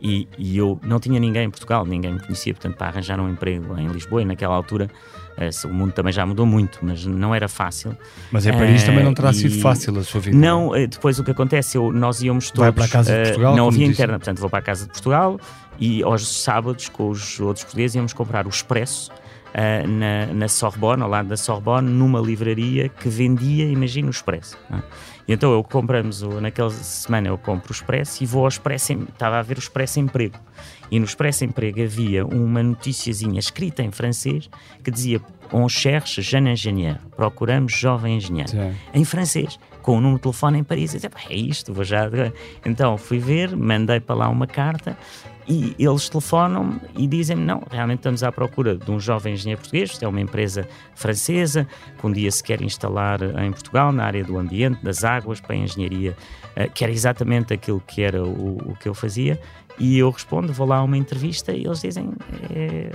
E, 0.00 0.28
e, 0.36 0.58
eu 0.58 0.80
não 0.82 0.98
tinha 0.98 1.20
ninguém 1.20 1.44
em 1.44 1.50
Portugal, 1.50 1.86
ninguém 1.86 2.14
me 2.14 2.20
conhecia, 2.20 2.52
portanto, 2.52 2.76
para 2.76 2.88
arranjar 2.88 3.20
um 3.20 3.28
emprego 3.28 3.78
em 3.78 3.86
Lisboa, 3.86 4.22
e 4.22 4.24
naquela 4.24 4.54
altura 4.54 4.90
uh, 5.36 5.68
o 5.68 5.74
mundo 5.74 5.92
também 5.92 6.12
já 6.12 6.24
mudou 6.24 6.46
muito, 6.46 6.78
mas 6.82 7.04
não 7.04 7.34
era 7.34 7.48
fácil. 7.48 7.96
Mas 8.30 8.46
em 8.46 8.52
Paris 8.52 8.82
uh, 8.82 8.86
também 8.86 9.04
não 9.04 9.14
terá 9.14 9.30
e... 9.30 9.34
sido 9.34 9.60
fácil 9.60 9.98
a 9.98 10.02
sua 10.02 10.20
vida? 10.20 10.36
Não, 10.36 10.72
não? 10.72 10.86
depois 10.86 11.18
o 11.18 11.24
que 11.24 11.30
acontece, 11.30 11.76
eu, 11.76 11.92
nós 11.92 12.22
íamos 12.22 12.50
todos. 12.50 12.64
Vai 12.64 12.72
para 12.72 12.84
a 12.84 12.88
casa 12.88 13.12
de 13.12 13.22
Portugal? 13.24 13.56
não 13.56 13.68
havia 13.68 13.86
interna, 13.86 14.18
portanto, 14.18 14.38
vou 14.38 14.50
para 14.50 14.58
a 14.58 14.62
casa 14.62 14.86
de 14.86 14.92
Portugal 14.92 15.38
e 15.78 16.02
aos 16.02 16.42
sábados, 16.42 16.88
com 16.88 17.08
os 17.08 17.40
outros 17.40 17.64
portugueses, 17.64 17.96
íamos 17.96 18.12
comprar 18.12 18.46
o 18.46 18.50
Expresso 18.50 19.10
uh, 19.10 19.88
na, 19.88 20.26
na 20.26 20.48
Sorbonne, 20.48 21.02
ao 21.02 21.08
lado 21.08 21.28
da 21.28 21.36
Sorbonne, 21.36 21.90
numa 21.90 22.20
livraria 22.20 22.88
que 22.88 23.08
vendia, 23.08 23.64
imagina, 23.64 24.08
o 24.08 24.10
Expresso. 24.10 24.56
É? 24.70 24.82
E 25.26 25.32
então 25.32 25.52
eu 25.52 25.62
compramos, 25.62 26.22
naquela 26.40 26.70
semana 26.70 27.28
eu 27.28 27.38
compro 27.38 27.72
o 27.72 27.74
Expresso 27.74 28.22
e 28.22 28.26
vou 28.26 28.42
ao 28.42 28.48
Expresso, 28.48 28.92
estava 28.92 29.38
a 29.38 29.42
ver 29.42 29.56
o 29.56 29.60
Expresso 29.60 30.00
Emprego. 30.00 30.38
E 30.92 30.98
no 30.98 31.06
Expresso 31.06 31.42
Emprego 31.42 31.82
havia 31.82 32.26
uma 32.26 32.62
noticiazinha 32.62 33.40
escrita 33.40 33.82
em 33.82 33.90
francês 33.90 34.50
que 34.84 34.90
dizia 34.90 35.22
On 35.50 35.66
cherche 35.66 36.20
jeune 36.20 36.52
ingénieur, 36.52 36.98
procuramos 37.16 37.72
jovem 37.72 38.18
engenheiro. 38.18 38.50
Sim. 38.50 38.74
Em 38.92 39.02
francês, 39.02 39.58
com 39.80 39.92
o 39.92 40.00
número 40.00 40.16
de 40.16 40.22
telefone 40.22 40.58
em 40.58 40.64
Paris. 40.64 40.92
Eu 40.92 41.00
disse, 41.00 41.10
é 41.30 41.34
isto, 41.34 41.72
vou 41.72 41.82
já. 41.82 42.10
Então 42.64 42.98
fui 42.98 43.18
ver, 43.18 43.56
mandei 43.56 44.00
para 44.00 44.14
lá 44.14 44.28
uma 44.28 44.46
carta 44.46 44.96
e 45.48 45.74
eles 45.78 46.08
telefonam-me 46.08 46.80
e 46.96 47.06
dizem-me: 47.06 47.42
não, 47.42 47.62
realmente 47.70 47.98
estamos 47.98 48.22
à 48.22 48.30
procura 48.30 48.76
de 48.76 48.90
um 48.90 49.00
jovem 49.00 49.34
engenheiro 49.34 49.60
português, 49.60 49.90
isto 49.90 50.04
é 50.04 50.08
uma 50.08 50.20
empresa 50.20 50.68
francesa, 50.94 51.66
que 51.98 52.06
um 52.06 52.12
dia 52.12 52.30
se 52.30 52.42
quer 52.42 52.62
instalar 52.62 53.20
em 53.22 53.50
Portugal, 53.50 53.92
na 53.92 54.04
área 54.04 54.24
do 54.24 54.38
ambiente, 54.38 54.82
das 54.82 55.04
águas, 55.04 55.40
para 55.40 55.54
a 55.54 55.58
engenharia, 55.58 56.16
uh, 56.56 56.70
que 56.72 56.84
era 56.84 56.92
exatamente 56.92 57.52
aquilo 57.52 57.82
que 57.86 58.02
era 58.02 58.22
o, 58.22 58.56
o, 58.70 58.76
que 58.76 58.88
eu 58.88 58.94
fazia. 58.94 59.40
E 59.82 59.98
eu 59.98 60.08
respondo, 60.10 60.52
vou 60.52 60.64
lá 60.64 60.76
a 60.76 60.84
uma 60.84 60.96
entrevista 60.96 61.50
e 61.50 61.64
eles 61.64 61.80
dizem: 61.80 62.12
é, 62.54 62.88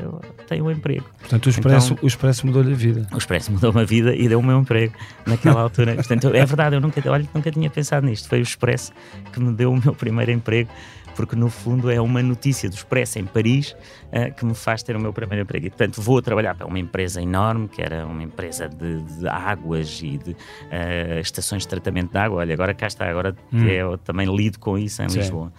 tenho 0.48 0.64
um 0.64 0.72
emprego. 0.72 1.04
Portanto, 1.20 1.48
o 1.48 1.50
Expresso, 1.50 1.92
então, 1.92 2.06
o 2.06 2.08
expresso 2.08 2.48
mudou-lhe 2.48 2.72
a 2.72 2.76
vida. 2.76 3.06
O 3.14 3.18
Expresso 3.18 3.52
mudou-me 3.52 3.82
a 3.82 3.84
vida 3.84 4.16
e 4.16 4.30
deu-me 4.30 4.54
um 4.54 4.62
emprego 4.62 4.94
naquela 5.26 5.60
altura. 5.64 5.96
Portanto, 5.96 6.28
é 6.34 6.46
verdade, 6.46 6.78
eu 6.78 6.80
nunca, 6.80 7.02
olha, 7.12 7.28
nunca 7.36 7.52
tinha 7.52 7.70
pensado 7.70 8.08
nisto. 8.08 8.30
Foi 8.30 8.40
o 8.40 8.42
Expresso 8.42 8.94
que 9.34 9.40
me 9.42 9.52
deu 9.52 9.74
o 9.74 9.78
meu 9.78 9.94
primeiro 9.94 10.32
emprego 10.32 10.70
porque 11.14 11.36
no 11.36 11.50
fundo 11.50 11.90
é 11.90 12.00
uma 12.00 12.22
notícia 12.22 12.70
do 12.70 12.76
Expresso 12.76 13.18
em 13.18 13.26
Paris 13.26 13.76
uh, 14.14 14.34
que 14.34 14.46
me 14.46 14.54
faz 14.54 14.84
ter 14.84 14.96
o 14.96 15.00
meu 15.00 15.12
primeiro 15.12 15.44
emprego. 15.44 15.66
E, 15.66 15.70
portanto, 15.72 16.00
vou 16.00 16.22
trabalhar 16.22 16.54
para 16.54 16.68
uma 16.68 16.78
empresa 16.78 17.20
enorme, 17.20 17.68
que 17.68 17.82
era 17.82 18.06
uma 18.06 18.22
empresa 18.22 18.70
de, 18.70 19.02
de 19.02 19.28
águas 19.28 20.00
e 20.02 20.20
de 20.20 20.32
uh, 20.32 21.20
estações 21.20 21.64
de 21.64 21.70
tratamento 21.70 22.12
de 22.12 22.18
água. 22.20 22.38
Olha, 22.38 22.54
agora 22.54 22.74
cá 22.76 22.86
está, 22.86 23.10
agora 23.10 23.36
hum. 23.52 23.66
eu 23.66 23.98
também 23.98 24.28
lido 24.34 24.60
com 24.60 24.78
isso 24.78 25.02
em 25.02 25.10
Sim. 25.10 25.18
Lisboa. 25.18 25.52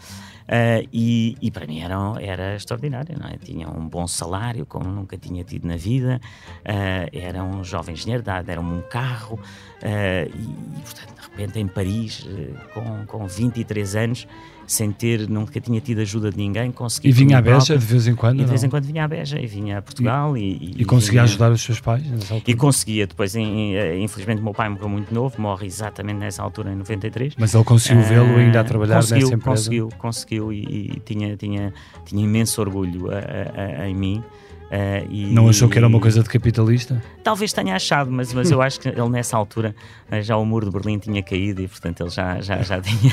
Uh, 0.49 0.89
e, 0.91 1.37
e, 1.43 1.51
para 1.51 1.67
mim 1.67 1.81
era, 1.81 1.95
era 2.21 2.57
extraordinário, 2.57 3.15
não 3.19 3.29
é? 3.29 3.37
tinha 3.37 3.69
um 3.69 3.87
bom 3.87 4.07
salário, 4.07 4.65
como 4.65 4.89
nunca 4.89 5.15
tinha 5.19 5.45
tido 5.45 5.69
na 5.69 5.77
vida, 5.77 6.19
uh, 6.61 7.09
era 7.13 7.45
um 7.45 7.63
jovem 7.63 7.95
engenheiro, 7.95 8.23
deram-me 8.23 8.73
um 8.73 8.81
carro, 8.81 9.35
uh, 9.35 10.27
e, 10.35 10.81
portanto, 10.81 11.15
de 11.15 11.31
repente 11.31 11.59
em 11.59 11.69
Paris, 11.69 12.27
com, 12.73 13.05
com 13.07 13.27
23 13.27 13.97
anos, 13.97 14.27
sem 14.68 14.92
ter, 14.92 15.26
nunca 15.28 15.59
tinha 15.59 15.81
tido 15.81 16.02
ajuda 16.02 16.31
de 16.31 16.37
ninguém, 16.37 16.70
consegui. 16.70 17.09
E 17.09 17.12
vinha 17.12 17.38
à 17.38 17.42
Beja 17.42 17.76
de 17.76 17.85
vez 17.85 18.07
em 18.07 18.14
quando? 18.14 18.40
E 18.40 18.44
de 18.44 18.50
vez 18.50 18.62
em 18.62 18.68
quando 18.68 18.85
vinha 18.85 19.04
à 19.04 19.09
Beja 19.09 19.40
e 19.40 19.46
vinha 19.46 19.78
a 19.78 19.83
Portugal. 19.83 20.37
E, 20.37 20.40
e, 20.40 20.74
e, 20.76 20.83
e 20.83 20.85
conseguia 20.85 21.22
vinha... 21.22 21.24
ajudar 21.24 21.50
os 21.50 21.62
seus 21.62 21.81
pais 21.81 22.07
nessa 22.07 22.35
altura? 22.35 22.52
E 22.52 22.54
conseguia. 22.54 23.07
Depois, 23.07 23.35
eh, 23.35 23.98
infelizmente, 23.98 24.40
o 24.42 24.44
meu 24.44 24.52
pai 24.52 24.68
morreu 24.68 24.90
muito 24.90 25.12
novo, 25.12 25.40
morre 25.40 25.66
exatamente 25.66 26.18
nessa 26.18 26.42
altura, 26.42 26.70
em 26.70 26.76
93. 26.76 27.35
Mas 27.38 27.54
ele 27.54 27.64
conseguiu 27.64 28.02
vê-lo 28.02 28.37
ainda 28.37 28.61
a 28.61 28.64
trabalhar 28.64 28.96
conseguiu, 28.96 29.22
nessa 29.22 29.35
empresa? 29.35 29.57
Conseguiu, 29.57 29.88
conseguiu 29.96 30.52
e, 30.52 30.92
e 30.96 31.00
tinha, 31.02 31.35
tinha, 31.37 31.72
tinha 32.04 32.22
imenso 32.22 32.61
orgulho 32.61 33.11
a, 33.11 33.18
a, 33.18 33.83
a, 33.85 33.88
em 33.88 33.94
mim. 33.94 34.22
Uh, 34.68 35.11
e, 35.11 35.33
não 35.33 35.48
achou 35.48 35.66
que 35.66 35.78
era 35.78 35.87
uma 35.87 35.98
coisa 35.98 36.22
de 36.22 36.28
capitalista? 36.28 37.02
Talvez 37.24 37.54
tenha 37.54 37.74
achado, 37.74 38.11
mas, 38.11 38.35
mas 38.35 38.50
eu 38.50 38.61
acho 38.61 38.78
que 38.78 38.88
ele 38.88 39.09
nessa 39.09 39.35
altura 39.35 39.74
uh, 40.12 40.20
já 40.20 40.37
o 40.37 40.44
muro 40.44 40.66
de 40.66 40.72
Berlim 40.72 40.98
tinha 40.98 41.22
caído 41.22 41.62
e 41.62 41.68
portanto 41.68 42.02
ele 42.02 42.11
já, 42.11 42.38
já, 42.40 42.61
já 42.62 42.78
tinha. 42.83 43.12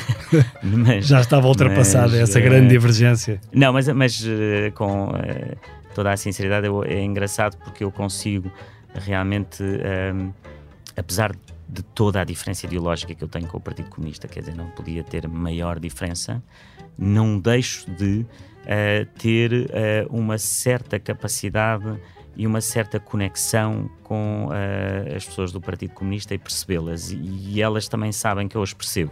mas, 0.62 1.08
já 1.08 1.22
estava 1.22 1.48
ultrapassada 1.48 2.18
essa 2.18 2.40
uh, 2.40 2.42
grande 2.42 2.68
divergência. 2.68 3.40
Não, 3.54 3.72
mas, 3.72 3.88
mas 3.88 4.22
com 4.74 5.12
toda 5.94 6.12
a 6.12 6.18
sinceridade 6.18 6.68
eu, 6.68 6.84
é 6.84 7.02
engraçado 7.02 7.58
porque 7.64 7.86
eu 7.86 7.92
consigo 7.92 8.52
realmente, 8.94 9.64
apesar 10.96 11.34
de 11.68 11.84
toda 11.84 12.22
a 12.22 12.24
diferença 12.24 12.66
ideológica 12.66 13.16
que 13.16 13.24
eu 13.24 13.28
tenho 13.28 13.48
com 13.48 13.58
o 13.58 13.62
Partido 13.62 13.90
Comunista, 13.90 14.28
quer 14.28 14.42
dizer, 14.42 14.56
não 14.56 14.70
podia 14.72 15.04
ter 15.04 15.28
maior 15.28 15.80
diferença, 15.80 16.44
não 16.98 17.40
deixo 17.40 17.90
de 17.92 18.26
uh, 18.66 19.06
ter 19.18 19.52
uh, 19.54 20.16
uma 20.16 20.38
certa 20.38 21.00
capacidade 21.00 21.98
e 22.38 22.46
uma 22.46 22.62
certa 22.62 23.00
conexão 23.00 23.90
com 24.04 24.48
uh, 24.48 25.16
as 25.16 25.26
pessoas 25.26 25.52
do 25.52 25.62
Partido 25.62 25.94
Comunista 25.94 26.34
e 26.34 26.38
percebê-las. 26.38 27.12
E, 27.12 27.62
elas 27.62 27.88
também 27.88 28.12
sabem 28.12 28.48
que 28.48 28.56
eu 28.56 28.64
as 28.64 28.74
percebo. 28.74 29.12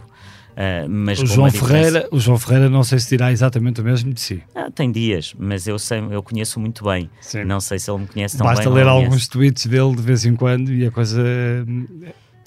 Uh, 0.54 0.88
mas 0.88 1.18
o, 1.18 1.26
João 1.26 1.50
Ferreira, 1.50 2.08
o 2.12 2.20
João 2.20 2.38
Ferreira 2.38 2.70
não 2.70 2.84
sei 2.84 3.00
se 3.00 3.08
dirá 3.08 3.32
exatamente 3.32 3.80
o 3.80 3.84
mesmo 3.84 4.12
de 4.12 4.20
si. 4.20 4.42
Ah, 4.54 4.70
tem 4.70 4.92
dias, 4.92 5.34
mas 5.36 5.66
eu 5.66 5.78
sei, 5.80 6.00
eu 6.10 6.22
conheço 6.22 6.60
muito 6.60 6.84
bem. 6.84 7.10
Sim. 7.20 7.44
Não 7.44 7.60
sei 7.60 7.78
se 7.78 7.90
ele 7.90 8.02
me 8.02 8.06
conhece 8.06 8.36
tão 8.36 8.46
Basta 8.46 8.62
bem. 8.62 8.72
Basta 8.72 8.84
ler 8.84 8.88
alguns 8.88 9.26
tweets 9.26 9.66
dele 9.66 9.96
de 9.96 10.02
vez 10.02 10.24
em 10.24 10.36
quando 10.36 10.72
e 10.72 10.86
a 10.86 10.92
coisa 10.92 11.20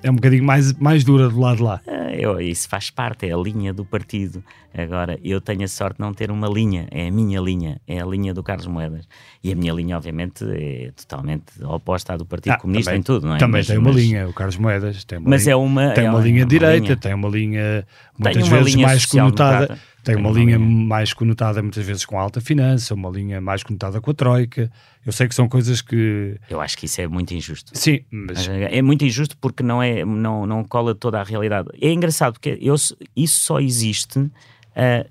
é 0.04 0.12
um 0.12 0.16
bocadinho 0.16 0.44
mais, 0.44 0.74
mais 0.74 1.04
dura 1.04 1.30
do 1.30 1.40
lado 1.40 1.58
de 1.58 1.64
lá. 1.64 1.82
Ah, 1.88 2.14
eu, 2.14 2.40
isso 2.40 2.68
faz 2.70 2.90
parte, 2.90 3.28
é 3.28 3.34
a 3.34 3.38
linha 3.38 3.74
do 3.74 3.84
partido. 3.84 4.44
Agora, 4.74 5.20
eu 5.24 5.42
tenho 5.42 5.64
a 5.64 5.68
sorte 5.68 5.98
de 5.98 6.02
não 6.02 6.14
ter 6.14 6.30
uma 6.30 6.48
linha, 6.48 6.88
é 6.92 7.08
a 7.08 7.12
minha 7.12 7.40
linha, 7.40 7.82
é 7.88 8.00
a 8.00 8.06
linha 8.06 8.34
do 8.34 8.44
Carlos 8.44 8.68
Moedas. 8.68 9.08
E 9.44 9.52
a 9.52 9.56
minha 9.56 9.74
linha, 9.74 9.98
obviamente, 9.98 10.46
é 10.46 10.92
totalmente 10.96 11.46
oposta 11.64 12.14
à 12.14 12.18
do 12.18 12.26
Partido 12.26 12.54
ah, 12.54 12.58
Comunista 12.58 12.92
também, 12.92 13.00
em 13.00 13.04
tudo, 13.04 13.28
não 13.28 13.36
é? 13.36 13.38
Também 13.40 13.60
mas, 13.60 13.68
tem 13.68 13.78
uma 13.78 13.92
mas... 13.92 14.04
linha, 14.04 14.28
o 14.28 14.34
Carlos 14.34 14.58
Moedas 14.58 15.04
tem 15.04 15.18
uma 15.18 15.30
mas 15.30 15.44
linha, 15.44 15.54
é 15.54 15.56
uma, 15.56 15.90
tem 15.92 16.06
é 16.06 16.10
uma 16.10 16.20
linha 16.20 16.42
é 16.44 16.46
direita, 16.46 16.86
linha. 16.86 16.98
tem 16.98 17.14
uma 17.14 17.30
linha 17.30 17.88
muitas 18.18 18.48
uma 18.48 18.58
vezes 18.58 18.74
linha 18.74 18.88
mais 18.88 19.06
conotada 19.06 19.80
tem 20.08 20.16
uma, 20.16 20.30
uma 20.30 20.40
linha, 20.40 20.56
linha, 20.56 20.88
mais 20.88 21.14
conotada 21.14 21.62
muitas 21.62 21.86
vezes 21.86 22.06
com 22.06 22.18
a 22.18 22.22
alta 22.22 22.40
finança, 22.40 22.94
uma 22.94 23.10
linha 23.10 23.42
mais 23.42 23.62
conotada 23.62 24.00
com 24.00 24.12
a 24.12 24.14
troika. 24.14 24.72
Eu 25.06 25.12
sei 25.12 25.28
que 25.28 25.36
são 25.36 25.50
coisas 25.50 25.82
que. 25.82 26.40
Eu 26.50 26.62
acho 26.62 26.78
que 26.78 26.86
isso 26.86 27.02
é 27.02 27.08
muito 27.08 27.34
injusto. 27.34 27.72
Sim, 27.78 28.00
mas. 28.10 28.48
É 28.48 28.82
muito 28.82 29.04
injusto 29.04 29.38
porque 29.38 29.62
não, 29.62 29.84
é, 29.84 30.06
não, 30.06 30.46
não 30.46 30.64
cola 30.64 30.96
toda 30.96 31.20
a 31.20 31.24
realidade. 31.24 31.68
É 31.82 31.92
engraçado 31.92 32.34
porque 32.34 32.58
eu, 32.62 32.76
isso 32.76 33.40
só 33.42 33.60
existe 33.60 34.18
uh, 34.18 34.32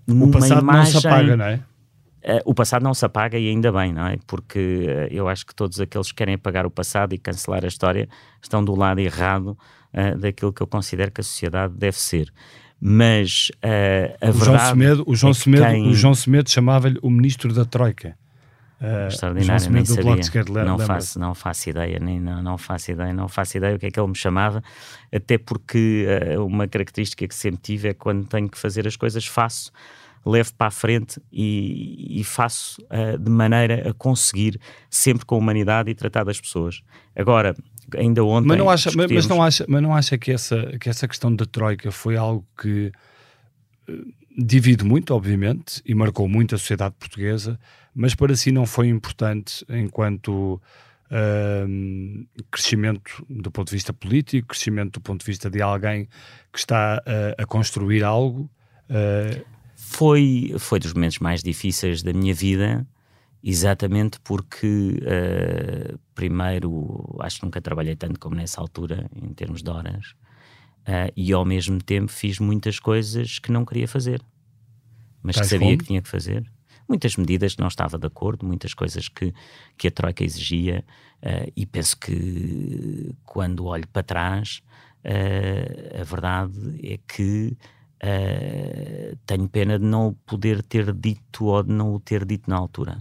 numa 0.06 0.26
O 0.26 0.30
passado 0.30 0.62
imagem... 0.62 0.94
não 0.94 1.00
se 1.00 1.06
apaga, 1.06 1.36
não 1.36 1.44
é? 1.44 1.54
Uh, 1.56 2.42
o 2.46 2.54
passado 2.54 2.82
não 2.82 2.94
se 2.94 3.04
apaga 3.04 3.38
e 3.38 3.48
ainda 3.50 3.70
bem, 3.70 3.92
não 3.92 4.06
é? 4.06 4.16
Porque 4.26 4.58
uh, 4.58 5.14
eu 5.14 5.28
acho 5.28 5.44
que 5.44 5.54
todos 5.54 5.78
aqueles 5.78 6.08
que 6.08 6.14
querem 6.14 6.36
apagar 6.36 6.64
o 6.64 6.70
passado 6.70 7.14
e 7.14 7.18
cancelar 7.18 7.64
a 7.64 7.68
história 7.68 8.08
estão 8.42 8.64
do 8.64 8.74
lado 8.74 8.98
errado 8.98 9.56
daquilo 10.18 10.52
que 10.52 10.60
eu 10.60 10.66
considero 10.66 11.10
que 11.10 11.22
a 11.22 11.24
sociedade 11.24 11.72
deve 11.72 11.96
ser 11.96 12.30
mas 12.80 13.50
uh, 13.56 14.16
a 14.20 14.30
o 14.30 14.32
verdade. 14.32 14.44
João 14.44 14.68
Semedo, 14.68 15.04
o 15.06 15.14
João, 15.14 15.30
é 15.30 15.34
Semedo, 15.34 15.66
quem... 15.66 15.88
o 15.88 15.94
João 15.94 16.14
Semedo 16.14 16.50
chamava-lhe 16.50 16.98
o 17.02 17.10
ministro 17.10 17.52
da 17.52 17.64
Troika. 17.64 18.16
Uh, 18.78 19.08
Extraordinário, 19.08 19.70
nem 19.70 19.84
sabia. 19.86 20.64
não, 20.64 20.78
faço, 20.78 21.18
não 21.18 21.34
faço 21.34 21.70
ideia, 21.70 21.98
nem, 21.98 22.20
não, 22.20 22.42
não 22.42 22.58
faço 22.58 22.92
ideia, 22.92 23.12
não 23.12 23.26
faço 23.26 23.56
ideia 23.56 23.74
o 23.74 23.78
que 23.78 23.86
é 23.86 23.90
que 23.90 23.98
ele 23.98 24.08
me 24.08 24.14
chamava, 24.14 24.62
até 25.10 25.38
porque 25.38 26.06
uh, 26.36 26.44
uma 26.44 26.68
característica 26.68 27.26
que 27.26 27.34
sempre 27.34 27.60
tive 27.62 27.88
é 27.88 27.94
quando 27.94 28.26
tenho 28.26 28.50
que 28.50 28.58
fazer 28.58 28.86
as 28.86 28.94
coisas, 28.94 29.26
faço 29.26 29.72
levo 30.26 30.52
para 30.54 30.66
a 30.66 30.70
frente 30.70 31.22
e, 31.32 32.20
e 32.20 32.24
faço 32.24 32.82
uh, 32.82 33.16
de 33.16 33.30
maneira 33.30 33.88
a 33.90 33.94
conseguir 33.94 34.60
sempre 34.90 35.24
com 35.24 35.38
humanidade 35.38 35.90
e 35.90 35.94
tratar 35.94 36.24
das 36.24 36.38
pessoas. 36.38 36.82
Agora, 37.14 37.54
ainda 37.94 38.24
ontem. 38.24 38.48
Mas 38.48 38.58
não 38.58 38.70
acha, 38.70 38.90
mas, 38.94 39.10
mas, 39.10 39.26
não 39.26 39.42
acha, 39.42 39.64
mas 39.68 39.82
não 39.82 39.94
acha 39.94 40.18
que, 40.18 40.32
essa, 40.32 40.76
que 40.78 40.88
essa 40.88 41.06
questão 41.06 41.34
da 41.34 41.44
Troika 41.44 41.90
foi 41.90 42.16
algo 42.16 42.46
que 42.60 42.92
uh, 43.88 44.14
divide 44.36 44.84
muito, 44.84 45.14
obviamente, 45.14 45.82
e 45.84 45.94
marcou 45.94 46.28
muito 46.28 46.54
a 46.54 46.58
sociedade 46.58 46.94
portuguesa, 46.98 47.58
mas 47.94 48.14
para 48.14 48.34
si 48.36 48.52
não 48.52 48.66
foi 48.66 48.88
importante 48.88 49.64
enquanto 49.68 50.60
uh, 51.10 52.42
crescimento 52.50 53.24
do 53.28 53.50
ponto 53.50 53.68
de 53.68 53.74
vista 53.74 53.92
político, 53.92 54.48
crescimento 54.48 54.94
do 54.94 55.00
ponto 55.00 55.20
de 55.20 55.26
vista 55.26 55.50
de 55.50 55.62
alguém 55.62 56.08
que 56.52 56.58
está 56.58 57.02
uh, 57.06 57.42
a 57.42 57.46
construir 57.46 58.02
algo? 58.02 58.50
Uh... 58.90 59.56
Foi, 59.78 60.54
foi 60.58 60.80
dos 60.80 60.94
momentos 60.94 61.18
mais 61.18 61.42
difíceis 61.42 62.02
da 62.02 62.12
minha 62.12 62.32
vida, 62.34 62.86
exatamente 63.48 64.18
porque, 64.20 65.00
uh, 65.02 65.98
primeiro, 66.14 67.16
acho 67.20 67.38
que 67.38 67.44
nunca 67.44 67.60
trabalhei 67.60 67.94
tanto 67.94 68.18
como 68.18 68.34
nessa 68.34 68.60
altura, 68.60 69.08
em 69.14 69.32
termos 69.32 69.62
de 69.62 69.70
horas, 69.70 70.14
e 71.16 71.32
ao 71.32 71.44
mesmo 71.44 71.82
tempo 71.82 72.12
fiz 72.12 72.38
muitas 72.38 72.78
coisas 72.78 73.40
que 73.40 73.50
não 73.50 73.64
queria 73.64 73.88
fazer, 73.88 74.22
mas 75.20 75.34
Tais 75.34 75.48
que 75.48 75.54
sabia 75.54 75.66
como? 75.66 75.78
que 75.78 75.84
tinha 75.84 76.00
que 76.00 76.08
fazer 76.08 76.48
muitas 76.88 77.16
medidas 77.16 77.54
que 77.54 77.60
não 77.60 77.68
estava 77.68 77.98
de 77.98 78.06
acordo, 78.06 78.46
muitas 78.46 78.72
coisas 78.72 79.08
que, 79.08 79.34
que 79.76 79.88
a 79.88 79.90
Troika 79.90 80.24
exigia, 80.24 80.84
uh, 81.22 81.52
e 81.54 81.66
penso 81.66 81.98
que 81.98 83.14
quando 83.24 83.64
olho 83.66 83.86
para 83.88 84.02
trás, 84.02 84.62
uh, 85.04 86.00
a 86.00 86.04
verdade 86.04 86.80
é 86.82 86.98
que 87.06 87.56
uh, 88.02 89.16
tenho 89.26 89.48
pena 89.48 89.78
de 89.78 89.84
não 89.84 90.08
o 90.08 90.12
poder 90.12 90.62
ter 90.62 90.92
dito 90.92 91.46
ou 91.46 91.62
de 91.62 91.72
não 91.72 91.94
o 91.94 92.00
ter 92.00 92.24
dito 92.24 92.48
na 92.48 92.56
altura 92.56 92.98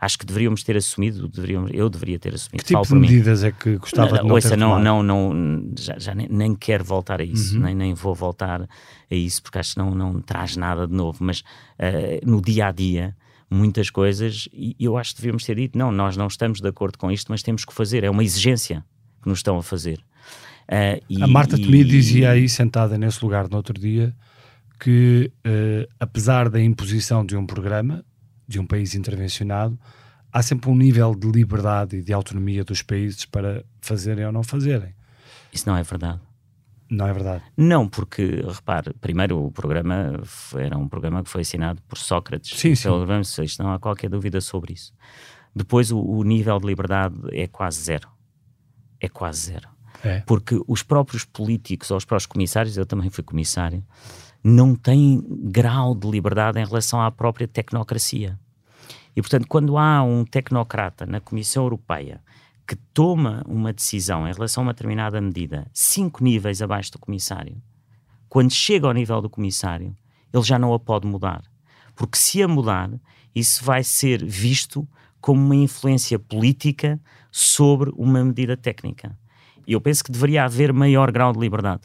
acho 0.00 0.18
que 0.18 0.26
deveríamos 0.26 0.62
ter 0.62 0.76
assumido, 0.76 1.28
deveríamos, 1.28 1.70
eu 1.72 1.88
deveria 1.88 2.18
ter 2.18 2.34
assumido. 2.34 2.64
Que 2.64 2.74
tipo 2.74 2.86
de 2.86 2.94
medidas 2.94 3.42
mim. 3.42 3.48
é 3.48 3.52
que 3.52 3.76
gostava 3.76 4.10
não, 4.10 4.22
de 4.22 4.28
não 4.28 4.34
ouça, 4.34 4.50
ter 4.50 4.56
não, 4.56 4.78
não, 4.78 5.02
não, 5.02 5.72
já, 5.78 5.98
já 5.98 6.14
nem, 6.14 6.28
nem, 6.28 6.54
quero 6.54 6.84
voltar 6.84 7.20
a 7.20 7.24
isso, 7.24 7.56
uhum. 7.56 7.62
nem, 7.62 7.74
nem 7.74 7.94
vou 7.94 8.14
voltar 8.14 8.62
a 8.62 9.14
isso, 9.14 9.42
porque 9.42 9.58
acho 9.58 9.74
que 9.74 9.78
não, 9.78 9.94
não 9.94 10.20
traz 10.20 10.56
nada 10.56 10.86
de 10.86 10.94
novo, 10.94 11.18
mas 11.20 11.40
uh, 11.40 12.28
no 12.28 12.40
dia 12.40 12.68
a 12.68 12.72
dia 12.72 13.16
muitas 13.48 13.90
coisas 13.90 14.48
e 14.52 14.74
eu 14.78 14.96
acho 14.96 15.14
que 15.14 15.20
devíamos 15.20 15.44
ter 15.44 15.56
dito: 15.56 15.78
não, 15.78 15.92
nós 15.92 16.16
não 16.16 16.26
estamos 16.26 16.60
de 16.60 16.68
acordo 16.68 16.98
com 16.98 17.10
isto, 17.10 17.30
mas 17.30 17.42
temos 17.42 17.64
que 17.64 17.72
fazer, 17.72 18.04
é 18.04 18.10
uma 18.10 18.24
exigência 18.24 18.84
que 19.22 19.28
nos 19.28 19.38
estão 19.38 19.56
a 19.56 19.62
fazer. 19.62 19.98
Uh, 20.68 21.00
e, 21.08 21.22
a 21.22 21.26
Marta 21.28 21.56
Temi 21.56 21.84
dizia 21.84 22.30
aí, 22.32 22.48
sentada 22.48 22.98
nesse 22.98 23.24
lugar 23.24 23.48
no 23.48 23.56
outro 23.56 23.78
dia, 23.78 24.14
que 24.80 25.30
uh, 25.46 25.88
apesar 25.98 26.48
da 26.48 26.60
imposição 26.60 27.24
de 27.24 27.36
um 27.36 27.46
programa, 27.46 28.04
de 28.46 28.60
um 28.60 28.66
país 28.66 28.94
intervencionado, 28.94 29.78
há 30.32 30.42
sempre 30.42 30.70
um 30.70 30.76
nível 30.76 31.14
de 31.14 31.30
liberdade 31.30 31.96
e 31.96 32.02
de 32.02 32.12
autonomia 32.12 32.64
dos 32.64 32.82
países 32.82 33.24
para 33.24 33.64
fazerem 33.80 34.24
ou 34.26 34.32
não 34.32 34.42
fazerem. 34.42 34.94
Isso 35.52 35.68
não 35.68 35.76
é 35.76 35.82
verdade. 35.82 36.20
Não 36.88 37.06
é 37.06 37.12
verdade. 37.12 37.42
Não, 37.56 37.88
porque, 37.88 38.44
repare, 38.46 38.94
primeiro 39.00 39.44
o 39.44 39.50
programa 39.50 40.20
era 40.54 40.78
um 40.78 40.88
programa 40.88 41.22
que 41.22 41.30
foi 41.30 41.40
assinado 41.40 41.82
por 41.88 41.98
Sócrates. 41.98 42.58
Sim, 42.58 42.74
sim. 42.74 43.42
Isto 43.42 43.62
não 43.62 43.72
há 43.72 43.78
qualquer 43.78 44.08
dúvida 44.08 44.40
sobre 44.40 44.74
isso. 44.74 44.92
Depois 45.54 45.90
o, 45.90 45.98
o 45.98 46.22
nível 46.22 46.60
de 46.60 46.66
liberdade 46.66 47.16
é 47.32 47.48
quase 47.48 47.82
zero. 47.82 48.08
É 49.00 49.08
quase 49.08 49.46
zero. 49.46 49.68
É. 50.04 50.20
Porque 50.20 50.60
os 50.68 50.82
próprios 50.82 51.24
políticos 51.24 51.90
ou 51.90 51.96
os 51.96 52.04
próprios 52.04 52.26
comissários, 52.26 52.76
eu 52.76 52.86
também 52.86 53.10
fui 53.10 53.24
comissário, 53.24 53.82
não 54.48 54.76
têm 54.76 55.24
grau 55.28 55.92
de 55.92 56.08
liberdade 56.08 56.60
em 56.60 56.64
relação 56.64 57.02
à 57.02 57.10
própria 57.10 57.48
tecnocracia. 57.48 58.38
E, 59.16 59.20
portanto, 59.20 59.48
quando 59.48 59.76
há 59.76 60.04
um 60.04 60.24
tecnocrata 60.24 61.04
na 61.04 61.20
Comissão 61.20 61.64
Europeia 61.64 62.20
que 62.64 62.76
toma 62.76 63.42
uma 63.46 63.72
decisão 63.72 64.28
em 64.28 64.32
relação 64.32 64.62
a 64.62 64.66
uma 64.66 64.72
determinada 64.72 65.20
medida 65.20 65.66
cinco 65.72 66.22
níveis 66.22 66.62
abaixo 66.62 66.92
do 66.92 66.98
comissário, 66.98 67.60
quando 68.28 68.52
chega 68.52 68.86
ao 68.86 68.92
nível 68.92 69.20
do 69.20 69.28
comissário, 69.28 69.96
ele 70.32 70.42
já 70.44 70.58
não 70.60 70.72
a 70.72 70.78
pode 70.78 71.08
mudar. 71.08 71.42
Porque 71.96 72.16
se 72.16 72.40
a 72.40 72.46
mudar, 72.46 72.90
isso 73.34 73.64
vai 73.64 73.82
ser 73.82 74.24
visto 74.24 74.86
como 75.20 75.44
uma 75.44 75.56
influência 75.56 76.20
política 76.20 77.00
sobre 77.32 77.90
uma 77.96 78.22
medida 78.22 78.56
técnica. 78.56 79.18
Eu 79.66 79.80
penso 79.80 80.04
que 80.04 80.12
deveria 80.12 80.44
haver 80.44 80.72
maior 80.72 81.10
grau 81.10 81.32
de 81.32 81.38
liberdade. 81.38 81.82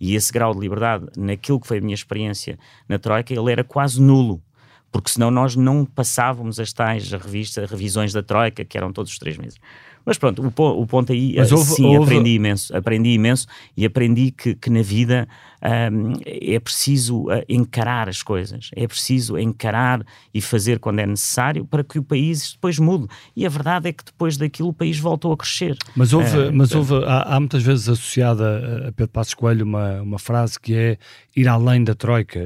E 0.00 0.14
esse 0.14 0.32
grau 0.32 0.52
de 0.52 0.60
liberdade, 0.60 1.06
naquilo 1.16 1.60
que 1.60 1.66
foi 1.66 1.78
a 1.78 1.80
minha 1.80 1.94
experiência 1.94 2.58
na 2.88 2.98
Troika, 2.98 3.32
ele 3.32 3.50
era 3.50 3.64
quase 3.64 4.00
nulo. 4.00 4.42
Porque 4.90 5.10
senão 5.10 5.30
nós 5.30 5.56
não 5.56 5.86
passávamos 5.86 6.60
as 6.60 6.72
tais 6.72 7.10
revistas, 7.10 7.70
revisões 7.70 8.12
da 8.12 8.22
Troika, 8.22 8.64
que 8.64 8.76
eram 8.76 8.92
todos 8.92 9.10
os 9.10 9.18
três 9.18 9.38
meses. 9.38 9.58
Mas 10.04 10.18
pronto, 10.18 10.42
o, 10.42 10.82
o 10.82 10.86
ponto 10.86 11.12
aí, 11.12 11.34
Mas 11.36 11.52
houve, 11.52 11.70
sim, 11.70 11.84
houve... 11.84 12.14
aprendi 12.14 12.34
imenso, 12.34 12.76
aprendi 12.76 13.10
imenso 13.10 13.46
e 13.76 13.84
aprendi 13.84 14.30
que, 14.32 14.54
que 14.54 14.68
na 14.68 14.82
vida 14.82 15.28
um, 15.62 16.14
é 16.26 16.58
preciso 16.58 17.28
uh, 17.28 17.42
encarar 17.48 18.08
as 18.08 18.22
coisas, 18.22 18.70
é 18.74 18.86
preciso 18.86 19.38
encarar 19.38 20.04
e 20.34 20.40
fazer 20.40 20.80
quando 20.80 20.98
é 20.98 21.06
necessário 21.06 21.64
para 21.64 21.84
que 21.84 21.98
o 21.98 22.02
país 22.02 22.52
depois 22.52 22.78
mude. 22.78 23.06
E 23.36 23.46
a 23.46 23.48
verdade 23.48 23.88
é 23.88 23.92
que 23.92 24.04
depois 24.04 24.36
daquilo 24.36 24.70
o 24.70 24.72
país 24.72 24.98
voltou 24.98 25.32
a 25.32 25.36
crescer. 25.36 25.76
Mas 25.94 26.12
houve, 26.12 26.36
uh, 26.36 26.52
mas 26.52 26.74
houve 26.74 26.94
há, 27.04 27.36
há, 27.36 27.40
muitas 27.40 27.62
vezes 27.62 27.88
associada 27.88 28.88
a 28.88 28.92
Pedro 28.92 29.12
Passos 29.12 29.34
Coelho 29.34 29.64
uma, 29.64 30.02
uma 30.02 30.18
frase 30.18 30.58
que 30.58 30.74
é 30.74 30.98
ir 31.36 31.46
além 31.46 31.84
da 31.84 31.94
Troika 31.94 32.40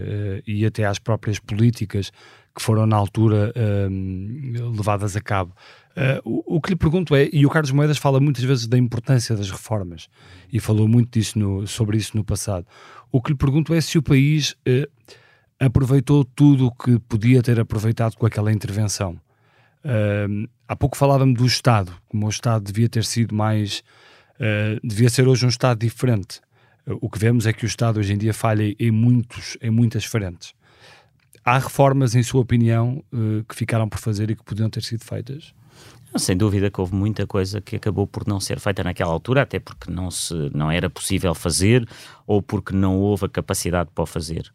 e 0.47 0.67
até 0.67 0.85
às 0.85 0.99
próprias 0.99 1.39
políticas 1.39 2.13
que 2.55 2.63
foram 2.63 2.87
na 2.87 2.97
altura 2.97 3.53
levadas 4.75 5.17
a 5.17 5.21
cabo. 5.21 5.53
Uh, 5.97 6.21
o, 6.25 6.57
o, 6.57 6.61
que 6.61 6.69
lhe 6.69 6.77
pergunto 6.77 7.17
é, 7.17 7.27
e 7.33 7.47
o 7.47 7.49
Carlos 7.49 7.71
Moedas 7.71 7.97
fala 7.97 8.21
muitas 8.21 8.45
vezes 8.45 8.67
da 8.67 8.77
importância 8.77 9.35
das 9.35 9.51
reformas, 9.51 10.11
e 10.53 10.61
falou 10.61 10.87
muito 10.87 11.19
disso 11.19 11.39
no, 11.39 11.67
sobre 11.67 11.97
isso 11.97 12.15
no 12.15 12.23
passado. 12.23 12.67
O 13.11 13.23
que 13.23 13.31
lhe 13.31 13.37
pergunto 13.37 13.73
é 13.73 13.81
se 13.81 13.97
o 13.97 14.03
país 14.03 14.55
uh, 14.69 14.87
aproveitou 15.59 16.23
tudo 16.23 16.67
o 16.67 16.71
que 16.71 16.99
podia 16.99 17.43
ter 17.43 17.59
aproveitado 17.59 18.15
com 18.15 18.27
aquela 18.27 18.53
intervenção. 18.53 19.19
Uh, 19.83 20.47
há 20.69 20.77
pouco 20.77 20.99
falava-me 20.99 21.33
do 21.33 21.47
Estado, 21.47 21.91
como 22.11 22.27
o 22.27 22.29
Estado 22.29 22.65
devia 22.65 22.91
ter 22.91 23.05
sido 23.05 23.35
mais. 23.35 23.83
devia 24.85 25.09
ser 25.09 25.27
hoje 25.27 25.47
um 25.47 25.49
Estado 25.49 25.79
diferente. 25.79 26.43
o 27.01 27.09
que 27.09 27.19
vemos 27.19 27.47
é 27.47 27.55
que 27.55 27.65
o 27.65 27.67
Estado 27.67 28.01
hoje 28.01 28.13
em 28.13 28.19
dia 28.19 28.35
falha 28.35 28.77
em, 28.79 28.91
muitos, 28.91 29.57
em 29.63 29.71
muitas 29.71 30.05
frentes. 30.05 30.53
Há 31.43 31.59
reformas, 31.59 32.15
em 32.15 32.23
sua 32.23 32.43
opinião, 32.43 33.03
que 33.49 33.55
ficaram 33.55 33.89
por 33.89 33.99
fazer 33.99 34.31
e 34.31 34.37
que 34.37 34.45
podiam 34.45 34.69
ter 34.69 34.83
sido 34.83 35.03
feitas? 35.03 35.55
Sem 36.19 36.37
dúvida 36.37 36.71
que 36.71 36.81
houve 36.81 36.95
muita 36.95 37.27
coisa 37.27 37.61
que 37.61 37.77
acabou 37.77 38.07
por 38.07 38.27
não 38.27 38.41
ser 38.41 38.59
feita 38.59 38.83
naquela 38.83 39.13
altura, 39.13 39.43
até 39.43 39.59
porque 39.59 39.91
não, 39.91 40.11
se, 40.11 40.35
não 40.55 40.71
era 40.71 40.89
possível 40.89 41.35
fazer 41.35 41.89
ou 42.27 42.43
porque 42.43 42.75
não 42.75 42.99
houve 42.99 43.27
a 43.27 43.29
capacidade 43.29 43.91
para 43.95 44.03
o 44.03 44.07
fazer. 44.07 44.51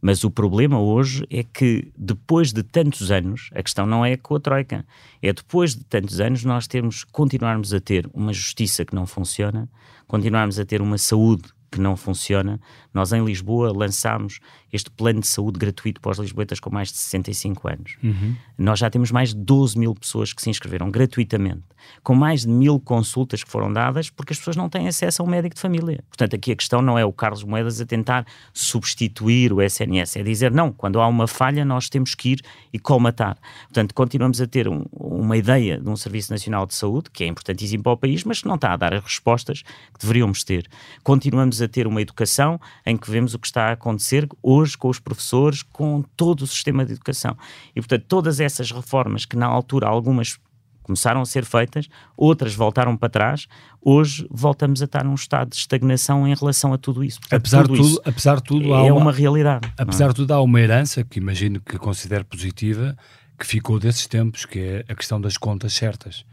Mas 0.00 0.24
o 0.24 0.30
problema 0.30 0.80
hoje 0.80 1.26
é 1.30 1.42
que, 1.42 1.92
depois 1.96 2.52
de 2.52 2.62
tantos 2.62 3.10
anos, 3.10 3.50
a 3.54 3.62
questão 3.62 3.84
não 3.84 4.04
é 4.04 4.16
com 4.16 4.34
a 4.34 4.40
Troika, 4.40 4.86
é 5.20 5.32
depois 5.32 5.76
de 5.76 5.84
tantos 5.84 6.20
anos 6.20 6.42
nós 6.42 6.66
temos, 6.66 7.04
continuarmos 7.04 7.74
a 7.74 7.80
ter 7.80 8.08
uma 8.14 8.32
justiça 8.32 8.84
que 8.84 8.94
não 8.94 9.06
funciona, 9.06 9.68
continuarmos 10.06 10.58
a 10.58 10.64
ter 10.64 10.80
uma 10.80 10.96
saúde 10.96 11.50
que 11.70 11.80
não 11.80 11.96
funciona. 11.96 12.60
Nós 12.92 13.12
em 13.12 13.24
Lisboa 13.24 13.72
lançámos 13.72 14.40
este 14.72 14.90
plano 14.90 15.20
de 15.20 15.26
saúde 15.26 15.58
gratuito 15.58 16.00
para 16.00 16.12
os 16.12 16.18
lisboetas 16.18 16.60
com 16.60 16.70
mais 16.70 16.88
de 16.88 16.98
65 16.98 17.68
anos. 17.68 17.96
Uhum. 18.02 18.36
Nós 18.56 18.78
já 18.78 18.88
temos 18.90 19.10
mais 19.10 19.30
de 19.30 19.40
12 19.40 19.78
mil 19.78 19.94
pessoas 19.94 20.32
que 20.32 20.40
se 20.40 20.50
inscreveram 20.50 20.90
gratuitamente, 20.90 21.62
com 22.02 22.14
mais 22.14 22.42
de 22.42 22.48
mil 22.48 22.78
consultas 22.78 23.42
que 23.42 23.50
foram 23.50 23.72
dadas, 23.72 24.10
porque 24.10 24.32
as 24.32 24.38
pessoas 24.38 24.56
não 24.56 24.68
têm 24.68 24.86
acesso 24.86 25.22
a 25.22 25.24
um 25.24 25.28
médico 25.28 25.54
de 25.54 25.60
família. 25.60 26.04
Portanto, 26.08 26.36
aqui 26.36 26.52
a 26.52 26.56
questão 26.56 26.80
não 26.82 26.98
é 26.98 27.04
o 27.04 27.12
Carlos 27.12 27.42
Moedas 27.42 27.80
a 27.80 27.86
tentar 27.86 28.26
substituir 28.52 29.52
o 29.52 29.60
SNS, 29.60 30.16
é 30.16 30.22
dizer, 30.22 30.50
não, 30.52 30.72
quando 30.72 31.00
há 31.00 31.06
uma 31.06 31.26
falha 31.26 31.64
nós 31.64 31.88
temos 31.88 32.14
que 32.14 32.30
ir 32.30 32.40
e 32.72 32.78
colmatar. 32.78 33.36
Portanto, 33.64 33.94
continuamos 33.94 34.40
a 34.40 34.46
ter 34.46 34.68
um, 34.68 34.84
uma 34.92 35.36
ideia 35.36 35.78
de 35.78 35.88
um 35.88 35.96
Serviço 35.96 36.32
Nacional 36.32 36.66
de 36.66 36.74
Saúde, 36.74 37.10
que 37.10 37.24
é 37.24 37.26
importantíssimo 37.26 37.82
para 37.82 37.92
o 37.92 37.96
país, 37.96 38.24
mas 38.24 38.40
que 38.42 38.48
não 38.48 38.54
está 38.54 38.72
a 38.72 38.76
dar 38.76 38.94
as 38.94 39.02
respostas 39.02 39.62
que 39.62 40.00
deveríamos 40.00 40.44
ter. 40.44 40.68
Continuamos 41.02 41.60
a 41.60 41.68
ter 41.68 41.86
uma 41.86 42.00
educação 42.00 42.60
em 42.84 42.96
que 42.96 43.10
vemos 43.10 43.34
o 43.34 43.38
que 43.38 43.46
está 43.46 43.68
a 43.68 43.72
acontecer 43.72 44.28
hoje 44.42 44.76
com 44.76 44.88
os 44.88 44.98
professores, 44.98 45.62
com 45.62 46.02
todo 46.16 46.42
o 46.42 46.46
sistema 46.46 46.84
de 46.84 46.92
educação. 46.92 47.36
E, 47.74 47.80
portanto, 47.80 48.04
todas 48.06 48.40
essas 48.40 48.70
reformas 48.70 49.24
que 49.24 49.36
na 49.36 49.46
altura 49.46 49.86
algumas 49.86 50.38
começaram 50.82 51.20
a 51.20 51.24
ser 51.24 51.44
feitas, 51.44 51.88
outras 52.16 52.54
voltaram 52.54 52.96
para 52.96 53.08
trás, 53.08 53.46
hoje 53.80 54.26
voltamos 54.30 54.82
a 54.82 54.86
estar 54.86 55.04
num 55.04 55.14
estado 55.14 55.50
de 55.50 55.56
estagnação 55.56 56.26
em 56.26 56.34
relação 56.34 56.72
a 56.72 56.78
tudo 56.78 57.04
isso. 57.04 57.20
Portanto, 57.20 57.38
apesar, 57.38 57.66
tudo, 57.66 57.76
tudo 57.76 58.02
apesar 58.04 58.36
de 58.36 58.42
tudo, 58.42 58.74
é 58.74 58.92
uma, 58.92 59.02
uma 59.02 59.12
realidade. 59.12 59.72
Apesar 59.78 60.06
é? 60.06 60.08
de 60.08 60.14
tudo, 60.14 60.32
há 60.32 60.42
uma 60.42 60.60
herança 60.60 61.04
que 61.04 61.20
imagino 61.20 61.60
que 61.60 61.78
considero 61.78 62.24
positiva, 62.24 62.96
que 63.38 63.46
ficou 63.46 63.78
desses 63.78 64.06
tempos, 64.06 64.44
que 64.44 64.58
é 64.58 64.84
a 64.88 64.94
questão 64.94 65.20
das 65.20 65.36
contas 65.36 65.72
certas. 65.72 66.24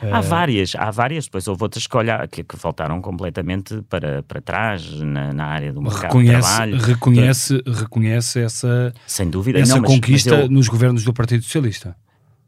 Há 0.00 0.20
várias, 0.20 0.74
há 0.74 0.90
várias, 0.90 1.24
depois 1.24 1.48
houve 1.48 1.62
outras 1.62 1.86
que, 1.86 1.96
olhar, 1.96 2.28
que, 2.28 2.44
que 2.44 2.56
faltaram 2.56 3.00
completamente 3.00 3.82
para, 3.88 4.22
para 4.22 4.40
trás 4.42 5.00
na, 5.00 5.32
na 5.32 5.46
área 5.46 5.72
do 5.72 5.80
mercado 5.80 6.02
reconhece, 6.02 6.36
de 6.36 6.42
trabalho. 6.42 6.76
Reconhece, 6.76 7.62
reconhece 7.66 8.40
essa, 8.40 8.94
Sem 9.06 9.30
dúvida, 9.30 9.58
essa 9.58 9.74
não, 9.74 9.82
mas, 9.82 9.90
conquista 9.90 10.30
mas 10.32 10.40
eu, 10.44 10.50
nos 10.50 10.68
governos 10.68 11.02
do 11.02 11.14
Partido 11.14 11.44
Socialista. 11.44 11.96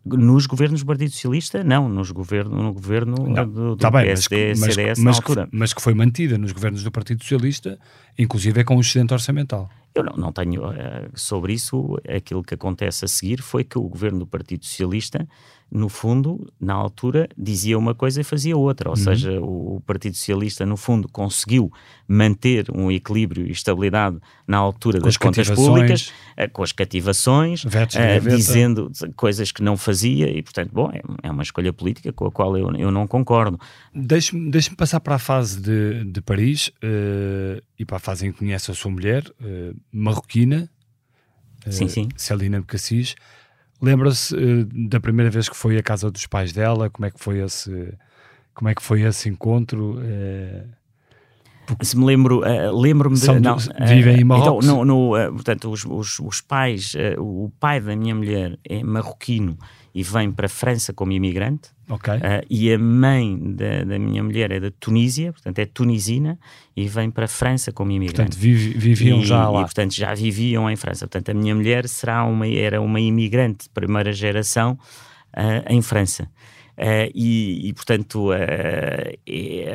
Nos 0.04 0.46
governos 0.46 0.80
do 0.80 0.86
Partido 0.86 1.10
Socialista, 1.10 1.64
não, 1.64 1.88
nos 1.88 2.10
governo, 2.10 2.62
no 2.62 2.72
governo 2.72 3.16
não, 3.28 3.48
do, 3.48 3.70
do 3.70 3.76
tá 3.76 3.90
bem, 3.90 4.04
PSD, 4.04 4.50
mas, 4.50 4.60
mas, 4.60 4.74
CDS 4.74 4.98
mas, 4.98 5.20
que, 5.20 5.32
mas 5.50 5.74
que 5.74 5.82
foi 5.82 5.94
mantida 5.94 6.38
nos 6.38 6.52
governos 6.52 6.82
do 6.82 6.90
Partido 6.90 7.22
Socialista, 7.22 7.78
inclusive 8.18 8.60
é 8.60 8.64
com 8.64 8.76
um 8.76 8.80
excedente 8.80 9.12
orçamental. 9.12 9.70
Eu 9.94 10.04
não, 10.04 10.16
não 10.16 10.32
tenho 10.32 10.68
uh, 10.68 10.74
sobre 11.14 11.52
isso. 11.52 11.98
Aquilo 12.08 12.42
que 12.42 12.54
acontece 12.54 13.04
a 13.04 13.08
seguir 13.08 13.42
foi 13.42 13.64
que 13.64 13.78
o 13.78 13.82
governo 13.82 14.20
do 14.20 14.26
Partido 14.26 14.64
Socialista, 14.64 15.26
no 15.70 15.88
fundo, 15.88 16.50
na 16.58 16.72
altura, 16.72 17.28
dizia 17.36 17.78
uma 17.78 17.94
coisa 17.94 18.20
e 18.20 18.24
fazia 18.24 18.56
outra. 18.56 18.88
Ou 18.90 18.96
Uhum. 18.96 19.04
seja, 19.04 19.40
o, 19.40 19.76
o 19.76 19.80
Partido 19.80 20.16
Socialista, 20.16 20.64
no 20.64 20.76
fundo, 20.76 21.08
conseguiu 21.08 21.70
manter 22.06 22.66
um 22.74 22.90
equilíbrio 22.90 23.46
e 23.46 23.50
estabilidade 23.50 24.18
na 24.46 24.56
altura 24.56 24.98
Com 24.98 25.04
das 25.04 25.14
as 25.14 25.16
contas 25.18 25.50
públicas, 25.50 26.08
uh, 26.38 26.50
com 26.52 26.62
as 26.62 26.72
cativações, 26.72 27.64
uh, 27.64 27.68
dizendo 28.28 28.90
coisas 29.14 29.52
que 29.52 29.62
não 29.62 29.76
fazia 29.76 30.30
e, 30.30 30.42
portanto, 30.42 30.70
bom, 30.72 30.90
é, 30.90 31.02
é 31.22 31.30
uma 31.30 31.42
escolha 31.42 31.72
política 31.72 32.12
com 32.12 32.26
a 32.26 32.32
qual 32.32 32.56
eu, 32.56 32.74
eu 32.76 32.90
não 32.90 33.06
concordo. 33.06 33.60
Deixe-me 33.94 34.50
deixe 34.50 34.74
passar 34.74 35.00
para 35.00 35.16
a 35.16 35.18
fase 35.18 35.60
de, 35.60 36.04
de 36.04 36.20
Paris 36.22 36.70
eh, 36.82 37.62
e 37.78 37.84
para 37.84 37.96
a 37.96 38.00
fase 38.00 38.26
em 38.26 38.32
que 38.32 38.38
conhece 38.38 38.70
a 38.70 38.74
sua 38.74 38.90
mulher, 38.90 39.24
eh, 39.42 39.72
marroquina, 39.92 40.70
eh, 41.66 41.70
Sim, 41.70 41.88
sim. 41.88 42.08
Celina 42.16 42.60
de 42.60 42.66
Cassis. 42.66 43.14
Lembra-se 43.80 44.34
eh, 44.36 44.88
da 44.88 45.00
primeira 45.00 45.30
vez 45.30 45.48
que 45.48 45.56
foi 45.56 45.78
à 45.78 45.82
casa 45.82 46.10
dos 46.10 46.26
pais 46.26 46.52
dela? 46.52 46.90
Como 46.90 47.06
é 47.06 47.10
que 47.10 47.20
foi 47.20 47.38
esse, 47.38 47.94
como 48.54 48.68
é 48.68 48.74
que 48.74 48.82
foi 48.82 49.02
esse 49.02 49.28
encontro? 49.28 50.00
Eh, 50.02 50.64
Se 51.82 51.96
me 51.96 52.04
lembro, 52.04 52.44
eh, 52.44 52.70
lembro-me 52.72 53.14
de. 53.14 53.20
São 53.20 53.38
não, 53.38 53.56
vivem 53.86 54.16
em 54.16 54.20
eh, 54.20 54.24
Marrocos? 54.24 54.64
Então, 54.64 54.84
no, 54.84 55.12
no, 55.14 55.32
portanto, 55.32 55.70
os, 55.70 55.84
os, 55.84 56.18
os 56.18 56.40
pais, 56.40 56.92
o 57.18 57.52
pai 57.60 57.80
da 57.80 57.94
minha 57.94 58.14
mulher 58.16 58.58
é 58.68 58.82
marroquino 58.82 59.56
e 59.94 60.02
vem 60.02 60.32
para 60.32 60.46
a 60.46 60.48
França 60.48 60.92
como 60.92 61.12
imigrante, 61.12 61.70
ok. 61.88 62.14
eh, 62.14 62.44
e 62.48 62.72
a 62.72 62.78
mãe 62.78 63.38
da, 63.54 63.84
da 63.84 63.98
minha 63.98 64.22
mulher 64.22 64.50
é 64.50 64.60
da 64.60 64.70
Tunísia, 64.70 65.32
portanto 65.32 65.58
é 65.58 65.66
tunisina, 65.66 66.38
e 66.76 66.86
vem 66.86 67.10
para 67.10 67.24
a 67.24 67.28
França 67.28 67.72
como 67.72 67.90
imigrante. 67.90 68.16
Portanto, 68.16 68.38
vivi- 68.38 68.78
viviam 68.78 69.20
e, 69.20 69.24
já 69.24 69.48
lá. 69.48 69.60
E, 69.60 69.64
portanto, 69.64 69.94
já 69.94 70.14
viviam 70.14 70.70
em 70.70 70.76
França. 70.76 71.06
Portanto, 71.06 71.30
a 71.30 71.34
minha 71.34 71.54
mulher 71.54 71.88
será 71.88 72.24
uma, 72.24 72.46
era 72.46 72.80
uma 72.80 73.00
imigrante 73.00 73.64
de 73.64 73.70
primeira 73.70 74.12
geração 74.12 74.78
ah, 75.32 75.64
em 75.68 75.82
França. 75.82 76.28
Ah, 76.80 77.10
e, 77.12 77.68
e, 77.68 77.72
portanto, 77.72 78.32
é- 78.32 79.16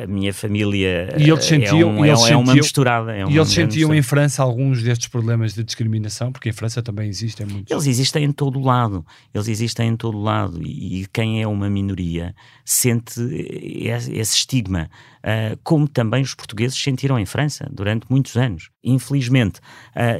a 0.02 0.06
minha 0.06 0.32
família 0.32 1.14
E 1.18 1.28
eles 1.28 1.44
sentiam- 1.44 1.78
é, 1.80 1.84
um- 1.84 2.04
e 2.04 2.08
é, 2.08 2.12
eles 2.12 2.20
é 2.30 2.34
uma 2.36 2.46
sentiam- 2.46 2.54
misturada. 2.56 3.12
É 3.14 3.24
uma 3.24 3.30
E 3.32 3.36
eles 3.36 3.50
sentiam 3.50 3.94
em 3.94 4.00
França 4.00 4.42
alguns 4.42 4.82
destes 4.82 5.08
problemas 5.08 5.52
de 5.54 5.62
discriminação, 5.62 6.32
porque 6.32 6.48
em 6.48 6.52
França 6.52 6.82
também 6.82 7.08
existem 7.08 7.46
muitos. 7.46 7.70
Eles 7.70 7.86
existem 7.86 8.24
em 8.24 8.32
todo 8.32 8.58
o 8.58 8.64
lado, 8.64 9.04
eles 9.34 9.48
existem 9.48 9.88
em 9.90 9.96
todo 9.96 10.16
o 10.16 10.22
lado 10.22 10.62
e, 10.62 11.02
e 11.02 11.06
quem 11.12 11.42
é 11.42 11.46
uma 11.46 11.68
minoria 11.68 12.34
sente 12.64 13.20
esse, 13.20 14.10
estigma, 14.36 14.88
ah, 15.22 15.56
como 15.62 15.86
também 15.86 16.22
os 16.22 16.34
portugueses 16.34 16.80
sentiram 16.82 17.18
em 17.18 17.26
França 17.26 17.68
durante 17.70 18.06
muitos 18.08 18.34
anos. 18.36 18.70
Infelizmente, 18.82 19.60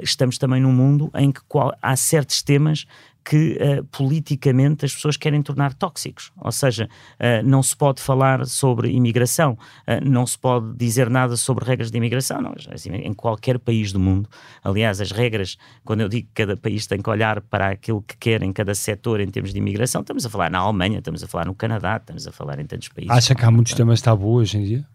estamos 0.02 0.36
também 0.38 0.60
num 0.60 0.72
mundo 0.72 1.10
em 1.16 1.32
que 1.32 1.40
qual- 1.48 1.74
há 1.80 1.96
certos 1.96 2.42
temas 2.42 2.84
que 3.24 3.58
ah, 3.60 3.84
politicamente 3.90 4.84
as 4.84 4.94
pessoas 4.94 5.16
querem 5.16 5.40
tornar 5.42 5.72
tóxicos. 5.72 6.30
Ou 6.36 6.52
seja, 6.52 6.88
ah, 7.18 7.42
não 7.42 7.62
se 7.62 7.74
pode 7.74 8.02
falar 8.02 8.44
sobre 8.46 8.90
imigração, 8.90 9.56
ah, 9.86 10.00
não 10.00 10.26
se 10.26 10.38
pode 10.38 10.76
dizer 10.76 11.08
nada 11.08 11.36
sobre 11.36 11.64
regras 11.64 11.90
de 11.90 11.96
imigração. 11.96 12.40
Não, 12.40 12.54
assim, 12.70 12.90
em 12.90 13.14
qualquer 13.14 13.58
país 13.58 13.92
do 13.92 13.98
mundo, 13.98 14.28
aliás, 14.62 15.00
as 15.00 15.10
regras, 15.10 15.56
quando 15.84 16.02
eu 16.02 16.08
digo 16.08 16.28
que 16.28 16.44
cada 16.44 16.56
país 16.56 16.86
tem 16.86 17.00
que 17.00 17.08
olhar 17.08 17.40
para 17.40 17.70
aquilo 17.70 18.02
que 18.02 18.16
quer 18.16 18.42
em 18.42 18.52
cada 18.52 18.74
setor 18.74 19.20
em 19.20 19.28
termos 19.28 19.52
de 19.52 19.58
imigração, 19.58 20.02
estamos 20.02 20.26
a 20.26 20.30
falar 20.30 20.50
na 20.50 20.58
Alemanha, 20.58 20.98
estamos 20.98 21.24
a 21.24 21.26
falar 21.26 21.46
no 21.46 21.54
Canadá, 21.54 21.96
estamos 21.96 22.26
a 22.26 22.32
falar 22.32 22.58
em 22.58 22.66
tantos 22.66 22.88
países. 22.88 23.10
Acha 23.10 23.34
que 23.34 23.44
há 23.44 23.50
muitos 23.50 23.72
temas 23.72 24.02
tabu 24.02 24.34
hoje 24.34 24.58
em 24.58 24.64
dia? 24.64 24.86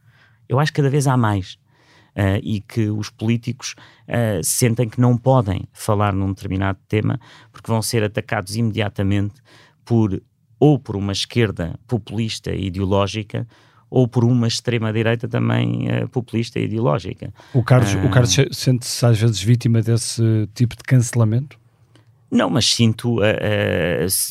Eu 0.48 0.60
acho 0.60 0.72
que 0.72 0.78
cada 0.78 0.90
vez 0.90 1.08
há 1.08 1.18
mais. 1.18 1.58
Ah, 2.16 2.40
e 2.42 2.62
que 2.62 2.90
os 2.90 3.10
políticos 3.10 3.76
ah, 4.08 4.40
sentem 4.44 4.88
que 4.90 5.00
não 5.00 5.18
podem 5.18 5.64
falar 5.74 6.14
num 6.14 6.34
determinado 6.34 6.80
tema 6.88 7.20
porque 7.52 7.72
vão 7.72 7.82
ser 7.82 8.04
atacados 8.04 8.56
imediatamente 8.56 9.36
por 9.86 10.22
ou 10.60 10.78
por 10.78 10.96
uma 10.96 11.12
esquerda 11.14 11.80
populista 11.88 12.52
e 12.52 12.66
ideológica 12.66 13.48
ou 13.90 14.08
por 14.08 14.24
uma 14.24 14.48
extrema-direita 14.48 15.28
também 15.28 15.88
ah, 15.90 16.08
populista 16.08 16.60
e 16.60 16.66
ideológica. 16.66 17.34
O 17.54 17.64
Carlos, 17.64 17.94
o. 17.96 18.10
Carlos 18.10 18.32
se- 18.32 18.50
sente-se 18.52 19.06
às 19.06 19.20
vezes 19.20 19.42
vítima 19.42 19.82
desse 19.82 20.48
tipo 20.54 20.76
de 20.76 20.84
cancelamento? 20.84 21.58
Não, 22.32 22.48
mas 22.48 22.66
sinto, 22.66 23.18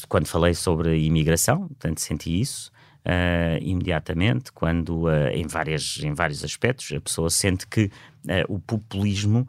quando 0.09 0.29
falei 0.29 0.55
sobre 0.55 1.05
imigração, 1.05 1.67
portanto 1.67 1.99
senti 1.99 2.41
isso 2.41 2.71
ah, 3.11 3.59
imediatamente, 3.63 4.53
quando 4.53 5.09
ah, 5.09 5.33
em, 5.33 5.47
várias, 5.47 5.99
em 6.03 6.13
vários 6.13 6.45
aspectos 6.45 6.93
a 6.93 7.01
pessoa 7.01 7.31
sente 7.31 7.67
que 7.67 7.91
ah, 8.29 8.45
o 8.49 8.61
populismo 8.61 9.49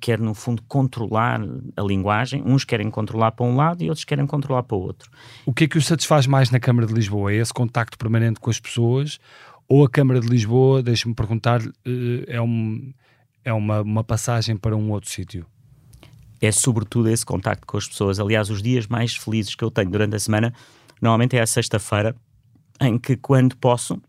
quer 0.00 0.18
no 0.18 0.32
fundo 0.32 0.62
controlar 0.66 1.38
a 1.76 1.82
linguagem, 1.82 2.42
uns 2.44 2.64
querem 2.64 2.90
controlar 2.90 3.32
para 3.32 3.44
um 3.44 3.54
lado 3.54 3.82
e 3.82 3.88
outros 3.90 4.04
querem 4.04 4.26
controlar 4.26 4.62
para 4.62 4.76
o 4.76 4.80
outro. 4.80 5.10
O 5.44 5.52
que 5.52 5.64
é 5.64 5.68
que 5.68 5.76
o 5.76 5.82
satisfaz 5.82 6.26
mais 6.26 6.50
na 6.50 6.58
Câmara 6.58 6.86
de 6.86 6.94
Lisboa? 6.94 7.30
É 7.30 7.36
esse 7.36 7.52
contacto 7.52 7.98
permanente 7.98 8.40
com 8.40 8.48
as 8.48 8.58
pessoas? 8.58 9.20
Ou 9.68 9.84
a 9.84 9.90
Câmara 9.90 10.20
de 10.20 10.26
Lisboa, 10.26 10.82
deixe-me 10.82 11.14
perguntar, 11.14 11.60
eh, 11.60 12.24
é, 12.26 12.40
um, 12.40 12.94
é 13.44 13.52
uma, 13.52 13.82
uma 13.82 14.02
passagem 14.02 14.56
para 14.56 14.74
um 14.74 14.90
outro 14.90 15.10
sítio? 15.10 15.44
é 16.40 16.52
sobretudo 16.52 17.08
esse 17.08 17.26
contacto 17.26 17.66
com 17.66 17.76
as 17.76 17.88
pessoas. 17.88 18.20
Aliás, 18.20 18.48
os 18.48 18.62
dias 18.62 18.86
mais 18.86 19.16
felizes 19.16 19.54
que 19.54 19.64
eu 19.64 19.70
tenho 19.70 19.90
durante 19.90 20.14
a 20.14 20.20
semana, 20.20 20.54
normalmente 21.02 21.36
é 21.36 21.40
a 21.40 21.46
sexta-feira, 21.46 22.14
em 22.80 22.98
que 22.98 23.16
quando 23.16 23.56
posso, 23.56 24.00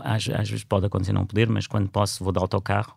às, 0.00 0.28
às 0.28 0.48
vezes 0.48 0.64
pode 0.64 0.86
acontecer 0.86 1.12
não 1.12 1.26
poder, 1.26 1.48
mas 1.48 1.66
quando 1.66 1.88
posso 1.88 2.22
vou 2.22 2.32
de 2.32 2.38
autocarro 2.38 2.94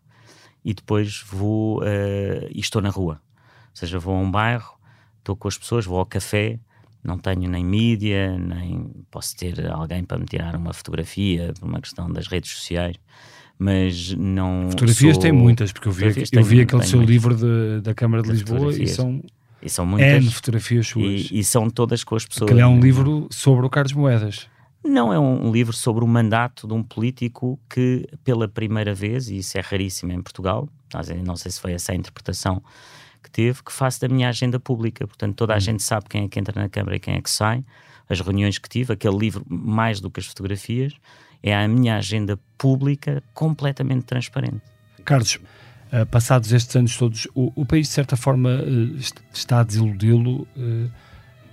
e 0.64 0.74
depois 0.74 1.24
vou 1.30 1.82
eh, 1.84 2.49
e 2.53 2.60
estou 2.60 2.82
na 2.82 2.89
rua. 2.89 3.22
Ou 3.70 3.76
seja, 3.76 3.97
vou 3.99 4.16
a 4.16 4.20
um 4.20 4.30
bairro, 4.30 4.78
estou 5.20 5.36
com 5.36 5.47
as 5.47 5.57
pessoas, 5.57 5.86
vou 5.86 5.99
ao 5.99 6.05
café, 6.05 6.60
não 7.03 7.18
tenho 7.18 7.49
nem 7.49 7.64
mídia, 7.64 8.38
nem 8.38 8.91
posso 9.10 9.36
ter 9.38 9.66
alguém 9.72 10.03
para 10.03 10.18
me 10.18 10.26
tirar 10.26 10.55
uma 10.55 10.74
fotografia 10.74 11.53
por 11.57 11.68
uma 11.68 11.80
questão 11.80 12.12
das 12.12 12.28
redes 12.28 12.51
sociais, 12.51 12.97
mas 13.57 14.14
não. 14.16 14.70
Fotografias 14.72 15.16
sou- 15.16 15.22
tem 15.22 15.32
muitas, 15.32 15.72
porque 15.72 15.88
eu 15.88 15.91
vi, 15.93 16.03
eu 16.32 16.43
vi 16.43 16.62
aquele 16.62 16.84
seu 16.84 17.01
livro 17.01 17.36
de- 17.36 17.82
da 17.82 17.93
Câmara 17.93 18.22
de 18.22 18.28
De 18.30 18.34
Lisboa 18.36 18.74
e 18.74 18.88
são 18.88 19.24
E 19.62 19.70
são 19.70 19.86
muitas. 19.86 20.24
N 20.24 20.32
fotografias 20.32 20.88
suas. 20.88 21.30
E, 21.32 21.39
e 21.39 21.43
são 21.43 21.70
todas 21.70 22.03
com 22.03 22.16
as 22.16 22.26
pessoas. 22.26 22.49
Aquele 22.49 22.62
é 22.62 22.68
um 22.68 22.80
livro 22.80 23.28
sobre 23.32 23.66
o 23.66 23.70
Carlos 23.70 23.93
Moedas. 23.93 24.47
Não 24.84 25.12
é 25.12 25.20
um, 25.20 25.51
livro 25.51 25.74
sobre 25.74 26.05
o 26.05 26.07
mandato 26.07 26.66
de 26.66 26.74
um 26.74 26.82
político 26.82 27.60
que, 27.70 28.07
pela 28.24 28.47
primeira 28.47 28.93
vez, 28.93 29.30
e 29.30 29.38
isso 29.39 29.57
é 29.57 29.62
raríssimo 29.62 30.14
em 30.14 30.22
Portugal, 30.22 30.70
não 31.26 31.36
sei 31.36 31.51
se 31.51 31.60
foi 31.60 31.74
essa 31.74 31.91
a 31.91 31.95
interpretação 31.95 32.64
que 33.22 33.30
teve, 33.30 33.62
que 33.62 33.74
faço 33.74 33.99
da 33.99 34.07
minha 34.07 34.30
agenda 34.30 34.57
pública. 34.57 35.05
Portanto, 35.05 35.36
toda 35.36 35.53
a 35.53 35.60
gente 35.60 35.84
sabe 35.84 36.05
quem 36.10 36.24
é 36.24 36.28
que 36.30 36.39
entra 36.39 36.62
na 36.62 36.70
Câmara 36.70 36.95
e 36.95 36.99
quem 36.99 37.16
é 37.16 37.22
que 37.22 37.30
sai, 37.30 37.64
as 38.07 38.22
reuniões 38.22 38.57
que 38.57 38.70
tive, 38.70 38.93
aquele 38.93 39.18
livro, 39.18 39.45
mais 39.49 39.99
do 39.99 40.10
que 40.10 40.22
as 40.22 40.26
fotografias, 40.26 40.93
é 41.43 41.53
a 41.53 41.68
minha 41.68 41.97
agenda 41.97 42.39
pública 42.57 43.22
completamente 43.34 44.05
transparente. 44.05 44.62
Carlos, 45.03 45.39
eh, 45.92 46.06
passados 46.06 46.52
estes 46.52 46.76
anos 46.76 46.96
todos, 46.98 47.28
o, 47.36 47.52
o 47.56 47.66
país 47.66 47.88
de 47.88 47.94
certa 47.94 48.16
forma 48.16 48.64
est- 48.98 49.18
está 49.34 49.60
a 49.62 49.64
desiludi-lo. 49.64 50.48
eh, 50.58 50.88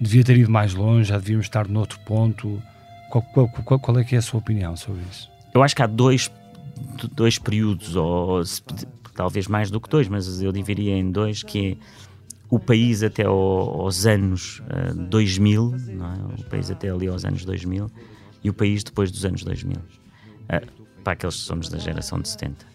devia 0.00 0.22
ter 0.22 0.36
ido 0.36 0.50
mais 0.50 0.74
longe, 0.74 1.08
já 1.08 1.18
devíamos 1.18 1.46
estar 1.46 1.66
noutro 1.68 1.98
ponto. 2.00 2.62
Qual, 3.10 3.22
qual- 3.32 3.48
qual- 3.48 3.80
qual 3.80 3.98
é 3.98 4.04
que 4.04 4.14
é 4.14 4.18
a 4.18 4.22
sua 4.22 4.38
opinião 4.40 4.76
sobre 4.76 5.00
isso? 5.10 5.30
Eu 5.54 5.62
acho 5.62 5.74
que 5.74 5.80
há 5.82 5.86
dois, 5.86 6.30
dois 7.14 7.38
períodos, 7.38 7.96
ou 7.96 8.42
talvez 9.14 9.46
mais 9.48 9.70
do 9.70 9.80
que 9.80 9.88
dois, 9.88 10.06
mas 10.08 10.42
eu 10.42 10.52
dividiria 10.52 10.94
em 10.98 11.10
dois, 11.10 11.42
que 11.42 11.72
é 11.72 11.76
o 12.50 12.58
país 12.58 13.02
até 13.02 13.24
ao- 13.24 13.80
aos 13.80 14.04
anos 14.06 14.62
ah, 14.68 14.92
2000, 15.08 15.74
não 15.88 16.06
é? 16.12 16.16
o 16.40 16.44
país 16.44 16.70
até 16.70 16.90
ali 16.90 17.08
aos 17.08 17.24
anos 17.24 17.44
2000, 17.44 17.90
e 18.44 18.50
o 18.50 18.52
país 18.54 18.84
depois 18.84 19.10
dos 19.10 19.24
anos 19.24 19.42
2000, 19.44 19.78
Ah, 20.48 20.60
para 21.02 21.14
aqueles 21.14 21.36
que 21.36 21.42
somos 21.42 21.68
da 21.70 21.78
geração 21.78 22.20
de 22.20 22.28
70. 22.28 22.66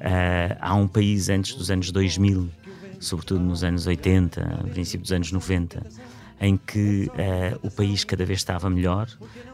Ah, 0.00 0.56
há 0.60 0.74
um 0.74 0.88
país 0.88 1.28
antes 1.28 1.54
dos 1.54 1.70
anos 1.70 1.92
2000, 1.92 2.48
sobretudo 2.98 3.40
nos 3.40 3.62
anos 3.62 3.86
80, 3.86 4.64
princípio 4.72 5.02
dos 5.02 5.12
anos 5.12 5.30
90, 5.30 5.82
em 6.40 6.56
que 6.56 7.10
eh, 7.18 7.56
o 7.62 7.70
país 7.70 8.02
cada 8.02 8.24
vez 8.24 8.38
estava 8.38 8.70
melhor, 8.70 9.08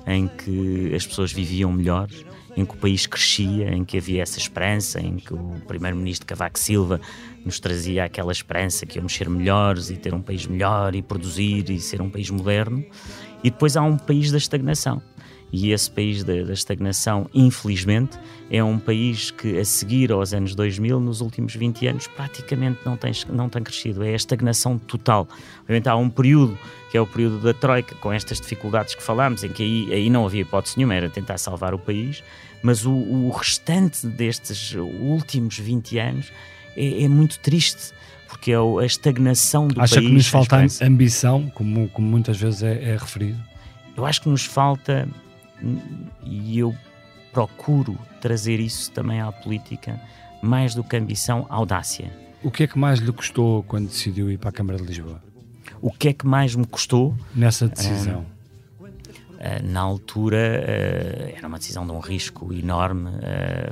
em 0.07 0.29
que 0.29 0.95
as 0.95 1.05
pessoas 1.05 1.33
viviam 1.33 1.73
melhor, 1.73 2.09
em 2.57 2.65
que 2.65 2.75
o 2.75 2.77
país 2.77 3.07
crescia, 3.07 3.75
em 3.75 3.85
que 3.85 3.99
havia 3.99 4.23
essa 4.23 4.39
esperança, 4.39 5.01
em 5.01 5.17
que 5.17 5.35
o 5.35 5.61
primeiro-ministro 5.67 6.25
Cavaco 6.27 6.59
Silva 6.59 7.01
nos 7.45 7.59
trazia 7.59 8.05
aquela 8.05 8.31
esperança 8.31 8.87
que 8.87 8.99
íamos 8.99 9.15
ser 9.15 9.29
melhores 9.29 9.91
e 9.91 9.97
ter 9.97 10.15
um 10.15 10.23
país 10.23 10.47
melhor 10.47 10.95
e 10.95 11.03
produzir 11.03 11.69
e 11.71 11.81
ser 11.81 12.01
um 12.01 12.09
país 12.09 12.31
moderno. 12.31 12.85
E 13.43 13.51
depois 13.51 13.77
há 13.77 13.83
um 13.83 13.97
país 13.97 14.31
da 14.31 14.39
estagnação. 14.39 15.03
E 15.53 15.71
esse 15.71 15.91
país 15.91 16.25
da, 16.25 16.43
da, 16.43 16.53
estagnação, 16.53 17.31
infelizmente, 17.33 18.19
é 18.51 18.63
um 18.63 18.79
país 18.79 19.31
que, 19.31 19.59
a 19.59 19.65
seguir 19.65 20.11
aos 20.11 20.35
anos 20.35 20.55
2000, 20.55 20.99
nos 21.01 21.21
últimos 21.21 21.55
20 21.55 21.87
anos, 21.87 22.07
praticamente 22.09 22.81
não 22.85 22.97
tem, 22.97 23.13
não 23.31 23.49
tem 23.49 23.63
crescido. 23.63 24.03
É 24.03 24.13
a 24.13 24.17
estagnação 24.17 24.77
total. 24.77 25.29
Obviamente, 25.61 25.89
há 25.89 25.97
um 25.97 26.11
período, 26.11 26.59
que 26.91 26.97
é 26.97 27.01
o 27.01 27.07
período 27.07 27.39
da 27.39 27.55
Troika, 27.55 27.95
com 27.97 28.13
estas 28.13 28.41
dificuldades 28.41 28.95
que 28.95 29.03
falámos, 29.03 29.45
em 29.45 29.49
que 29.49 29.63
aí, 29.63 29.95
aí 29.95 30.11
não 30.11 30.27
havia 30.27 30.43
hipótese 30.43 30.77
nenhuma, 30.77 30.95
era 30.95 31.09
tentar 31.09 31.39
salvar 31.39 31.75
o 31.75 31.79
país, 31.79 32.23
mas 32.63 32.85
o, 32.85 32.93
o 32.93 33.31
restante 33.31 34.07
destes 34.07 34.75
últimos 34.75 35.59
20 35.59 35.99
anos 35.99 36.33
é, 36.77 37.05
é 37.05 37.09
muito 37.09 37.39
triste 37.39 37.95
porque 38.29 38.53
é 38.53 38.57
a 38.57 38.85
estagnação 38.85 39.69
do 39.69 39.81
Acha 39.81 39.95
país. 39.97 40.07
Acha 40.07 40.09
que 40.09 40.15
nos 40.15 40.27
falta 40.27 40.67
ambição, 40.85 41.51
como, 41.55 41.89
como 41.89 42.07
muitas 42.07 42.37
vezes 42.37 42.63
é, 42.63 42.91
é 42.91 42.97
referido? 42.97 43.39
Eu 43.97 44.05
acho 44.05 44.21
que 44.21 44.29
nos 44.29 44.45
falta, 44.45 45.09
e 46.25 46.59
eu 46.59 46.75
procuro 47.33 47.99
trazer 48.21 48.61
isso 48.61 48.91
também 48.93 49.21
à 49.21 49.31
política, 49.31 50.01
mais 50.43 50.75
do 50.75 50.83
que 50.83 50.97
ambição, 50.97 51.47
audácia. 51.49 52.11
O 52.43 52.51
que 52.51 52.65
é 52.65 52.67
que 52.67 52.79
mais 52.79 52.99
lhe 52.99 53.13
custou 53.13 53.63
quando 53.63 53.89
decidiu 53.89 54.31
ir 54.31 54.39
para 54.39 54.51
a 54.51 54.53
Câmara 54.53 54.79
de 54.79 54.85
Lisboa? 54.85 55.23
O 55.81 55.91
que 55.91 56.09
é 56.09 56.13
que 56.13 56.27
mais 56.27 56.55
me 56.55 56.67
custou? 56.67 57.15
Nessa 57.35 57.69
decisão. 57.69 58.25
Uh, 58.81 59.63
na 59.65 59.81
altura 59.81 60.37
uh, 60.37 61.37
era 61.37 61.47
uma 61.47 61.59
decisão 61.59 61.87
de 61.87 61.93
um 61.93 62.01
risco 62.01 62.53
enorme 62.53 63.11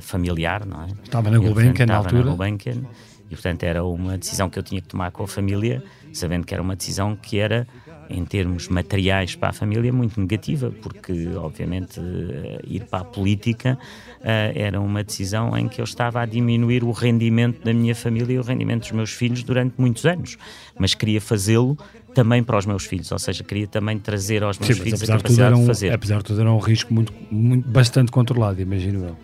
familiar, 0.01 0.65
não 0.65 0.83
é? 0.83 0.87
Estava 1.03 1.31
na 1.31 1.39
Gulbenkian 1.39 1.85
na 1.87 1.95
altura? 1.95 2.19
Estava 2.19 2.23
na 2.23 2.31
Gulbenkian 2.31 2.83
e 3.29 3.35
portanto 3.35 3.63
era 3.63 3.83
uma 3.83 4.17
decisão 4.17 4.49
que 4.49 4.59
eu 4.59 4.63
tinha 4.63 4.81
que 4.81 4.87
tomar 4.87 5.11
com 5.11 5.23
a 5.23 5.27
família, 5.27 5.83
sabendo 6.13 6.45
que 6.45 6.53
era 6.53 6.61
uma 6.61 6.75
decisão 6.75 7.15
que 7.15 7.39
era 7.39 7.67
em 8.09 8.23
termos 8.25 8.67
materiais 8.67 9.35
para 9.35 9.49
a 9.49 9.53
família 9.53 9.91
muito 9.91 10.19
negativa, 10.19 10.71
porque 10.81 11.27
obviamente 11.35 11.99
eh, 11.99 12.59
ir 12.65 12.85
para 12.85 12.99
a 12.99 13.03
política 13.03 13.77
uh, 14.21 14.25
era 14.55 14.79
uma 14.79 15.03
decisão 15.03 15.57
em 15.57 15.67
que 15.67 15.81
eu 15.81 15.83
estava 15.85 16.21
a 16.21 16.25
diminuir 16.25 16.83
o 16.83 16.91
rendimento 16.91 17.63
da 17.63 17.73
minha 17.73 17.95
família 17.95 18.33
e 18.35 18.39
o 18.39 18.43
rendimento 18.43 18.81
dos 18.81 18.91
meus 18.91 19.11
filhos 19.11 19.43
durante 19.43 19.75
muitos 19.77 20.05
anos, 20.05 20.37
mas 20.77 20.93
queria 20.93 21.19
fazê-lo 21.21 21.77
também 22.13 22.43
para 22.43 22.57
os 22.57 22.65
meus 22.65 22.85
filhos, 22.85 23.11
ou 23.11 23.19
seja, 23.19 23.43
queria 23.43 23.67
também 23.67 23.99
trazer 23.99 24.41
aos 24.43 24.57
meus 24.57 24.75
Sim, 24.75 24.83
filhos 24.83 25.03
a 25.03 25.07
capacidade 25.07 25.53
de, 25.53 25.59
um, 25.59 25.63
de 25.63 25.67
fazer. 25.67 25.93
Apesar 25.93 26.17
de 26.19 26.23
tudo 26.23 26.41
era 26.41 26.51
um 26.51 26.59
risco 26.59 26.93
muito, 26.93 27.13
muito 27.29 27.67
bastante 27.67 28.11
controlado, 28.11 28.61
imagino 28.61 29.05
eu. 29.05 29.17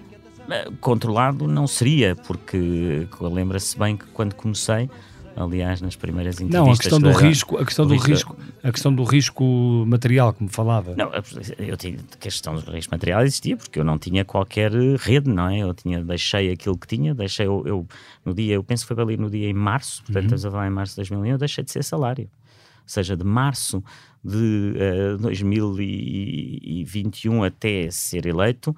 Eh, 0.49 0.69
controlado 0.82 1.47
não 1.47 1.65
seria, 1.67 2.15
porque 2.27 3.07
lembra-se 3.21 3.79
bem 3.79 3.95
que 3.95 4.05
quando 4.07 4.36
comecei 4.36 4.89
aliás 5.36 5.82
nas 5.82 5.95
primeiras 5.95 6.39
entrevistas 6.41 6.65
não 6.65 6.71
a 6.71 6.77
questão 6.77 6.99
do 6.99 7.11
risco 7.11 7.57
a 7.57 7.65
questão 7.65 7.88
do 7.88 7.93
risco, 7.93 8.09
risco, 8.09 8.38
a 8.63 8.71
questão 8.71 8.93
do 8.93 9.03
risco 9.03 9.43
material 9.88 10.34
que 10.34 10.43
me 10.43 10.49
falava. 10.49 10.95
Não 10.95 11.11
eu 11.57 11.77
tinha 11.77 11.97
a 12.13 12.17
questão 12.17 12.55
do 12.55 12.71
risco 12.71 12.93
material 12.93 13.21
existia 13.21 13.57
porque 13.57 13.79
eu 13.79 13.84
não 13.84 13.97
tinha 13.97 14.25
qualquer 14.25 14.71
rede 14.99 15.29
não 15.29 15.49
é? 15.49 15.59
Eu 15.59 15.73
tinha 15.73 16.03
deixei 16.03 16.51
aquilo 16.51 16.77
que 16.77 16.88
tinha 16.88 17.13
deixei 17.13 17.47
eu, 17.47 17.63
eu 17.65 17.88
no 18.25 18.34
dia 18.34 18.55
eu 18.55 18.63
penso 18.63 18.86
que 18.86 18.93
foi 18.93 19.03
ali 19.03 19.17
no 19.17 19.29
dia 19.29 19.47
em 19.47 19.53
março 19.53 20.03
portanto 20.03 20.23
uhum. 20.23 20.36
estamos 20.36 20.45
a 20.45 20.51
falar 20.51 20.67
em 20.67 20.71
março 20.71 20.93
de 20.93 20.97
2001 20.97 21.25
eu 21.25 21.38
deixei 21.38 21.63
de 21.63 21.71
ser 21.71 21.84
salário 21.84 22.29
seja 22.91 23.15
de 23.15 23.23
março 23.23 23.81
de 24.23 24.37
uh, 24.37 25.15
eh, 25.15 25.17
2021 25.17 27.43
até 27.43 27.89
ser 27.89 28.27
eleito, 28.27 28.69
uh, 28.69 28.75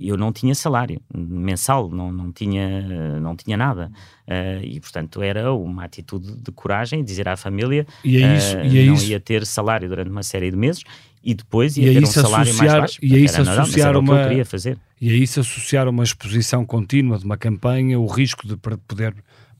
eu 0.00 0.16
não 0.16 0.32
tinha 0.32 0.52
salário 0.52 1.00
mensal, 1.14 1.88
não, 1.88 2.10
não, 2.10 2.32
tinha, 2.32 3.20
não 3.20 3.36
tinha 3.36 3.56
nada. 3.56 3.92
Uh, 4.26 4.58
e, 4.64 4.80
portanto, 4.80 5.22
era 5.22 5.52
uma 5.52 5.84
atitude 5.84 6.34
de 6.36 6.50
coragem 6.50 7.04
dizer 7.04 7.28
à 7.28 7.36
família 7.36 7.86
e 8.04 8.16
é 8.16 8.22
é 8.22 8.84
não 8.84 8.94
isso. 8.94 9.06
ia 9.06 9.20
ter 9.20 9.46
salário 9.46 9.88
durante 9.88 10.10
uma 10.10 10.24
série 10.24 10.50
de 10.50 10.56
meses 10.56 10.82
e 11.22 11.34
depois 11.34 11.76
ia 11.76 11.92
e 11.92 11.94
ter 11.94 12.02
um 12.02 12.06
salário 12.06 12.50
associar, 12.50 12.66
mais 12.66 12.80
baixo. 12.80 12.98
E 13.00 13.14
a 13.14 13.18
isso 13.18 13.40
era 13.40 13.62
associar 13.62 13.96
uma, 13.96 14.14
que 14.14 14.20
eu 14.20 14.28
queria 14.28 14.44
fazer. 14.44 14.76
E 15.00 15.08
a 15.10 15.16
isso 15.16 15.38
associar 15.38 15.88
uma 15.88 16.02
exposição 16.02 16.66
contínua 16.66 17.16
de 17.16 17.24
uma 17.24 17.36
campanha, 17.36 18.00
o 18.00 18.06
risco 18.06 18.44
de 18.46 18.56
poder 18.56 19.14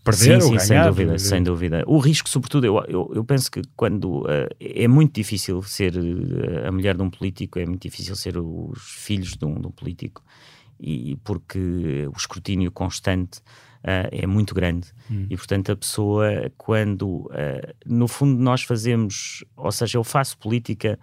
perder 0.05 0.40
sim, 0.40 0.53
ou 0.53 0.59
sim, 0.59 0.68
ganhar. 0.68 0.84
Sem 0.84 0.90
dúvida, 0.90 1.18
sem 1.18 1.42
dúvida. 1.42 1.84
O 1.86 1.98
risco, 1.98 2.28
sobretudo, 2.28 2.66
eu, 2.66 2.84
eu, 2.88 3.12
eu 3.14 3.24
penso 3.24 3.50
que 3.50 3.62
quando 3.76 4.22
uh, 4.22 4.48
é 4.61 4.88
muito 4.88 5.14
difícil 5.14 5.62
ser 5.62 5.96
uh, 5.96 6.68
a 6.68 6.72
mulher 6.72 6.96
de 6.96 7.03
um 7.03 7.11
político, 7.11 7.59
é 7.59 7.66
muito 7.66 7.82
difícil 7.82 8.16
ser 8.16 8.36
os 8.36 8.82
filhos 8.82 9.36
de 9.36 9.44
um, 9.44 9.61
de 9.61 9.66
um 9.66 9.70
político, 9.70 10.22
e 10.80 11.16
porque 11.22 12.09
o 12.12 12.16
escrutínio 12.16 12.70
constante 12.72 13.38
uh, 13.38 14.09
é 14.11 14.26
muito 14.26 14.55
grande. 14.55 14.88
Hum. 15.11 15.26
E, 15.30 15.36
portanto, 15.36 15.70
a 15.72 15.76
pessoa, 15.76 16.50
quando, 16.57 17.30
no 17.86 18.09
fundo, 18.09 18.42
nós 18.42 18.62
fazemos, 18.62 19.44
ou 19.57 19.70
seja, 19.70 19.98
eu 19.98 20.05
faço 20.05 20.36
política 20.38 20.98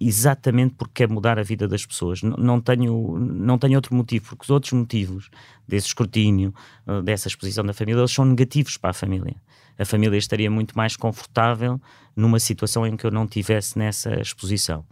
exatamente 0.00 0.74
porque 0.76 1.02
quer 1.04 1.08
mudar 1.08 1.38
a 1.38 1.42
vida 1.42 1.66
das 1.66 1.84
pessoas. 1.84 2.22
Não, 2.22 2.60
tenho, 2.60 3.18
não 3.18 3.58
tenho 3.58 3.74
outro 3.74 3.94
motivo, 3.94 4.28
porque 4.28 4.44
os 4.44 4.50
outros 4.50 4.72
motivos 4.72 5.30
desse 5.66 5.88
escrutínio, 5.88 6.54
eh, 6.86 7.02
dessa 7.02 7.28
exposição 7.28 7.64
da 7.64 7.72
família, 7.72 8.00
eles 8.00 8.12
são 8.12 8.24
negativos 8.24 8.76
para 8.76 8.90
a 8.90 8.94
família. 8.94 9.34
A 9.76 9.84
família 9.84 10.16
estaria 10.16 10.50
muito 10.50 10.76
mais 10.76 10.96
confortável 10.96 11.80
numa 12.14 12.38
situação 12.38 12.86
em 12.86 12.96
que 12.96 13.04
eu 13.04 13.10
não 13.10 13.26
tivesse 13.26 13.76
nessa 13.76 14.20
exposição. 14.20 14.84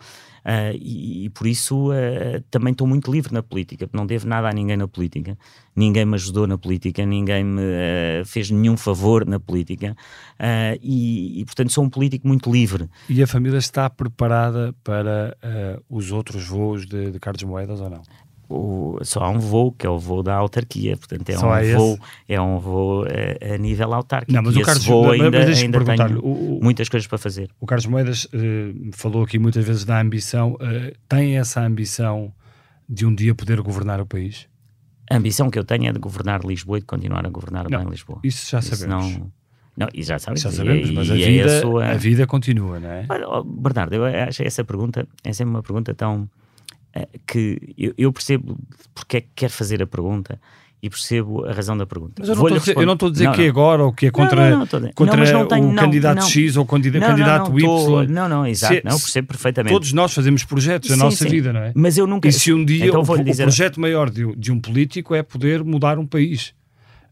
Uh, 0.44 0.74
e, 0.74 1.26
e, 1.26 1.30
por 1.30 1.46
isso 1.46 1.92
uh, 1.92 2.40
também 2.50 2.72
estou 2.72 2.84
muito 2.84 3.12
livre 3.12 3.32
na 3.32 3.44
política, 3.44 3.88
não 3.92 4.04
devo 4.04 4.26
nada 4.26 4.48
a 4.48 4.52
ninguém 4.52 4.76
na 4.76 4.88
política, 4.88 5.38
ninguém 5.74 6.04
me 6.04 6.14
ajudou 6.14 6.48
na 6.48 6.58
política, 6.58 7.06
ninguém 7.06 7.44
me 7.44 7.60
uh, 7.62 8.24
fez 8.26 8.50
nenhum 8.50 8.76
favor 8.76 9.24
na 9.24 9.38
política 9.38 9.96
e, 10.82 11.40
e, 11.40 11.44
portanto 11.44 11.70
sou 11.70 11.84
um 11.84 11.88
político 11.88 12.26
muito 12.26 12.50
livre. 12.50 12.88
E 13.08 13.22
a 13.22 13.26
família 13.26 13.58
está 13.58 13.88
preparada 13.88 14.74
para 14.82 15.36
os 15.88 16.10
outros 16.10 16.44
voos 16.44 16.86
de, 16.86 17.12
de 17.12 17.20
Carlos 17.20 17.42
Moedas 17.44 17.80
ou 17.80 17.88
não? 17.88 18.02
O, 18.52 18.98
só 19.02 19.20
há 19.20 19.30
um 19.30 19.38
voo, 19.38 19.72
que 19.72 19.86
é 19.86 19.90
o 19.90 19.98
voo 19.98 20.22
da 20.22 20.34
autarquia, 20.34 20.96
portanto 20.96 21.28
é 21.30 21.36
só 21.36 21.52
um 21.52 21.76
voo, 21.76 21.98
é 22.28 22.40
um 22.40 22.58
voo 22.58 23.04
a, 23.04 23.08
eh, 23.08 23.54
a, 23.54 23.58
nível 23.58 23.92
autárquico. 23.94 24.32
Não, 24.32 24.42
mas 24.42 24.54
e 24.54 24.60
o 24.60 24.62
Carlos 24.62 24.84
voo 24.84 25.10
ainda, 25.10 25.30
mas 25.30 25.62
ainda 25.62 25.84
tem 25.84 25.96
o, 26.22 26.60
muitas 26.62 26.88
coisas 26.88 27.06
para 27.06 27.18
fazer. 27.18 27.50
O 27.58 27.66
Carlos 27.66 27.86
Moedas 27.86 28.24
uh, 28.26 28.28
falou 28.92 29.24
aqui 29.24 29.38
muitas 29.38 29.64
vezes 29.64 29.84
da 29.84 30.00
ambição, 30.00 30.52
uh, 30.52 30.96
tem 31.08 31.38
essa 31.38 31.62
ambição 31.62 32.32
de 32.88 33.06
um 33.06 33.14
dia 33.14 33.34
poder 33.34 33.60
governar 33.62 34.00
o 34.00 34.06
país? 34.06 34.46
A 35.10 35.16
ambição 35.16 35.50
que 35.50 35.58
eu 35.58 35.64
tenho 35.64 35.88
é 35.88 35.92
de 35.92 35.98
governar 35.98 36.44
Lisboa 36.44 36.78
e 36.78 36.80
de 36.80 36.86
continuar 36.86 37.26
a 37.26 37.30
governar 37.30 37.68
não, 37.68 37.80
bem 37.80 37.88
Lisboa. 37.88 38.20
Isso 38.22 38.50
já 38.50 38.60
sabemos. 38.60 39.06
Isso 39.06 39.18
não, 39.18 39.32
não, 39.76 39.88
e 39.94 40.02
já 40.02 40.18
sabemos, 40.18 40.42
já 40.42 40.50
sabemos 40.50 40.90
mas 40.90 41.10
a, 41.10 41.14
vida, 41.14 41.50
é 41.50 41.58
a, 41.58 41.60
sua... 41.60 41.86
a, 41.86 41.94
vida 41.94 42.26
continua, 42.26 42.78
não 42.78 42.90
é? 42.90 43.06
Bernardo, 43.44 43.94
eu 43.94 44.04
acho 44.04 44.42
essa 44.42 44.62
pergunta 44.64 45.06
é 45.24 45.32
sempre 45.32 45.54
uma 45.54 45.62
pergunta 45.62 45.94
tão 45.94 46.28
que 47.26 47.74
eu, 47.76 47.94
eu, 47.96 48.12
percebo 48.12 48.58
porque 48.94 49.16
é 49.18 49.20
que 49.20 49.28
quer 49.34 49.48
fazer 49.48 49.82
a 49.82 49.86
pergunta 49.86 50.38
e 50.82 50.90
percebo 50.90 51.44
a 51.44 51.52
razão 51.52 51.76
da 51.76 51.86
pergunta. 51.86 52.14
Mas 52.18 52.28
eu 52.28 52.34
não, 52.34 52.56
estou, 52.56 52.74
eu 52.82 52.86
não 52.86 52.94
a 52.94 53.10
dizer 53.10 53.24
não, 53.24 53.32
que 53.32 53.42
é 53.42 53.48
agora 53.48 53.84
ou 53.84 53.92
que 53.92 54.06
é 54.06 54.10
contra, 54.10 54.50
não, 54.50 54.58
não, 54.58 54.66
contra 54.94 55.46
tem, 55.46 55.64
o 55.64 55.74
candidato 55.76 56.24
X 56.24 56.56
ou 56.56 56.64
o 56.64 56.66
candidato 56.66 57.58
Y. 57.58 58.06
Não, 58.08 58.28
não, 58.28 58.46
exato, 58.46 58.74
Se, 58.74 58.82
não, 58.84 58.98
percebo 58.98 59.28
perfeitamente. 59.28 59.72
Todos 59.72 59.92
nós 59.92 60.12
fazemos 60.12 60.44
projetos 60.44 60.90
na 60.90 60.96
nossa 60.96 61.24
sim. 61.24 61.30
vida, 61.30 61.52
não 61.52 61.60
é? 61.60 61.72
Mas 61.74 61.96
eu 61.96 62.06
nunca... 62.06 62.28
E 62.28 62.32
se 62.32 62.52
um 62.52 62.64
dia 62.64 62.86
então 62.86 63.00
o, 63.00 63.02
o 63.02 63.36
projeto 63.36 63.80
maior 63.80 64.10
de, 64.10 64.34
de 64.34 64.50
um 64.50 64.58
político 64.58 65.14
é 65.14 65.22
poder 65.22 65.62
mudar 65.62 65.98
um 65.98 66.06
país. 66.06 66.52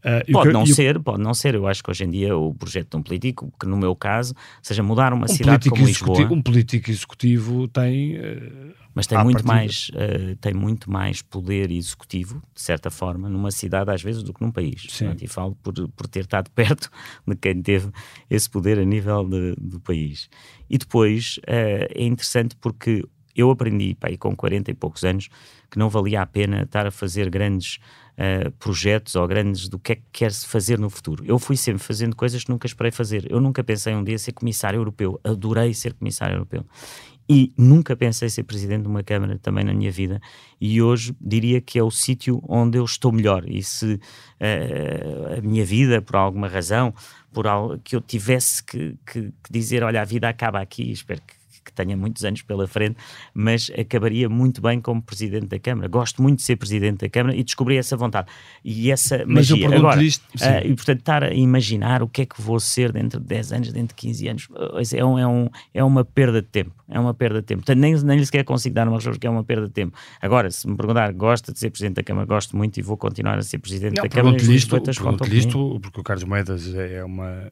Uh, 0.00 0.32
pode 0.32 0.52
não 0.52 0.64
ser, 0.64 0.98
pode 0.98 1.22
não 1.22 1.34
ser. 1.34 1.54
Eu 1.54 1.66
acho 1.66 1.82
que 1.82 1.90
hoje 1.90 2.04
em 2.04 2.10
dia 2.10 2.36
o 2.36 2.54
projeto 2.54 2.90
de 2.90 2.96
um 2.96 3.02
político, 3.02 3.52
que 3.60 3.66
no 3.66 3.76
meu 3.76 3.94
caso, 3.94 4.34
seja 4.62 4.82
mudar 4.82 5.12
uma 5.12 5.26
um 5.26 5.28
cidade 5.28 5.68
como 5.68 5.84
Lisboa. 5.84 6.26
Um 6.32 6.42
político 6.42 6.90
executivo 6.90 7.68
tem. 7.68 8.16
Uh, 8.16 8.79
mas 8.94 9.06
tem 9.06 9.22
muito, 9.22 9.46
mais, 9.46 9.90
uh, 9.90 10.36
tem 10.36 10.52
muito 10.52 10.90
mais 10.90 11.22
poder 11.22 11.70
executivo, 11.70 12.42
de 12.54 12.60
certa 12.60 12.90
forma, 12.90 13.28
numa 13.28 13.50
cidade 13.50 13.90
às 13.90 14.02
vezes 14.02 14.22
do 14.22 14.32
que 14.32 14.42
num 14.42 14.50
país. 14.50 14.86
E 15.24 15.28
falo 15.28 15.54
por, 15.62 15.72
por 15.90 16.06
ter 16.06 16.20
estado 16.20 16.50
perto 16.54 16.90
de 17.26 17.36
quem 17.36 17.62
teve 17.62 17.90
esse 18.28 18.48
poder 18.48 18.78
a 18.78 18.84
nível 18.84 19.24
de, 19.24 19.54
do 19.58 19.80
país. 19.80 20.28
E 20.68 20.76
depois 20.78 21.38
é 21.46 22.02
interessante 22.02 22.56
porque 22.56 23.04
eu 23.34 23.50
aprendi, 23.50 23.94
pá, 23.94 24.08
com 24.18 24.34
40 24.34 24.70
e 24.70 24.74
poucos 24.74 25.04
anos, 25.04 25.28
que 25.70 25.78
não 25.78 25.88
valia 25.88 26.22
a 26.22 26.26
pena 26.26 26.62
estar 26.62 26.86
a 26.86 26.90
fazer 26.90 27.30
grandes 27.30 27.78
uh, 28.18 28.50
projetos 28.52 29.14
ou 29.14 29.26
grandes 29.26 29.68
do 29.68 29.78
que 29.78 29.92
é 29.92 29.96
que 29.96 30.02
quer-se 30.12 30.46
fazer 30.46 30.78
no 30.78 30.90
futuro. 30.90 31.24
Eu 31.24 31.38
fui 31.38 31.56
sempre 31.56 31.82
fazendo 31.82 32.16
coisas 32.16 32.44
que 32.44 32.50
nunca 32.50 32.66
esperei 32.66 32.90
fazer. 32.90 33.30
Eu 33.30 33.40
nunca 33.40 33.62
pensei 33.62 33.94
um 33.94 34.02
dia 34.02 34.18
ser 34.18 34.32
comissário 34.32 34.78
europeu. 34.78 35.20
Adorei 35.22 35.72
ser 35.74 35.94
comissário 35.94 36.34
europeu. 36.34 36.64
E 37.32 37.52
nunca 37.56 37.94
pensei 37.94 38.28
ser 38.28 38.42
presidente 38.42 38.82
de 38.82 38.88
uma 38.88 39.04
Câmara 39.04 39.38
também 39.38 39.62
na 39.62 39.72
minha 39.72 39.92
vida. 39.92 40.20
E 40.60 40.82
hoje 40.82 41.14
diria 41.20 41.60
que 41.60 41.78
é 41.78 41.82
o 41.82 41.88
sítio 41.88 42.42
onde 42.48 42.76
eu 42.76 42.84
estou 42.84 43.12
melhor. 43.12 43.48
E 43.48 43.62
se 43.62 43.94
uh, 43.94 45.38
a 45.38 45.40
minha 45.40 45.64
vida, 45.64 46.02
por 46.02 46.16
alguma 46.16 46.48
razão, 46.48 46.92
por 47.32 47.46
algo 47.46 47.78
que 47.84 47.94
eu 47.94 48.00
tivesse 48.00 48.64
que, 48.64 48.96
que, 49.06 49.32
que 49.44 49.52
dizer, 49.52 49.84
olha, 49.84 50.02
a 50.02 50.04
vida 50.04 50.28
acaba 50.28 50.60
aqui, 50.60 50.90
espero 50.90 51.22
que 51.24 51.34
que 51.70 51.74
tenha 51.76 51.96
muitos 51.96 52.24
anos 52.24 52.42
pela 52.42 52.66
frente, 52.66 52.96
mas 53.32 53.70
acabaria 53.78 54.28
muito 54.28 54.60
bem 54.60 54.80
como 54.80 55.00
Presidente 55.00 55.46
da 55.46 55.58
Câmara. 55.58 55.88
Gosto 55.88 56.22
muito 56.22 56.38
de 56.38 56.44
ser 56.44 56.56
Presidente 56.56 57.00
da 57.00 57.08
Câmara 57.08 57.36
e 57.36 57.42
descobri 57.42 57.76
essa 57.76 57.96
vontade 57.96 58.28
e 58.64 58.90
essa 58.90 59.18
mas 59.26 59.50
magia. 59.50 59.76
Agora, 59.76 60.02
isto, 60.02 60.22
uh, 60.36 60.66
e 60.66 60.74
portanto, 60.74 60.98
estar 61.00 61.24
a 61.24 61.32
imaginar 61.32 62.02
o 62.02 62.08
que 62.08 62.22
é 62.22 62.26
que 62.26 62.40
vou 62.40 62.60
ser 62.60 62.92
dentro 62.92 63.20
de 63.20 63.26
10 63.26 63.52
anos, 63.52 63.72
dentro 63.72 63.88
de 63.88 63.94
15 63.94 64.28
anos, 64.28 64.48
é, 64.94 65.04
um, 65.04 65.18
é, 65.18 65.26
um, 65.26 65.48
é 65.72 65.84
uma 65.84 66.04
perda 66.04 66.42
de 66.42 66.48
tempo. 66.48 66.72
É 66.88 66.98
uma 66.98 67.14
perda 67.14 67.40
de 67.40 67.46
tempo. 67.46 67.60
Portanto, 67.60 67.78
nem, 67.78 67.94
nem 68.02 68.18
lhe 68.18 68.26
sequer 68.26 68.44
consigo 68.44 68.74
dar 68.74 68.88
uma 68.88 68.96
resposta 68.96 69.20
que 69.20 69.26
é 69.26 69.30
uma 69.30 69.44
perda 69.44 69.68
de 69.68 69.72
tempo. 69.72 69.96
Agora, 70.20 70.50
se 70.50 70.68
me 70.68 70.76
perguntar, 70.76 71.12
gosta 71.12 71.52
de 71.52 71.58
ser 71.58 71.70
Presidente 71.70 71.96
da 71.96 72.02
Câmara, 72.02 72.26
gosto 72.26 72.56
muito 72.56 72.78
e 72.78 72.82
vou 72.82 72.96
continuar 72.96 73.38
a 73.38 73.42
ser 73.42 73.58
Presidente 73.58 73.96
não, 73.96 74.02
da 74.02 74.08
Câmara. 74.08 74.36
Pergunto-lhe 74.36 75.38
isto, 75.38 75.80
porque 75.80 76.00
o 76.00 76.02
Carlos 76.02 76.24
Moedas 76.24 76.74
é 76.74 77.04
uma 77.04 77.50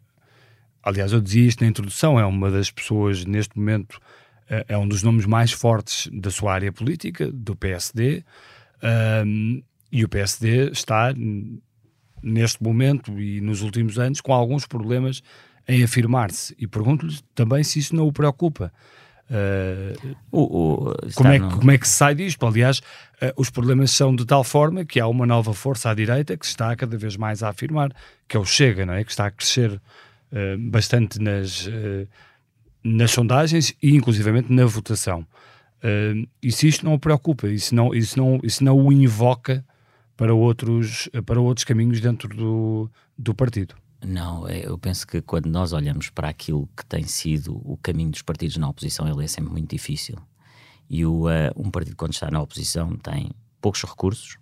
aliás, 0.82 1.12
eu 1.12 1.20
dizia 1.20 1.46
isto 1.46 1.62
na 1.62 1.68
introdução, 1.68 2.18
é 2.18 2.24
uma 2.24 2.50
das 2.50 2.70
pessoas, 2.70 3.24
neste 3.24 3.56
momento, 3.56 4.00
é, 4.48 4.64
é 4.68 4.78
um 4.78 4.88
dos 4.88 5.02
nomes 5.02 5.26
mais 5.26 5.52
fortes 5.52 6.08
da 6.12 6.30
sua 6.30 6.54
área 6.54 6.72
política, 6.72 7.30
do 7.30 7.54
PSD, 7.54 8.24
um, 9.26 9.62
e 9.90 10.04
o 10.04 10.08
PSD 10.08 10.70
está, 10.70 11.14
neste 12.22 12.62
momento 12.62 13.18
e 13.18 13.40
nos 13.40 13.62
últimos 13.62 13.98
anos, 13.98 14.20
com 14.20 14.32
alguns 14.32 14.66
problemas 14.66 15.22
em 15.66 15.82
afirmar-se. 15.82 16.54
E 16.58 16.66
pergunto-lhe 16.66 17.18
também 17.34 17.62
se 17.62 17.78
isso 17.78 17.94
não 17.94 18.06
o 18.06 18.12
preocupa. 18.12 18.72
Uh, 19.30 20.16
o, 20.32 20.40
o, 20.40 20.94
como, 21.14 21.28
é, 21.28 21.38
no... 21.38 21.58
como 21.58 21.70
é 21.70 21.76
que 21.76 21.86
se 21.86 21.94
sai 21.94 22.14
disto? 22.14 22.46
Aliás, 22.46 22.78
uh, 22.78 23.32
os 23.36 23.50
problemas 23.50 23.90
são 23.90 24.16
de 24.16 24.24
tal 24.24 24.42
forma 24.42 24.86
que 24.86 24.98
há 24.98 25.06
uma 25.06 25.26
nova 25.26 25.52
força 25.52 25.90
à 25.90 25.94
direita 25.94 26.36
que 26.36 26.46
se 26.46 26.52
está 26.52 26.74
cada 26.74 26.96
vez 26.96 27.14
mais 27.16 27.42
a 27.42 27.50
afirmar, 27.50 27.92
que 28.26 28.36
é 28.38 28.40
o 28.40 28.44
Chega, 28.46 28.86
não 28.86 28.94
é? 28.94 29.04
que 29.04 29.10
está 29.10 29.26
a 29.26 29.30
crescer 29.30 29.80
uh, 30.32 30.70
bastante 30.70 31.20
nas, 31.20 31.66
uh, 31.66 32.08
nas 32.82 33.10
sondagens 33.10 33.74
e 33.82 33.94
inclusivamente 33.94 34.52
na 34.52 34.64
votação. 34.66 35.26
Uh, 35.78 36.28
e 36.42 36.50
se 36.50 36.68
isto 36.68 36.84
não 36.84 36.94
o 36.94 36.98
preocupa, 36.98 37.48
isso 37.48 37.74
não, 37.74 37.94
isso 37.94 38.18
não, 38.18 38.40
isso 38.42 38.64
não 38.64 38.76
o 38.76 38.92
invoca 38.92 39.64
para 40.16 40.34
outros, 40.34 41.08
para 41.24 41.40
outros 41.40 41.64
caminhos 41.64 42.00
dentro 42.00 42.28
do, 42.28 42.90
do 43.16 43.34
partido? 43.34 43.74
Não, 44.04 44.48
é, 44.48 44.66
eu 44.66 44.78
penso 44.78 45.06
que 45.06 45.20
quando 45.20 45.46
nós 45.46 45.72
olhamos 45.72 46.08
para 46.10 46.28
aquilo 46.28 46.68
que 46.76 46.84
tem 46.84 47.04
sido 47.04 47.60
o 47.64 47.76
caminho 47.76 48.10
dos 48.10 48.22
partidos 48.22 48.56
na 48.56 48.68
oposição, 48.68 49.08
ele 49.08 49.24
é 49.24 49.28
sempre 49.28 49.50
muito 49.50 49.70
difícil. 49.70 50.16
E 50.88 51.04
o, 51.04 51.26
uh, 51.26 51.52
um 51.56 51.70
partido, 51.70 51.96
quando 51.96 52.12
está 52.12 52.30
na 52.30 52.40
oposição, 52.40 52.96
tem 52.96 53.30
poucos 53.60 53.82
recursos, 53.82 54.38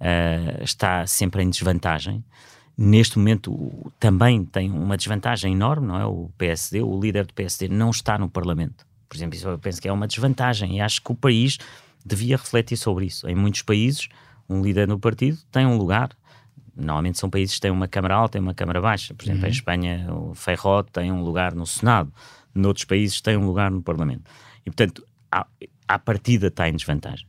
uh, 0.00 0.62
está 0.62 1.06
sempre 1.06 1.42
em 1.42 1.50
desvantagem 1.50 2.24
neste 2.76 3.18
momento 3.18 3.92
também 3.98 4.44
tem 4.44 4.70
uma 4.70 4.96
desvantagem 4.96 5.52
enorme, 5.52 5.86
não 5.86 5.98
é? 5.98 6.04
O 6.04 6.30
PSD, 6.36 6.82
o 6.82 7.00
líder 7.00 7.26
do 7.26 7.32
PSD 7.32 7.68
não 7.68 7.90
está 7.90 8.18
no 8.18 8.28
Parlamento. 8.28 8.86
Por 9.08 9.16
exemplo, 9.16 9.36
isso 9.36 9.48
eu 9.48 9.58
penso 9.58 9.80
que 9.80 9.88
é 9.88 9.92
uma 9.92 10.06
desvantagem 10.06 10.76
e 10.76 10.80
acho 10.80 11.00
que 11.00 11.10
o 11.10 11.14
país 11.14 11.58
devia 12.04 12.36
refletir 12.36 12.76
sobre 12.76 13.06
isso. 13.06 13.26
Em 13.28 13.34
muitos 13.34 13.62
países, 13.62 14.08
um 14.48 14.62
líder 14.62 14.86
no 14.86 14.98
partido 14.98 15.38
tem 15.50 15.64
um 15.64 15.76
lugar. 15.76 16.10
Normalmente 16.76 17.18
são 17.18 17.30
países 17.30 17.54
que 17.54 17.62
têm 17.62 17.70
uma 17.70 17.88
Câmara 17.88 18.14
Alta 18.14 18.36
e 18.36 18.40
uma 18.40 18.52
Câmara 18.52 18.80
Baixa. 18.80 19.14
Por 19.14 19.24
exemplo, 19.24 19.42
uhum. 19.42 19.48
em 19.48 19.50
Espanha, 19.50 20.06
o 20.12 20.34
Feijó 20.34 20.82
tem 20.82 21.10
um 21.10 21.22
lugar 21.22 21.54
no 21.54 21.66
Senado. 21.66 22.12
Noutros 22.54 22.84
países 22.84 23.20
tem 23.20 23.36
um 23.36 23.46
lugar 23.46 23.70
no 23.70 23.82
Parlamento. 23.82 24.24
E, 24.60 24.70
portanto, 24.70 25.06
à, 25.32 25.46
à 25.88 25.98
partida 25.98 26.48
está 26.48 26.68
em 26.68 26.74
desvantagem. 26.74 27.26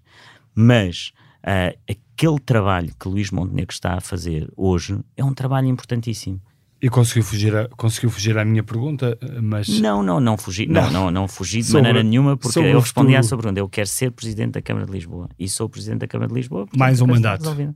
Mas 0.54 1.14
uh, 1.48 1.78
aquele 1.90 2.40
trabalho 2.40 2.94
que 3.00 3.08
Luís 3.08 3.32
Montenegro 3.32 3.74
está 3.74 3.94
a 3.94 4.02
fazer 4.02 4.52
hoje 4.56 5.00
é 5.16 5.24
um 5.24 5.34
trabalho 5.34 5.68
importantíssimo. 5.68 6.42
E 6.80 6.90
conseguiu 6.90 7.24
fugir, 7.24 7.56
a, 7.56 7.68
conseguiu 7.70 8.10
fugir 8.12 8.38
à 8.38 8.46
minha 8.46 8.62
pergunta, 8.62 9.18
mas... 9.42 9.68
Não, 9.80 10.04
não, 10.04 10.20
não 10.20 10.38
fugi, 10.38 10.68
não, 10.68 10.92
não, 10.92 11.10
não 11.10 11.28
fugi 11.28 11.60
de 11.60 11.64
sobre, 11.64 11.82
maneira 11.82 12.08
nenhuma, 12.08 12.38
porque 12.38 12.60
eu 12.60 12.80
respondi 12.80 13.16
à 13.16 13.24
sua 13.24 13.36
pergunta. 13.36 13.60
Eu 13.60 13.68
quero 13.68 13.88
ser 13.88 14.12
Presidente 14.12 14.52
da 14.52 14.62
Câmara 14.62 14.86
de 14.86 14.92
Lisboa. 14.92 15.28
E 15.40 15.50
sou 15.50 15.68
Presidente 15.68 16.02
da 16.02 16.08
Câmara 16.08 16.30
de 16.30 16.36
Lisboa. 16.36 16.68
Mais 16.76 17.02
um 17.02 17.08
mandato. 17.08 17.76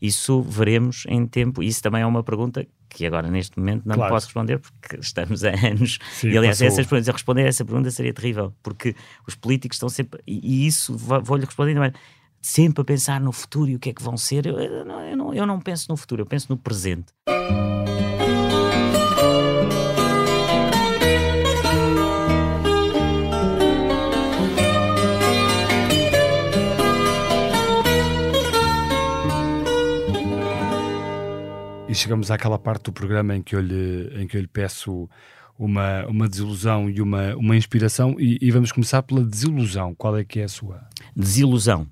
Isso 0.00 0.40
veremos 0.40 1.04
em 1.08 1.26
tempo. 1.26 1.62
Isso 1.62 1.82
também 1.82 2.00
é 2.00 2.06
uma 2.06 2.22
pergunta 2.22 2.66
que 2.88 3.04
agora, 3.04 3.30
neste 3.30 3.58
momento, 3.58 3.82
não 3.84 3.96
claro. 3.96 4.14
posso 4.14 4.28
responder, 4.28 4.58
porque 4.58 4.96
estamos 4.98 5.44
a 5.44 5.50
anos. 5.50 5.98
Sim, 6.12 6.28
e, 6.28 6.38
aliás, 6.38 6.62
essas 6.62 6.86
perguntas, 6.86 7.12
responder 7.12 7.42
a 7.42 7.48
essa 7.48 7.66
pergunta 7.66 7.90
seria 7.90 8.14
terrível, 8.14 8.54
porque 8.62 8.94
os 9.26 9.34
políticos 9.34 9.76
estão 9.76 9.90
sempre... 9.90 10.22
E, 10.26 10.64
e 10.64 10.66
isso 10.66 10.96
vou-lhe 10.96 11.44
responder 11.44 11.74
também 11.74 11.92
sempre 12.40 12.82
a 12.82 12.84
pensar 12.84 13.20
no 13.20 13.32
futuro 13.32 13.70
e 13.70 13.76
o 13.76 13.78
que 13.78 13.90
é 13.90 13.92
que 13.92 14.02
vão 14.02 14.16
ser. 14.16 14.46
Eu, 14.46 14.58
eu, 14.58 14.84
não, 14.84 15.00
eu, 15.00 15.16
não, 15.16 15.34
eu 15.34 15.46
não 15.46 15.60
penso 15.60 15.86
no 15.88 15.96
futuro, 15.96 16.22
eu 16.22 16.26
penso 16.26 16.46
no 16.50 16.56
presente. 16.56 17.06
E 31.88 31.94
chegamos 31.94 32.30
àquela 32.30 32.58
parte 32.58 32.84
do 32.84 32.92
programa 32.92 33.34
em 33.34 33.42
que 33.42 33.56
eu 33.56 33.60
lhe, 33.60 34.10
em 34.22 34.26
que 34.26 34.36
eu 34.36 34.40
lhe 34.42 34.46
peço 34.46 35.08
uma, 35.58 36.06
uma 36.06 36.28
desilusão 36.28 36.88
e 36.88 37.00
uma, 37.00 37.34
uma 37.34 37.56
inspiração, 37.56 38.14
e, 38.18 38.38
e 38.40 38.50
vamos 38.50 38.70
começar 38.70 39.02
pela 39.02 39.24
desilusão. 39.24 39.94
Qual 39.94 40.16
é 40.16 40.22
que 40.22 40.38
é 40.38 40.44
a 40.44 40.48
sua? 40.48 40.86
Desilusão 41.16 41.88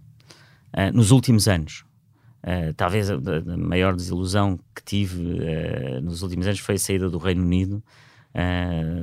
uh, 0.74 0.94
nos 0.94 1.10
últimos 1.10 1.48
anos. 1.48 1.84
Uh, 2.42 2.72
talvez 2.76 3.10
a, 3.10 3.14
a, 3.14 3.56
maior 3.56 3.96
desilusão 3.96 4.58
que 4.74 4.82
tive 4.84 5.20
uh, 5.20 6.00
nos 6.00 6.22
últimos 6.22 6.46
anos 6.46 6.60
foi 6.60 6.76
a 6.76 6.78
saída 6.78 7.10
do 7.10 7.18
Reino 7.18 7.42
Unido 7.42 7.82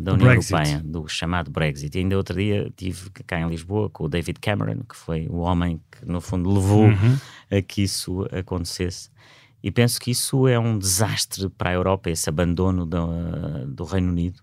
da 0.04 0.14
União 0.14 0.28
Brexit. 0.28 0.54
Europeia, 0.54 0.82
do 0.86 1.08
chamado 1.08 1.50
Brexit. 1.50 1.98
E 1.98 2.02
ainda 2.02 2.16
outro 2.16 2.38
dia 2.38 2.72
tive 2.78 3.10
cá 3.26 3.40
em 3.40 3.50
Lisboa 3.50 3.90
com 3.90 4.04
o 4.04 4.08
David 4.08 4.40
Cameron, 4.40 4.84
que 4.88 4.96
foi 4.96 5.28
o 5.28 5.38
homem 5.38 5.82
que, 5.90 6.06
no 6.06 6.22
fundo, 6.22 6.54
levou 6.54 6.84
uhum. 6.84 7.18
a 7.50 7.60
que 7.60 7.82
isso 7.82 8.28
acontecesse. 8.32 9.10
E 9.64 9.72
penso 9.72 10.00
que 10.00 10.12
isso 10.12 10.48
é 10.48 10.60
um 10.60 10.78
desastre 10.78 11.50
para 11.50 11.72
a 11.72 11.74
Europa, 11.74 12.12
esse 12.12 12.30
abandono 12.30 12.86
do, 12.86 13.66
do 13.66 13.84
Reino 13.86 14.10
Unido, 14.10 14.40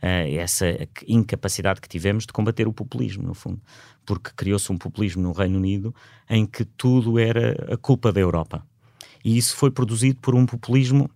essa 0.00 0.66
incapacidade 1.06 1.80
que 1.80 1.88
tivemos 1.88 2.26
de 2.26 2.32
combater 2.32 2.68
o 2.68 2.72
populismo, 2.72 3.22
no 3.22 3.34
fundo 3.34 3.60
porque 4.04 4.30
criou-se 4.36 4.70
um 4.70 4.78
populismo 4.78 5.22
no 5.22 5.32
Reino 5.32 5.58
Unido 5.58 5.94
em 6.28 6.46
que 6.46 6.64
tudo 6.64 7.18
era 7.18 7.74
a 7.74 7.76
culpa 7.76 8.12
da 8.12 8.20
Europa. 8.20 8.64
E 9.24 9.36
isso 9.36 9.56
foi 9.56 9.70
produzido 9.70 10.20
por 10.20 10.34
um 10.34 10.44
populismo 10.44 11.10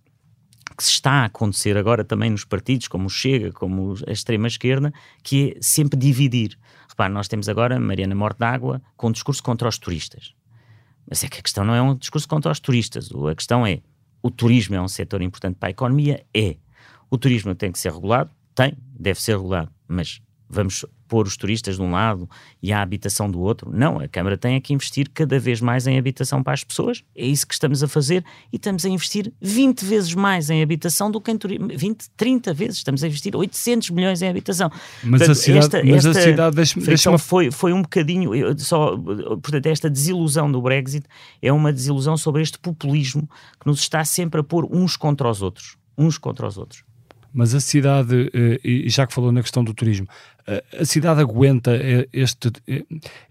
que 0.75 0.83
se 0.83 0.91
está 0.91 1.11
a 1.11 1.25
acontecer 1.25 1.77
agora 1.77 2.03
também 2.03 2.29
nos 2.29 2.45
partidos, 2.45 2.87
como 2.87 3.07
o 3.07 3.09
Chega, 3.09 3.51
como 3.51 3.95
a 4.07 4.11
extrema-esquerda, 4.11 4.93
que 5.21 5.55
é 5.57 5.61
sempre 5.61 5.99
dividir. 5.99 6.57
Repare, 6.87 7.13
nós 7.13 7.27
temos 7.27 7.49
agora 7.49 7.79
Mariana 7.79 8.15
Mortágua 8.15 8.81
com 8.95 9.07
um 9.09 9.11
discurso 9.11 9.43
contra 9.43 9.67
os 9.67 9.77
turistas. 9.77 10.33
Mas 11.07 11.23
é 11.23 11.27
que 11.27 11.39
a 11.39 11.41
questão 11.41 11.65
não 11.65 11.75
é 11.75 11.81
um 11.81 11.95
discurso 11.95 12.27
contra 12.27 12.51
os 12.51 12.59
turistas. 12.59 13.09
A 13.11 13.35
questão 13.35 13.65
é: 13.65 13.81
o 14.21 14.31
turismo 14.31 14.75
é 14.75 14.81
um 14.81 14.87
setor 14.87 15.21
importante 15.21 15.57
para 15.59 15.69
a 15.69 15.71
economia? 15.71 16.25
É. 16.33 16.55
O 17.09 17.17
turismo 17.17 17.53
tem 17.55 17.71
que 17.71 17.79
ser 17.79 17.91
regulado? 17.91 18.31
Tem, 18.59 18.75
deve 18.99 19.21
ser 19.21 19.37
regulado. 19.37 19.71
Mas 19.87 20.19
vamos 20.49 20.83
pôr 21.07 21.25
os 21.25 21.37
turistas 21.37 21.77
de 21.77 21.81
um 21.81 21.91
lado 21.91 22.29
e 22.61 22.73
a 22.73 22.81
habitação 22.81 23.31
do 23.31 23.39
outro. 23.39 23.71
Não, 23.73 24.01
a 24.01 24.07
Câmara 24.09 24.37
tem 24.37 24.55
é 24.55 24.59
que 24.59 24.73
investir 24.73 25.09
cada 25.13 25.39
vez 25.39 25.61
mais 25.61 25.87
em 25.87 25.97
habitação 25.97 26.43
para 26.43 26.51
as 26.51 26.61
pessoas. 26.61 27.01
É 27.15 27.25
isso 27.25 27.47
que 27.47 27.53
estamos 27.53 27.81
a 27.81 27.87
fazer 27.87 28.21
e 28.51 28.57
estamos 28.57 28.83
a 28.83 28.89
investir 28.89 29.31
20 29.41 29.85
vezes 29.85 30.13
mais 30.13 30.49
em 30.49 30.61
habitação 30.61 31.09
do 31.09 31.21
que 31.21 31.31
em 31.31 31.37
turismo. 31.37 31.69
20, 31.73 32.09
30 32.17 32.53
vezes. 32.53 32.77
Estamos 32.79 33.01
a 33.01 33.07
investir 33.07 33.33
800 33.33 33.91
milhões 33.91 34.21
em 34.21 34.27
habitação. 34.27 34.69
Mas 35.03 35.21
portanto, 35.21 35.31
a 35.31 35.35
cidade, 35.35 35.59
esta, 35.59 35.83
mas 35.85 36.05
esta, 36.05 36.19
a 36.19 36.23
cidade 36.23 36.55
deixa, 36.57 36.79
deixa 36.81 37.17
foi, 37.17 37.51
foi 37.51 37.71
um 37.71 37.81
bocadinho, 37.81 38.31
só, 38.59 38.97
portanto, 38.97 39.67
esta 39.67 39.89
desilusão 39.89 40.51
do 40.51 40.61
Brexit 40.61 41.05
é 41.41 41.53
uma 41.53 41.71
desilusão 41.71 42.17
sobre 42.17 42.41
este 42.41 42.59
populismo 42.59 43.25
que 43.57 43.67
nos 43.67 43.79
está 43.79 44.03
sempre 44.03 44.41
a 44.41 44.43
pôr 44.43 44.67
uns 44.69 44.97
contra 44.97 45.29
os 45.29 45.41
outros. 45.41 45.77
Uns 45.97 46.17
contra 46.17 46.45
os 46.45 46.57
outros. 46.57 46.88
Mas 47.33 47.53
a 47.53 47.59
cidade, 47.59 48.29
eh, 48.33 48.59
e 48.63 48.89
já 48.89 49.05
que 49.05 49.13
falou 49.13 49.31
na 49.31 49.41
questão 49.41 49.63
do 49.63 49.73
turismo, 49.73 50.07
eh, 50.47 50.63
a 50.79 50.85
cidade 50.85 51.21
aguenta 51.21 51.71
eh, 51.75 52.07
este, 52.11 52.51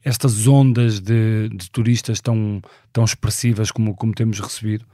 estas 0.05 0.47
ondas 0.47 1.01
de, 1.01 1.49
de 1.49 1.71
turistas 1.71 2.21
tão, 2.21 2.63
tão 2.93 3.05
expressivas 3.05 3.71
como, 3.71 3.95
como 3.95 4.15
temos 4.15 4.39
recebido? 4.39 4.85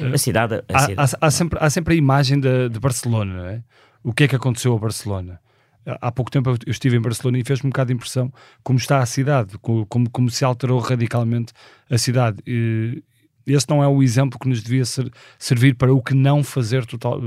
A 0.00 0.18
cidade. 0.18 0.54
A 0.54 0.62
há, 0.72 0.78
cidade. 0.80 1.14
Há, 1.20 1.26
há, 1.26 1.30
sempre, 1.30 1.58
há 1.60 1.68
sempre 1.68 1.94
a 1.94 1.96
imagem 1.96 2.40
de, 2.40 2.68
de 2.68 2.80
Barcelona, 2.80 3.34
não 3.34 3.46
é? 3.46 3.62
O 4.02 4.12
que 4.12 4.24
é 4.24 4.28
que 4.28 4.36
aconteceu 4.36 4.74
a 4.74 4.78
Barcelona? 4.78 5.40
Há 5.84 6.12
pouco 6.12 6.30
tempo 6.30 6.50
eu 6.50 6.70
estive 6.70 6.96
em 6.96 7.00
Barcelona 7.00 7.38
e 7.38 7.44
fez-me 7.44 7.68
um 7.68 7.70
bocado 7.70 7.88
de 7.88 7.94
impressão 7.94 8.32
como 8.62 8.78
está 8.78 8.98
a 8.98 9.06
cidade, 9.06 9.56
como, 9.58 10.08
como 10.10 10.30
se 10.30 10.44
alterou 10.44 10.78
radicalmente 10.78 11.52
a 11.90 11.96
cidade. 11.96 12.42
E, 12.46 13.02
esse 13.46 13.68
não 13.68 13.82
é 13.82 13.88
o 13.88 14.02
exemplo 14.02 14.38
que 14.38 14.48
nos 14.48 14.62
devia 14.62 14.84
ser, 14.84 15.10
servir 15.38 15.74
para 15.74 15.92
o 15.92 16.02
que 16.02 16.14
não 16.14 16.44
fazer 16.44 16.84
total. 16.84 17.20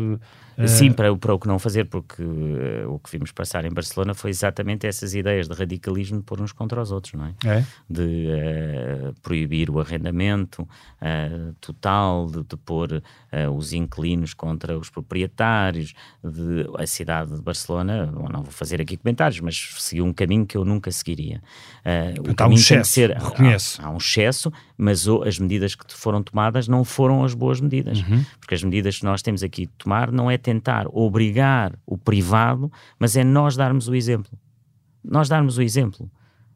Uh, 0.63 0.67
Sim, 0.67 0.91
para, 0.91 1.15
para 1.15 1.33
o 1.33 1.39
que 1.39 1.47
não 1.47 1.57
fazer, 1.57 1.85
porque 1.85 2.21
uh, 2.21 2.93
o 2.93 2.99
que 2.99 3.11
vimos 3.11 3.31
passar 3.31 3.65
em 3.65 3.71
Barcelona 3.71 4.13
foi 4.13 4.29
exatamente 4.29 4.85
essas 4.85 5.13
ideias 5.13 5.47
de 5.47 5.53
radicalismo 5.53 6.21
por 6.21 6.41
uns 6.41 6.51
contra 6.51 6.81
os 6.81 6.91
outros, 6.91 7.13
não 7.13 7.25
é? 7.25 7.33
é? 7.45 7.65
De 7.89 8.27
uh, 8.27 9.13
proibir 9.21 9.69
o 9.69 9.79
arrendamento 9.79 10.67
total, 11.59 12.27
de, 12.27 12.43
de 12.43 12.55
pôr 12.57 13.01
os 13.55 13.73
inquilinos 13.73 14.33
contra 14.33 14.77
os 14.77 14.89
proprietários, 14.89 15.93
de 16.23 16.67
a 16.77 16.85
cidade 16.85 17.35
de 17.35 17.41
Barcelona, 17.41 18.05
não 18.05 18.43
vou 18.43 18.51
fazer 18.51 18.79
aqui 18.79 18.97
comentários, 18.97 19.39
mas 19.39 19.73
seguiu 19.79 20.05
um 20.05 20.13
caminho 20.13 20.45
que 20.45 20.55
eu 20.55 20.63
nunca 20.63 20.91
seguiria. 20.91 21.41
o 22.19 22.35
caminho 22.35 22.59
um 22.59 22.61
excesso, 22.61 22.91
ser, 22.91 23.17
há, 23.17 23.21
há, 23.83 23.89
um 23.89 23.97
excesso, 23.97 24.53
mas 24.77 25.07
as 25.07 25.39
medidas 25.39 25.73
que 25.73 25.85
foram 25.89 26.21
tomadas 26.21 26.67
não 26.67 26.83
foram 26.83 27.23
as 27.23 27.33
boas 27.33 27.59
medidas, 27.59 28.01
uhum. 28.01 28.23
porque 28.39 28.53
as 28.53 28.63
medidas 28.63 28.99
que 28.99 29.05
nós 29.05 29.21
temos 29.21 29.41
aqui 29.41 29.65
de 29.65 29.73
tomar 29.77 30.11
não 30.11 30.29
é 30.29 30.37
tentar 30.37 30.50
obrigar 30.91 31.73
o 31.85 31.97
privado, 31.97 32.71
mas 32.99 33.15
é 33.15 33.23
nós 33.23 33.55
darmos 33.55 33.87
o 33.87 33.95
exemplo. 33.95 34.31
Nós 35.03 35.29
darmos 35.29 35.57
o 35.57 35.61
exemplo. 35.61 36.09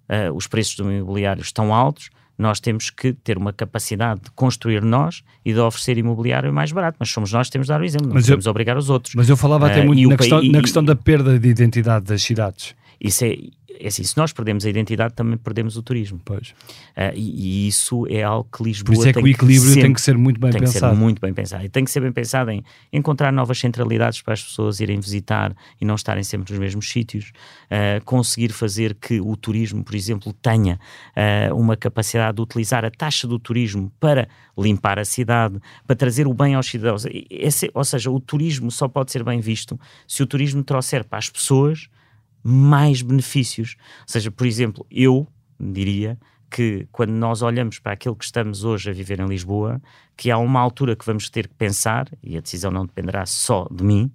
Uh, 0.08 0.36
os 0.36 0.48
preços 0.48 0.76
do 0.76 0.92
imobiliário 0.92 1.42
estão 1.42 1.74
altos, 1.74 2.10
nós 2.38 2.60
temos 2.60 2.90
que 2.90 3.14
ter 3.14 3.38
uma 3.38 3.54
capacidade 3.54 4.22
de 4.22 4.32
construir 4.32 4.84
nós 4.84 5.24
e 5.44 5.54
de 5.54 5.60
oferecer 5.60 5.98
imobiliário 5.98 6.54
mais 6.54 6.72
barato, 6.72 6.98
mas 7.00 7.10
somos 7.10 7.32
nós 7.32 7.48
que 7.48 7.54
temos 7.54 7.68
de 7.68 7.74
dar 7.74 7.82
o 7.82 7.86
exemplo, 7.86 8.08
não 8.08 8.16
mas 8.16 8.26
podemos 8.26 8.46
eu, 8.46 8.50
obrigar 8.50 8.78
os 8.78 8.90
outros. 8.90 9.16
Mas 9.16 9.30
eu 9.30 9.38
falava 9.38 9.68
até 9.68 9.82
uh, 9.82 9.86
muito 9.86 10.10
na, 10.10 10.18
questão, 10.18 10.44
e, 10.44 10.52
na 10.52 10.62
questão 10.62 10.84
da 10.84 10.96
perda 10.96 11.40
de 11.40 11.48
identidade 11.48 12.06
das 12.06 12.22
cidades. 12.22 12.76
Isso 13.00 13.24
é, 13.26 13.36
é 13.80 13.88
assim, 13.88 14.04
se 14.04 14.16
nós 14.18 14.32
perdemos 14.32 14.66
a 14.66 14.70
identidade, 14.70 15.14
também 15.14 15.38
perdemos 15.38 15.78
o 15.78 15.84
turismo. 15.84 16.20
Pois. 16.24 16.50
Uh, 16.50 17.14
e, 17.14 17.66
e, 17.66 17.68
isso 17.68 18.06
é 18.10 18.24
algo 18.24 18.48
que 18.52 18.64
Lisboa 18.64 18.94
Por 18.96 19.00
isso 19.00 19.10
é 19.10 19.14
que 19.14 19.20
o 19.20 19.28
equilíbrio 19.28 19.74
que 19.74 19.82
tem 19.82 19.94
que 19.94 20.02
ser 20.02 20.18
muito 20.18 20.40
bem 20.40 20.52
tem 20.52 20.62
pensado. 20.62 20.80
Tem 20.82 20.90
que 20.90 20.96
ser 20.96 21.02
muito 21.02 21.22
bem 21.22 21.34
pensado. 21.34 21.66
E 21.66 21.70
tem 21.70 21.84
que 21.84 21.92
ser 21.92 22.00
bem 22.00 22.12
pensado 22.12 22.52
em 22.52 22.64
encontrar 22.92 23.32
novas 23.32 23.60
centralidades 23.60 24.22
para 24.22 24.34
as 24.34 24.44
pessoas 24.44 24.80
irem 24.80 25.00
visitar 25.00 25.56
e 25.80 25.86
não 25.86 25.96
estarem 25.96 26.24
sempre 26.24 26.52
nos 26.52 26.60
mesmos 26.60 26.90
sítios. 26.90 27.32
Uh, 27.66 28.04
conseguir 28.06 28.52
fazer 28.52 28.96
que 28.96 29.20
o 29.20 29.36
turismo, 29.36 29.84
por 29.84 29.96
exemplo, 29.96 30.34
tenha 30.34 30.80
uh, 31.50 31.56
uma 31.56 31.76
capacidade 31.76 32.36
de 32.36 32.42
utilizar 32.42 32.86
a 32.86 32.92
taxa 32.92 33.28
do 33.28 33.40
turismo 33.40 33.92
para 34.00 34.28
limpar 34.58 35.00
a 35.00 35.06
cidade, 35.06 35.60
para 35.86 35.96
trazer 35.96 36.28
o 36.28 36.34
bem 36.34 36.56
aos 36.56 36.68
cidadãos. 36.68 37.06
Esse, 37.30 37.70
ou 37.74 37.84
seja, 37.84 38.10
o 38.10 38.20
turismo 38.20 38.72
só 38.72 38.88
pode 38.88 39.12
ser 39.12 39.24
bem 39.24 39.40
visto 39.40 39.80
se 40.08 40.24
o 40.24 40.28
turismo 40.28 40.64
trouxer 40.64 41.04
para 41.04 41.20
as 41.20 41.30
pessoas 41.30 41.90
mais 42.48 43.02
benefícios. 43.02 43.76
Ou 44.02 44.08
seja, 44.08 44.30
por 44.30 44.46
exemplo, 44.46 44.86
eu 44.92 45.28
diria 45.60 46.16
que 46.50 46.88
quando 46.92 47.12
nós 47.12 47.42
olhamos 47.42 47.80
para 47.80 47.94
aquilo 47.94 48.16
que 48.16 48.24
estamos 48.24 48.64
hoje 48.64 48.90
a 48.90 48.94
viver 48.94 49.20
em 49.20 49.26
Lisboa, 49.26 49.82
que 50.16 50.30
há 50.30 50.38
uma 50.38 50.60
altura 50.60 50.96
que 50.96 51.06
vamos 51.06 51.28
ter 51.28 51.48
que 51.48 51.56
pensar, 51.56 52.08
e 52.22 52.38
a 52.38 52.42
decisão 52.42 52.70
não 52.70 52.86
dependerá 52.86 53.26
só 53.26 53.68
de 53.72 53.84
mim, 53.84 54.12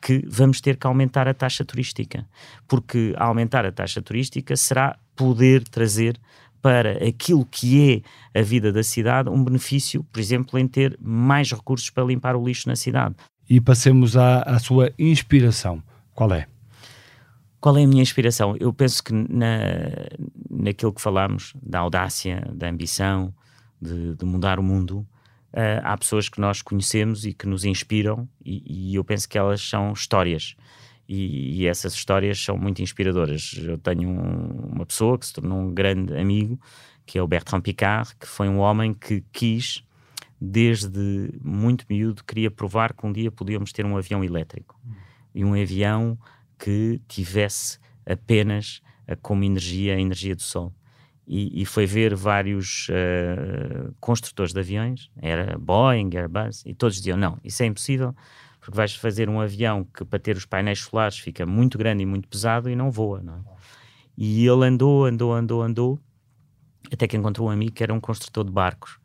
que 0.00 0.24
vamos 0.26 0.60
ter 0.60 0.76
que 0.76 0.86
aumentar 0.86 1.28
a 1.28 1.34
taxa 1.34 1.64
turística. 1.64 2.26
Porque 2.66 3.14
aumentar 3.18 3.66
a 3.66 3.72
taxa 3.72 4.00
turística 4.00 4.56
será 4.56 4.98
poder 5.14 5.62
trazer 5.68 6.18
para 6.60 7.06
aquilo 7.06 7.44
que 7.44 8.02
é 8.32 8.38
a 8.40 8.42
vida 8.42 8.72
da 8.72 8.82
cidade 8.82 9.28
um 9.28 9.44
benefício, 9.44 10.02
por 10.04 10.18
exemplo, 10.18 10.58
em 10.58 10.66
ter 10.66 10.98
mais 10.98 11.52
recursos 11.52 11.90
para 11.90 12.04
limpar 12.04 12.34
o 12.34 12.44
lixo 12.44 12.68
na 12.68 12.76
cidade. 12.76 13.14
E 13.48 13.60
passemos 13.60 14.16
à, 14.16 14.40
à 14.40 14.58
sua 14.58 14.90
inspiração. 14.98 15.82
Qual 16.14 16.32
é? 16.32 16.46
Qual 17.64 17.78
é 17.78 17.84
a 17.84 17.86
minha 17.86 18.02
inspiração? 18.02 18.54
Eu 18.60 18.74
penso 18.74 19.02
que 19.02 19.10
na, 19.14 19.56
naquilo 20.50 20.92
que 20.92 21.00
falamos, 21.00 21.54
da 21.62 21.78
audácia, 21.78 22.46
da 22.54 22.68
ambição, 22.68 23.34
de, 23.80 24.14
de 24.16 24.24
mudar 24.26 24.58
o 24.58 24.62
mundo, 24.62 24.98
uh, 24.98 25.80
há 25.82 25.96
pessoas 25.96 26.28
que 26.28 26.38
nós 26.38 26.60
conhecemos 26.60 27.24
e 27.24 27.32
que 27.32 27.46
nos 27.46 27.64
inspiram, 27.64 28.28
e, 28.44 28.90
e 28.90 28.94
eu 28.94 29.02
penso 29.02 29.26
que 29.26 29.38
elas 29.38 29.62
são 29.62 29.94
histórias. 29.94 30.56
E, 31.08 31.62
e, 31.62 31.66
essas 31.66 31.94
histórias 31.94 32.38
são 32.38 32.58
muito 32.58 32.82
inspiradoras. 32.82 33.58
Eu 33.58 33.78
tenho 33.78 34.10
um, 34.10 34.72
uma 34.74 34.84
pessoa 34.84 35.18
que 35.18 35.24
se 35.24 35.32
tornou 35.32 35.58
um 35.58 35.72
grande 35.72 36.14
amigo, 36.18 36.60
que 37.06 37.16
é 37.16 37.22
o 37.22 37.26
Bertrand 37.26 37.62
Picard, 37.62 38.14
que 38.20 38.26
foi 38.28 38.46
um 38.46 38.58
homem 38.58 38.92
que 38.92 39.24
quis, 39.32 39.82
desde 40.38 41.32
muito 41.42 41.86
miúdo, 41.88 42.22
queria 42.24 42.50
provar 42.50 42.92
que 42.92 43.06
um 43.06 43.12
dia 43.12 43.30
podíamos 43.30 43.72
ter 43.72 43.86
um 43.86 43.96
avião 43.96 44.22
elétrico. 44.22 44.78
E 45.34 45.42
um 45.42 45.54
avião 45.54 46.18
que 46.58 47.00
tivesse 47.08 47.78
apenas 48.06 48.80
como 49.22 49.44
energia 49.44 49.96
a 49.96 50.00
energia 50.00 50.34
do 50.34 50.42
Sol. 50.42 50.72
E, 51.26 51.62
e 51.62 51.64
foi 51.64 51.86
ver 51.86 52.14
vários 52.14 52.88
uh, 52.90 53.94
construtores 53.98 54.52
de 54.52 54.60
aviões, 54.60 55.10
era 55.16 55.58
Boeing, 55.58 56.10
Airbus, 56.14 56.62
e 56.66 56.74
todos 56.74 56.96
diziam: 56.96 57.16
não, 57.16 57.38
isso 57.42 57.62
é 57.62 57.66
impossível, 57.66 58.14
porque 58.60 58.76
vais 58.76 58.94
fazer 58.94 59.28
um 59.30 59.40
avião 59.40 59.84
que 59.84 60.04
para 60.04 60.18
ter 60.18 60.36
os 60.36 60.44
painéis 60.44 60.80
solares 60.80 61.18
fica 61.18 61.46
muito 61.46 61.78
grande 61.78 62.02
e 62.02 62.06
muito 62.06 62.28
pesado 62.28 62.68
e 62.68 62.76
não 62.76 62.90
voa. 62.90 63.22
Não 63.22 63.36
é? 63.36 63.40
E 64.18 64.46
ele 64.46 64.66
andou, 64.66 65.06
andou, 65.06 65.32
andou, 65.32 65.62
andou, 65.62 66.00
até 66.92 67.08
que 67.08 67.16
encontrou 67.16 67.48
um 67.48 67.50
amigo 67.50 67.72
que 67.72 67.82
era 67.82 67.92
um 67.92 68.00
construtor 68.00 68.44
de 68.44 68.52
barcos 68.52 68.98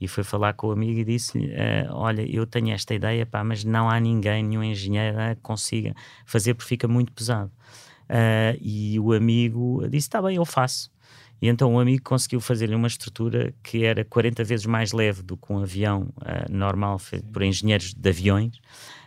e 0.00 0.08
foi 0.08 0.24
falar 0.24 0.52
com 0.54 0.68
o 0.68 0.70
amigo 0.72 1.00
e 1.00 1.04
disse-lhe: 1.04 1.46
uh, 1.46 1.92
Olha, 1.92 2.22
eu 2.22 2.46
tenho 2.46 2.70
esta 2.72 2.94
ideia, 2.94 3.24
pá, 3.24 3.42
mas 3.44 3.64
não 3.64 3.88
há 3.88 3.98
ninguém, 3.98 4.42
nenhum 4.42 4.62
engenheiro 4.62 5.16
que 5.36 5.42
consiga 5.42 5.94
fazer 6.26 6.54
porque 6.54 6.68
fica 6.68 6.88
muito 6.88 7.12
pesado. 7.12 7.50
Uh, 8.04 8.58
e 8.60 8.98
o 9.00 9.12
amigo 9.12 9.82
disse: 9.88 10.08
Está 10.08 10.20
bem, 10.20 10.36
eu 10.36 10.44
faço. 10.44 10.92
E 11.40 11.48
então 11.48 11.74
o 11.74 11.78
amigo 11.78 12.02
conseguiu 12.02 12.40
fazer-lhe 12.40 12.74
uma 12.74 12.88
estrutura 12.88 13.52
que 13.62 13.84
era 13.84 14.04
40 14.04 14.44
vezes 14.44 14.66
mais 14.66 14.92
leve 14.92 15.22
do 15.22 15.36
que 15.36 15.52
um 15.52 15.58
avião 15.58 16.08
uh, 16.18 16.50
normal 16.50 16.98
feito 16.98 17.26
por 17.26 17.42
engenheiros 17.42 17.92
de 17.92 18.08
aviões. 18.08 18.56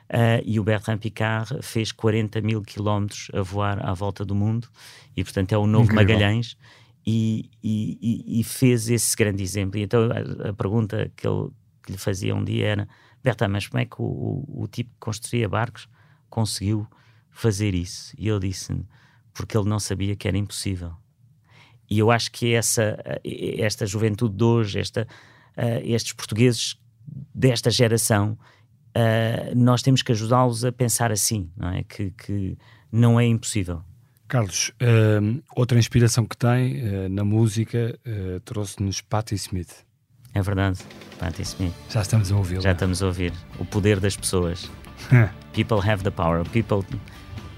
Uh, 0.10 0.40
e 0.46 0.60
o 0.60 0.64
Bertrand 0.64 1.00
Picard 1.00 1.58
fez 1.62 1.92
40 1.92 2.40
mil 2.42 2.62
quilómetros 2.62 3.30
a 3.34 3.42
voar 3.42 3.86
à 3.86 3.94
volta 3.94 4.24
do 4.24 4.34
mundo 4.34 4.70
e 5.18 5.24
portanto 5.24 5.52
é 5.52 5.58
o 5.58 5.68
novo 5.68 5.92
Incrível. 5.92 6.16
Magalhães 6.16 6.58
e, 7.10 7.50
e, 7.64 8.42
e, 8.42 8.44
fez 8.44 8.90
esse 8.90 9.16
grande 9.16 9.42
exemplo. 9.42 9.80
E 9.80 9.84
então 9.84 10.10
a, 10.12 10.50
a 10.50 10.54
pergunta 10.54 11.10
que, 11.16 11.26
ele, 11.26 11.50
que 11.82 11.94
lhe 11.94 11.98
fazia 11.98 12.36
um 12.36 12.44
dia 12.44 12.68
era: 12.68 12.90
Berta, 13.24 13.48
mas 13.48 13.66
como 13.66 13.82
é 13.82 13.86
que 13.86 13.96
o, 14.02 14.04
o, 14.04 14.64
o, 14.64 14.68
tipo 14.68 14.90
que 14.90 15.00
construía 15.00 15.48
barcos 15.48 15.88
conseguiu 16.30 16.86
fazer 17.32 17.74
isso? 17.74 18.14
E 18.18 18.28
ele 18.28 18.50
disse: 18.50 18.74
porque 19.34 19.58
ele 19.58 19.70
não 19.70 19.80
sabia 19.80 20.18
que 20.18 20.28
era 20.28 20.38
impossível. 20.38 20.92
E 21.90 21.98
eu 21.98 22.12
acho 22.12 22.30
que 22.30 22.54
essa, 22.54 22.98
esta 23.24 23.86
juventude 23.86 24.36
de 24.36 24.44
hoje, 24.44 24.78
esta, 24.78 25.08
uh, 25.56 25.82
estes 25.86 26.12
portugueses 26.12 26.78
desta 27.34 27.72
geração, 27.72 28.38
uh, 28.90 29.56
nós 29.56 29.82
temos 29.82 30.02
que 30.02 30.12
ajudá-los 30.12 30.66
a 30.66 30.74
pensar 30.74 31.10
assim, 31.14 31.50
não 31.56 31.70
é? 31.70 31.84
Que, 31.84 32.12
que 32.12 32.58
não 32.92 33.18
é 33.18 33.26
impossível. 33.26 33.82
Carlos, 34.28 34.74
uh, 34.82 35.42
outra 35.56 35.80
inspiração 35.80 36.26
que 36.26 36.36
tem 36.36 36.84
uh, 36.84 37.10
na 37.10 37.24
música 37.24 37.98
uh, 38.06 38.40
trouxe-nos 38.42 39.00
Patti 39.00 39.36
Smith. 39.36 39.86
É 40.34 40.42
verdade, 40.42 40.80
Patti 41.18 41.44
Smith. 41.44 41.74
Já 41.90 42.02
estamos 42.02 42.32
a 42.32 42.36
ouvir. 42.36 42.62
Já 42.62 42.74
estamos 42.74 43.02
a 43.02 43.06
ouvir. 43.08 43.32
O 43.58 43.64
poder 43.64 44.02
das 44.02 44.18
pessoas. 44.18 44.70
People 45.54 45.80
have 45.80 46.04
the 46.04 46.12
power. 46.12 46.44
People. 46.50 46.84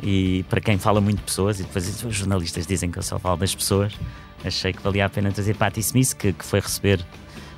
E 0.04 0.46
para 0.48 0.62
quem 0.62 0.78
fala 0.78 1.02
muito 1.02 1.18
de 1.18 1.24
pessoas, 1.24 1.60
e 1.60 1.64
depois 1.64 2.04
os 2.04 2.16
jornalistas 2.16 2.68
dizem 2.68 2.92
que 2.92 3.00
eu 3.00 3.04
só 3.04 3.18
falo 3.18 3.38
das 3.38 3.54
pessoas, 3.54 3.94
achei 4.46 4.72
que 4.72 4.82
valia 4.82 5.08
a 5.08 5.10
pena 5.10 5.32
trazer 5.32 5.56
Patti 5.56 5.80
Smith, 5.80 6.14
que, 6.14 6.32
que 6.32 6.46
foi 6.46 6.60
receber 6.60 7.04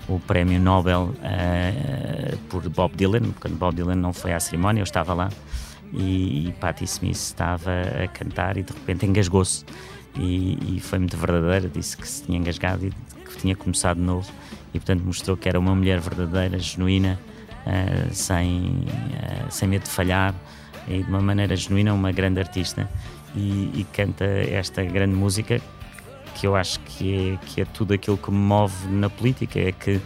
o 0.08 0.20
prémio 0.20 0.60
Nobel 0.60 1.14
por 2.50 2.68
Bob 2.70 2.96
Dylan, 2.96 3.32
quando 3.40 3.56
Bob 3.58 3.76
Dylan 3.76 3.96
não 3.96 4.12
foi 4.12 4.34
à 4.34 4.40
cerimónia, 4.40 4.82
eu 4.82 4.86
estava 4.86 5.14
lá 5.14 5.30
e, 5.94 6.54
Patti 6.60 6.86
Smith 6.86 7.16
estava 7.16 7.72
a 8.04 8.08
cantar 8.08 8.58
e 8.58 8.64
de 8.64 8.74
repente 8.74 9.06
engasgou-se. 9.06 9.66
E, 10.18 10.58
e, 10.76 10.80
foi 10.80 11.00
muito 11.00 11.18
verdadeira, 11.18 11.70
disse 11.70 11.98
que 11.98 12.08
se 12.08 12.24
tinha 12.24 12.38
engasgado 12.38 12.86
e 12.86 12.90
que 12.90 13.38
tinha 13.38 13.56
começado 13.56 13.98
de 13.98 14.04
novo. 14.04 14.30
E 14.74 14.80
portanto 14.80 15.04
mostrou 15.04 15.36
que 15.36 15.50
era 15.50 15.60
uma 15.60 15.76
mulher 15.76 16.00
verdadeira, 16.00 16.58
genuína, 16.60 17.20
uh, 17.66 18.14
sem, 18.14 18.86
uh, 18.88 19.50
sem 19.50 19.68
medo 19.68 19.84
de 19.84 19.90
falhar 19.90 20.34
e 20.88 21.04
de 21.04 21.10
uma 21.10 21.22
maneira 21.22 21.56
genuína 21.56 21.94
uma 21.94 22.12
grande 22.12 22.40
artista. 22.40 22.90
E, 23.36 23.72
e, 23.74 23.88
canta 23.94 24.26
esta 24.26 24.84
grande 24.84 25.16
música 25.16 25.62
que 26.36 26.48
eu 26.48 26.56
acho 26.56 26.80
que 26.82 27.38
é, 27.42 27.46
que 27.46 27.62
é 27.62 27.66
tudo 27.66 27.94
aquilo 27.94 28.18
que 28.18 28.32
me 28.32 28.38
move 28.38 28.88
na 28.88 29.10
política, 29.10 29.60
é 29.60 29.72
que 29.72 30.02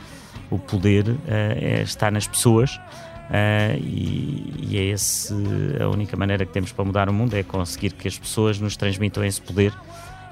o 0.50 0.60
poder 0.60 1.10
uh, 1.10 1.18
é, 1.28 1.82
está 1.82 2.12
nas 2.12 2.28
pessoas 2.28 2.80
Uh, 3.26 3.80
e, 3.82 4.54
e, 4.70 4.78
é 4.78 4.84
esse 4.84 5.34
a 5.82 5.90
única 5.90 6.16
maneira 6.16 6.46
que 6.46 6.54
temos 6.54 6.72
para 6.72 6.86
mudar 6.86 7.10
o 7.10 7.14
mundo 7.14 7.34
é 7.34 7.42
conseguir 7.42 7.94
que 7.94 8.08
as 8.08 8.20
pessoas 8.20 8.60
nos 8.60 8.78
transmitam 8.78 9.26
esse 9.26 9.42
poder 9.42 9.74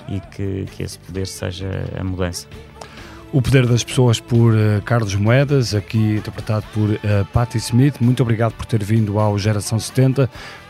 e 0.08 0.20
que, 0.20 0.66
que 0.76 0.84
esse 0.84 1.00
poder 1.00 1.26
seja 1.26 1.86
a 2.00 2.04
mudança. 2.04 2.48
O 3.32 3.42
Poder 3.42 3.66
das 3.66 3.84
Pessoas 3.84 4.20
por 4.20 4.54
uh, 4.54 4.80
Carlos 4.86 5.16
Moedas, 5.16 5.74
aqui 5.74 6.18
interpretado 6.18 6.66
por 6.72 6.88
uh, 6.88 7.26
Patti 7.34 7.58
Smith. 7.58 7.96
Muito 8.00 8.22
obrigado 8.22 8.54
por 8.54 8.68
ter 8.68 8.84
vindo 8.84 9.18
ao 9.18 9.40
Geração 9.40 9.80
70 9.80 10.30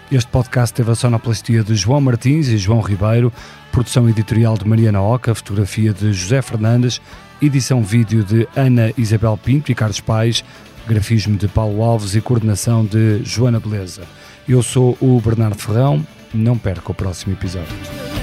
Este 0.09 0.31
podcast 0.31 0.73
teve 0.73 0.89
a 0.89 0.95
sonoplastia 0.95 1.61
de 1.61 1.75
João 1.75 1.99
Martins 1.99 2.47
e 2.47 2.57
João 2.57 2.79
Ribeiro, 2.79 3.33
produção 3.69 4.07
editorial 4.07 4.57
de 4.57 4.65
Mariana 4.65 5.01
Oca, 5.01 5.35
fotografia 5.35 5.91
de 5.91 6.13
José 6.13 6.41
Fernandes, 6.41 7.01
edição 7.41 7.83
vídeo 7.83 8.23
de 8.23 8.47
Ana 8.55 8.93
Isabel 8.97 9.37
Pinto 9.43 9.69
e 9.69 9.75
Carlos 9.75 9.99
Pais, 9.99 10.41
grafismo 10.87 11.37
de 11.37 11.47
Paulo 11.47 11.81
Alves 11.81 12.15
e 12.15 12.21
coordenação 12.21 12.85
de 12.85 13.23
Joana 13.23 13.59
Beleza. 13.59 14.03
Eu 14.47 14.61
sou 14.61 14.97
o 14.99 15.19
Bernardo 15.21 15.57
Ferrão, 15.57 16.05
não 16.33 16.57
perca 16.57 16.91
o 16.91 16.95
próximo 16.95 17.33
episódio. 17.33 18.22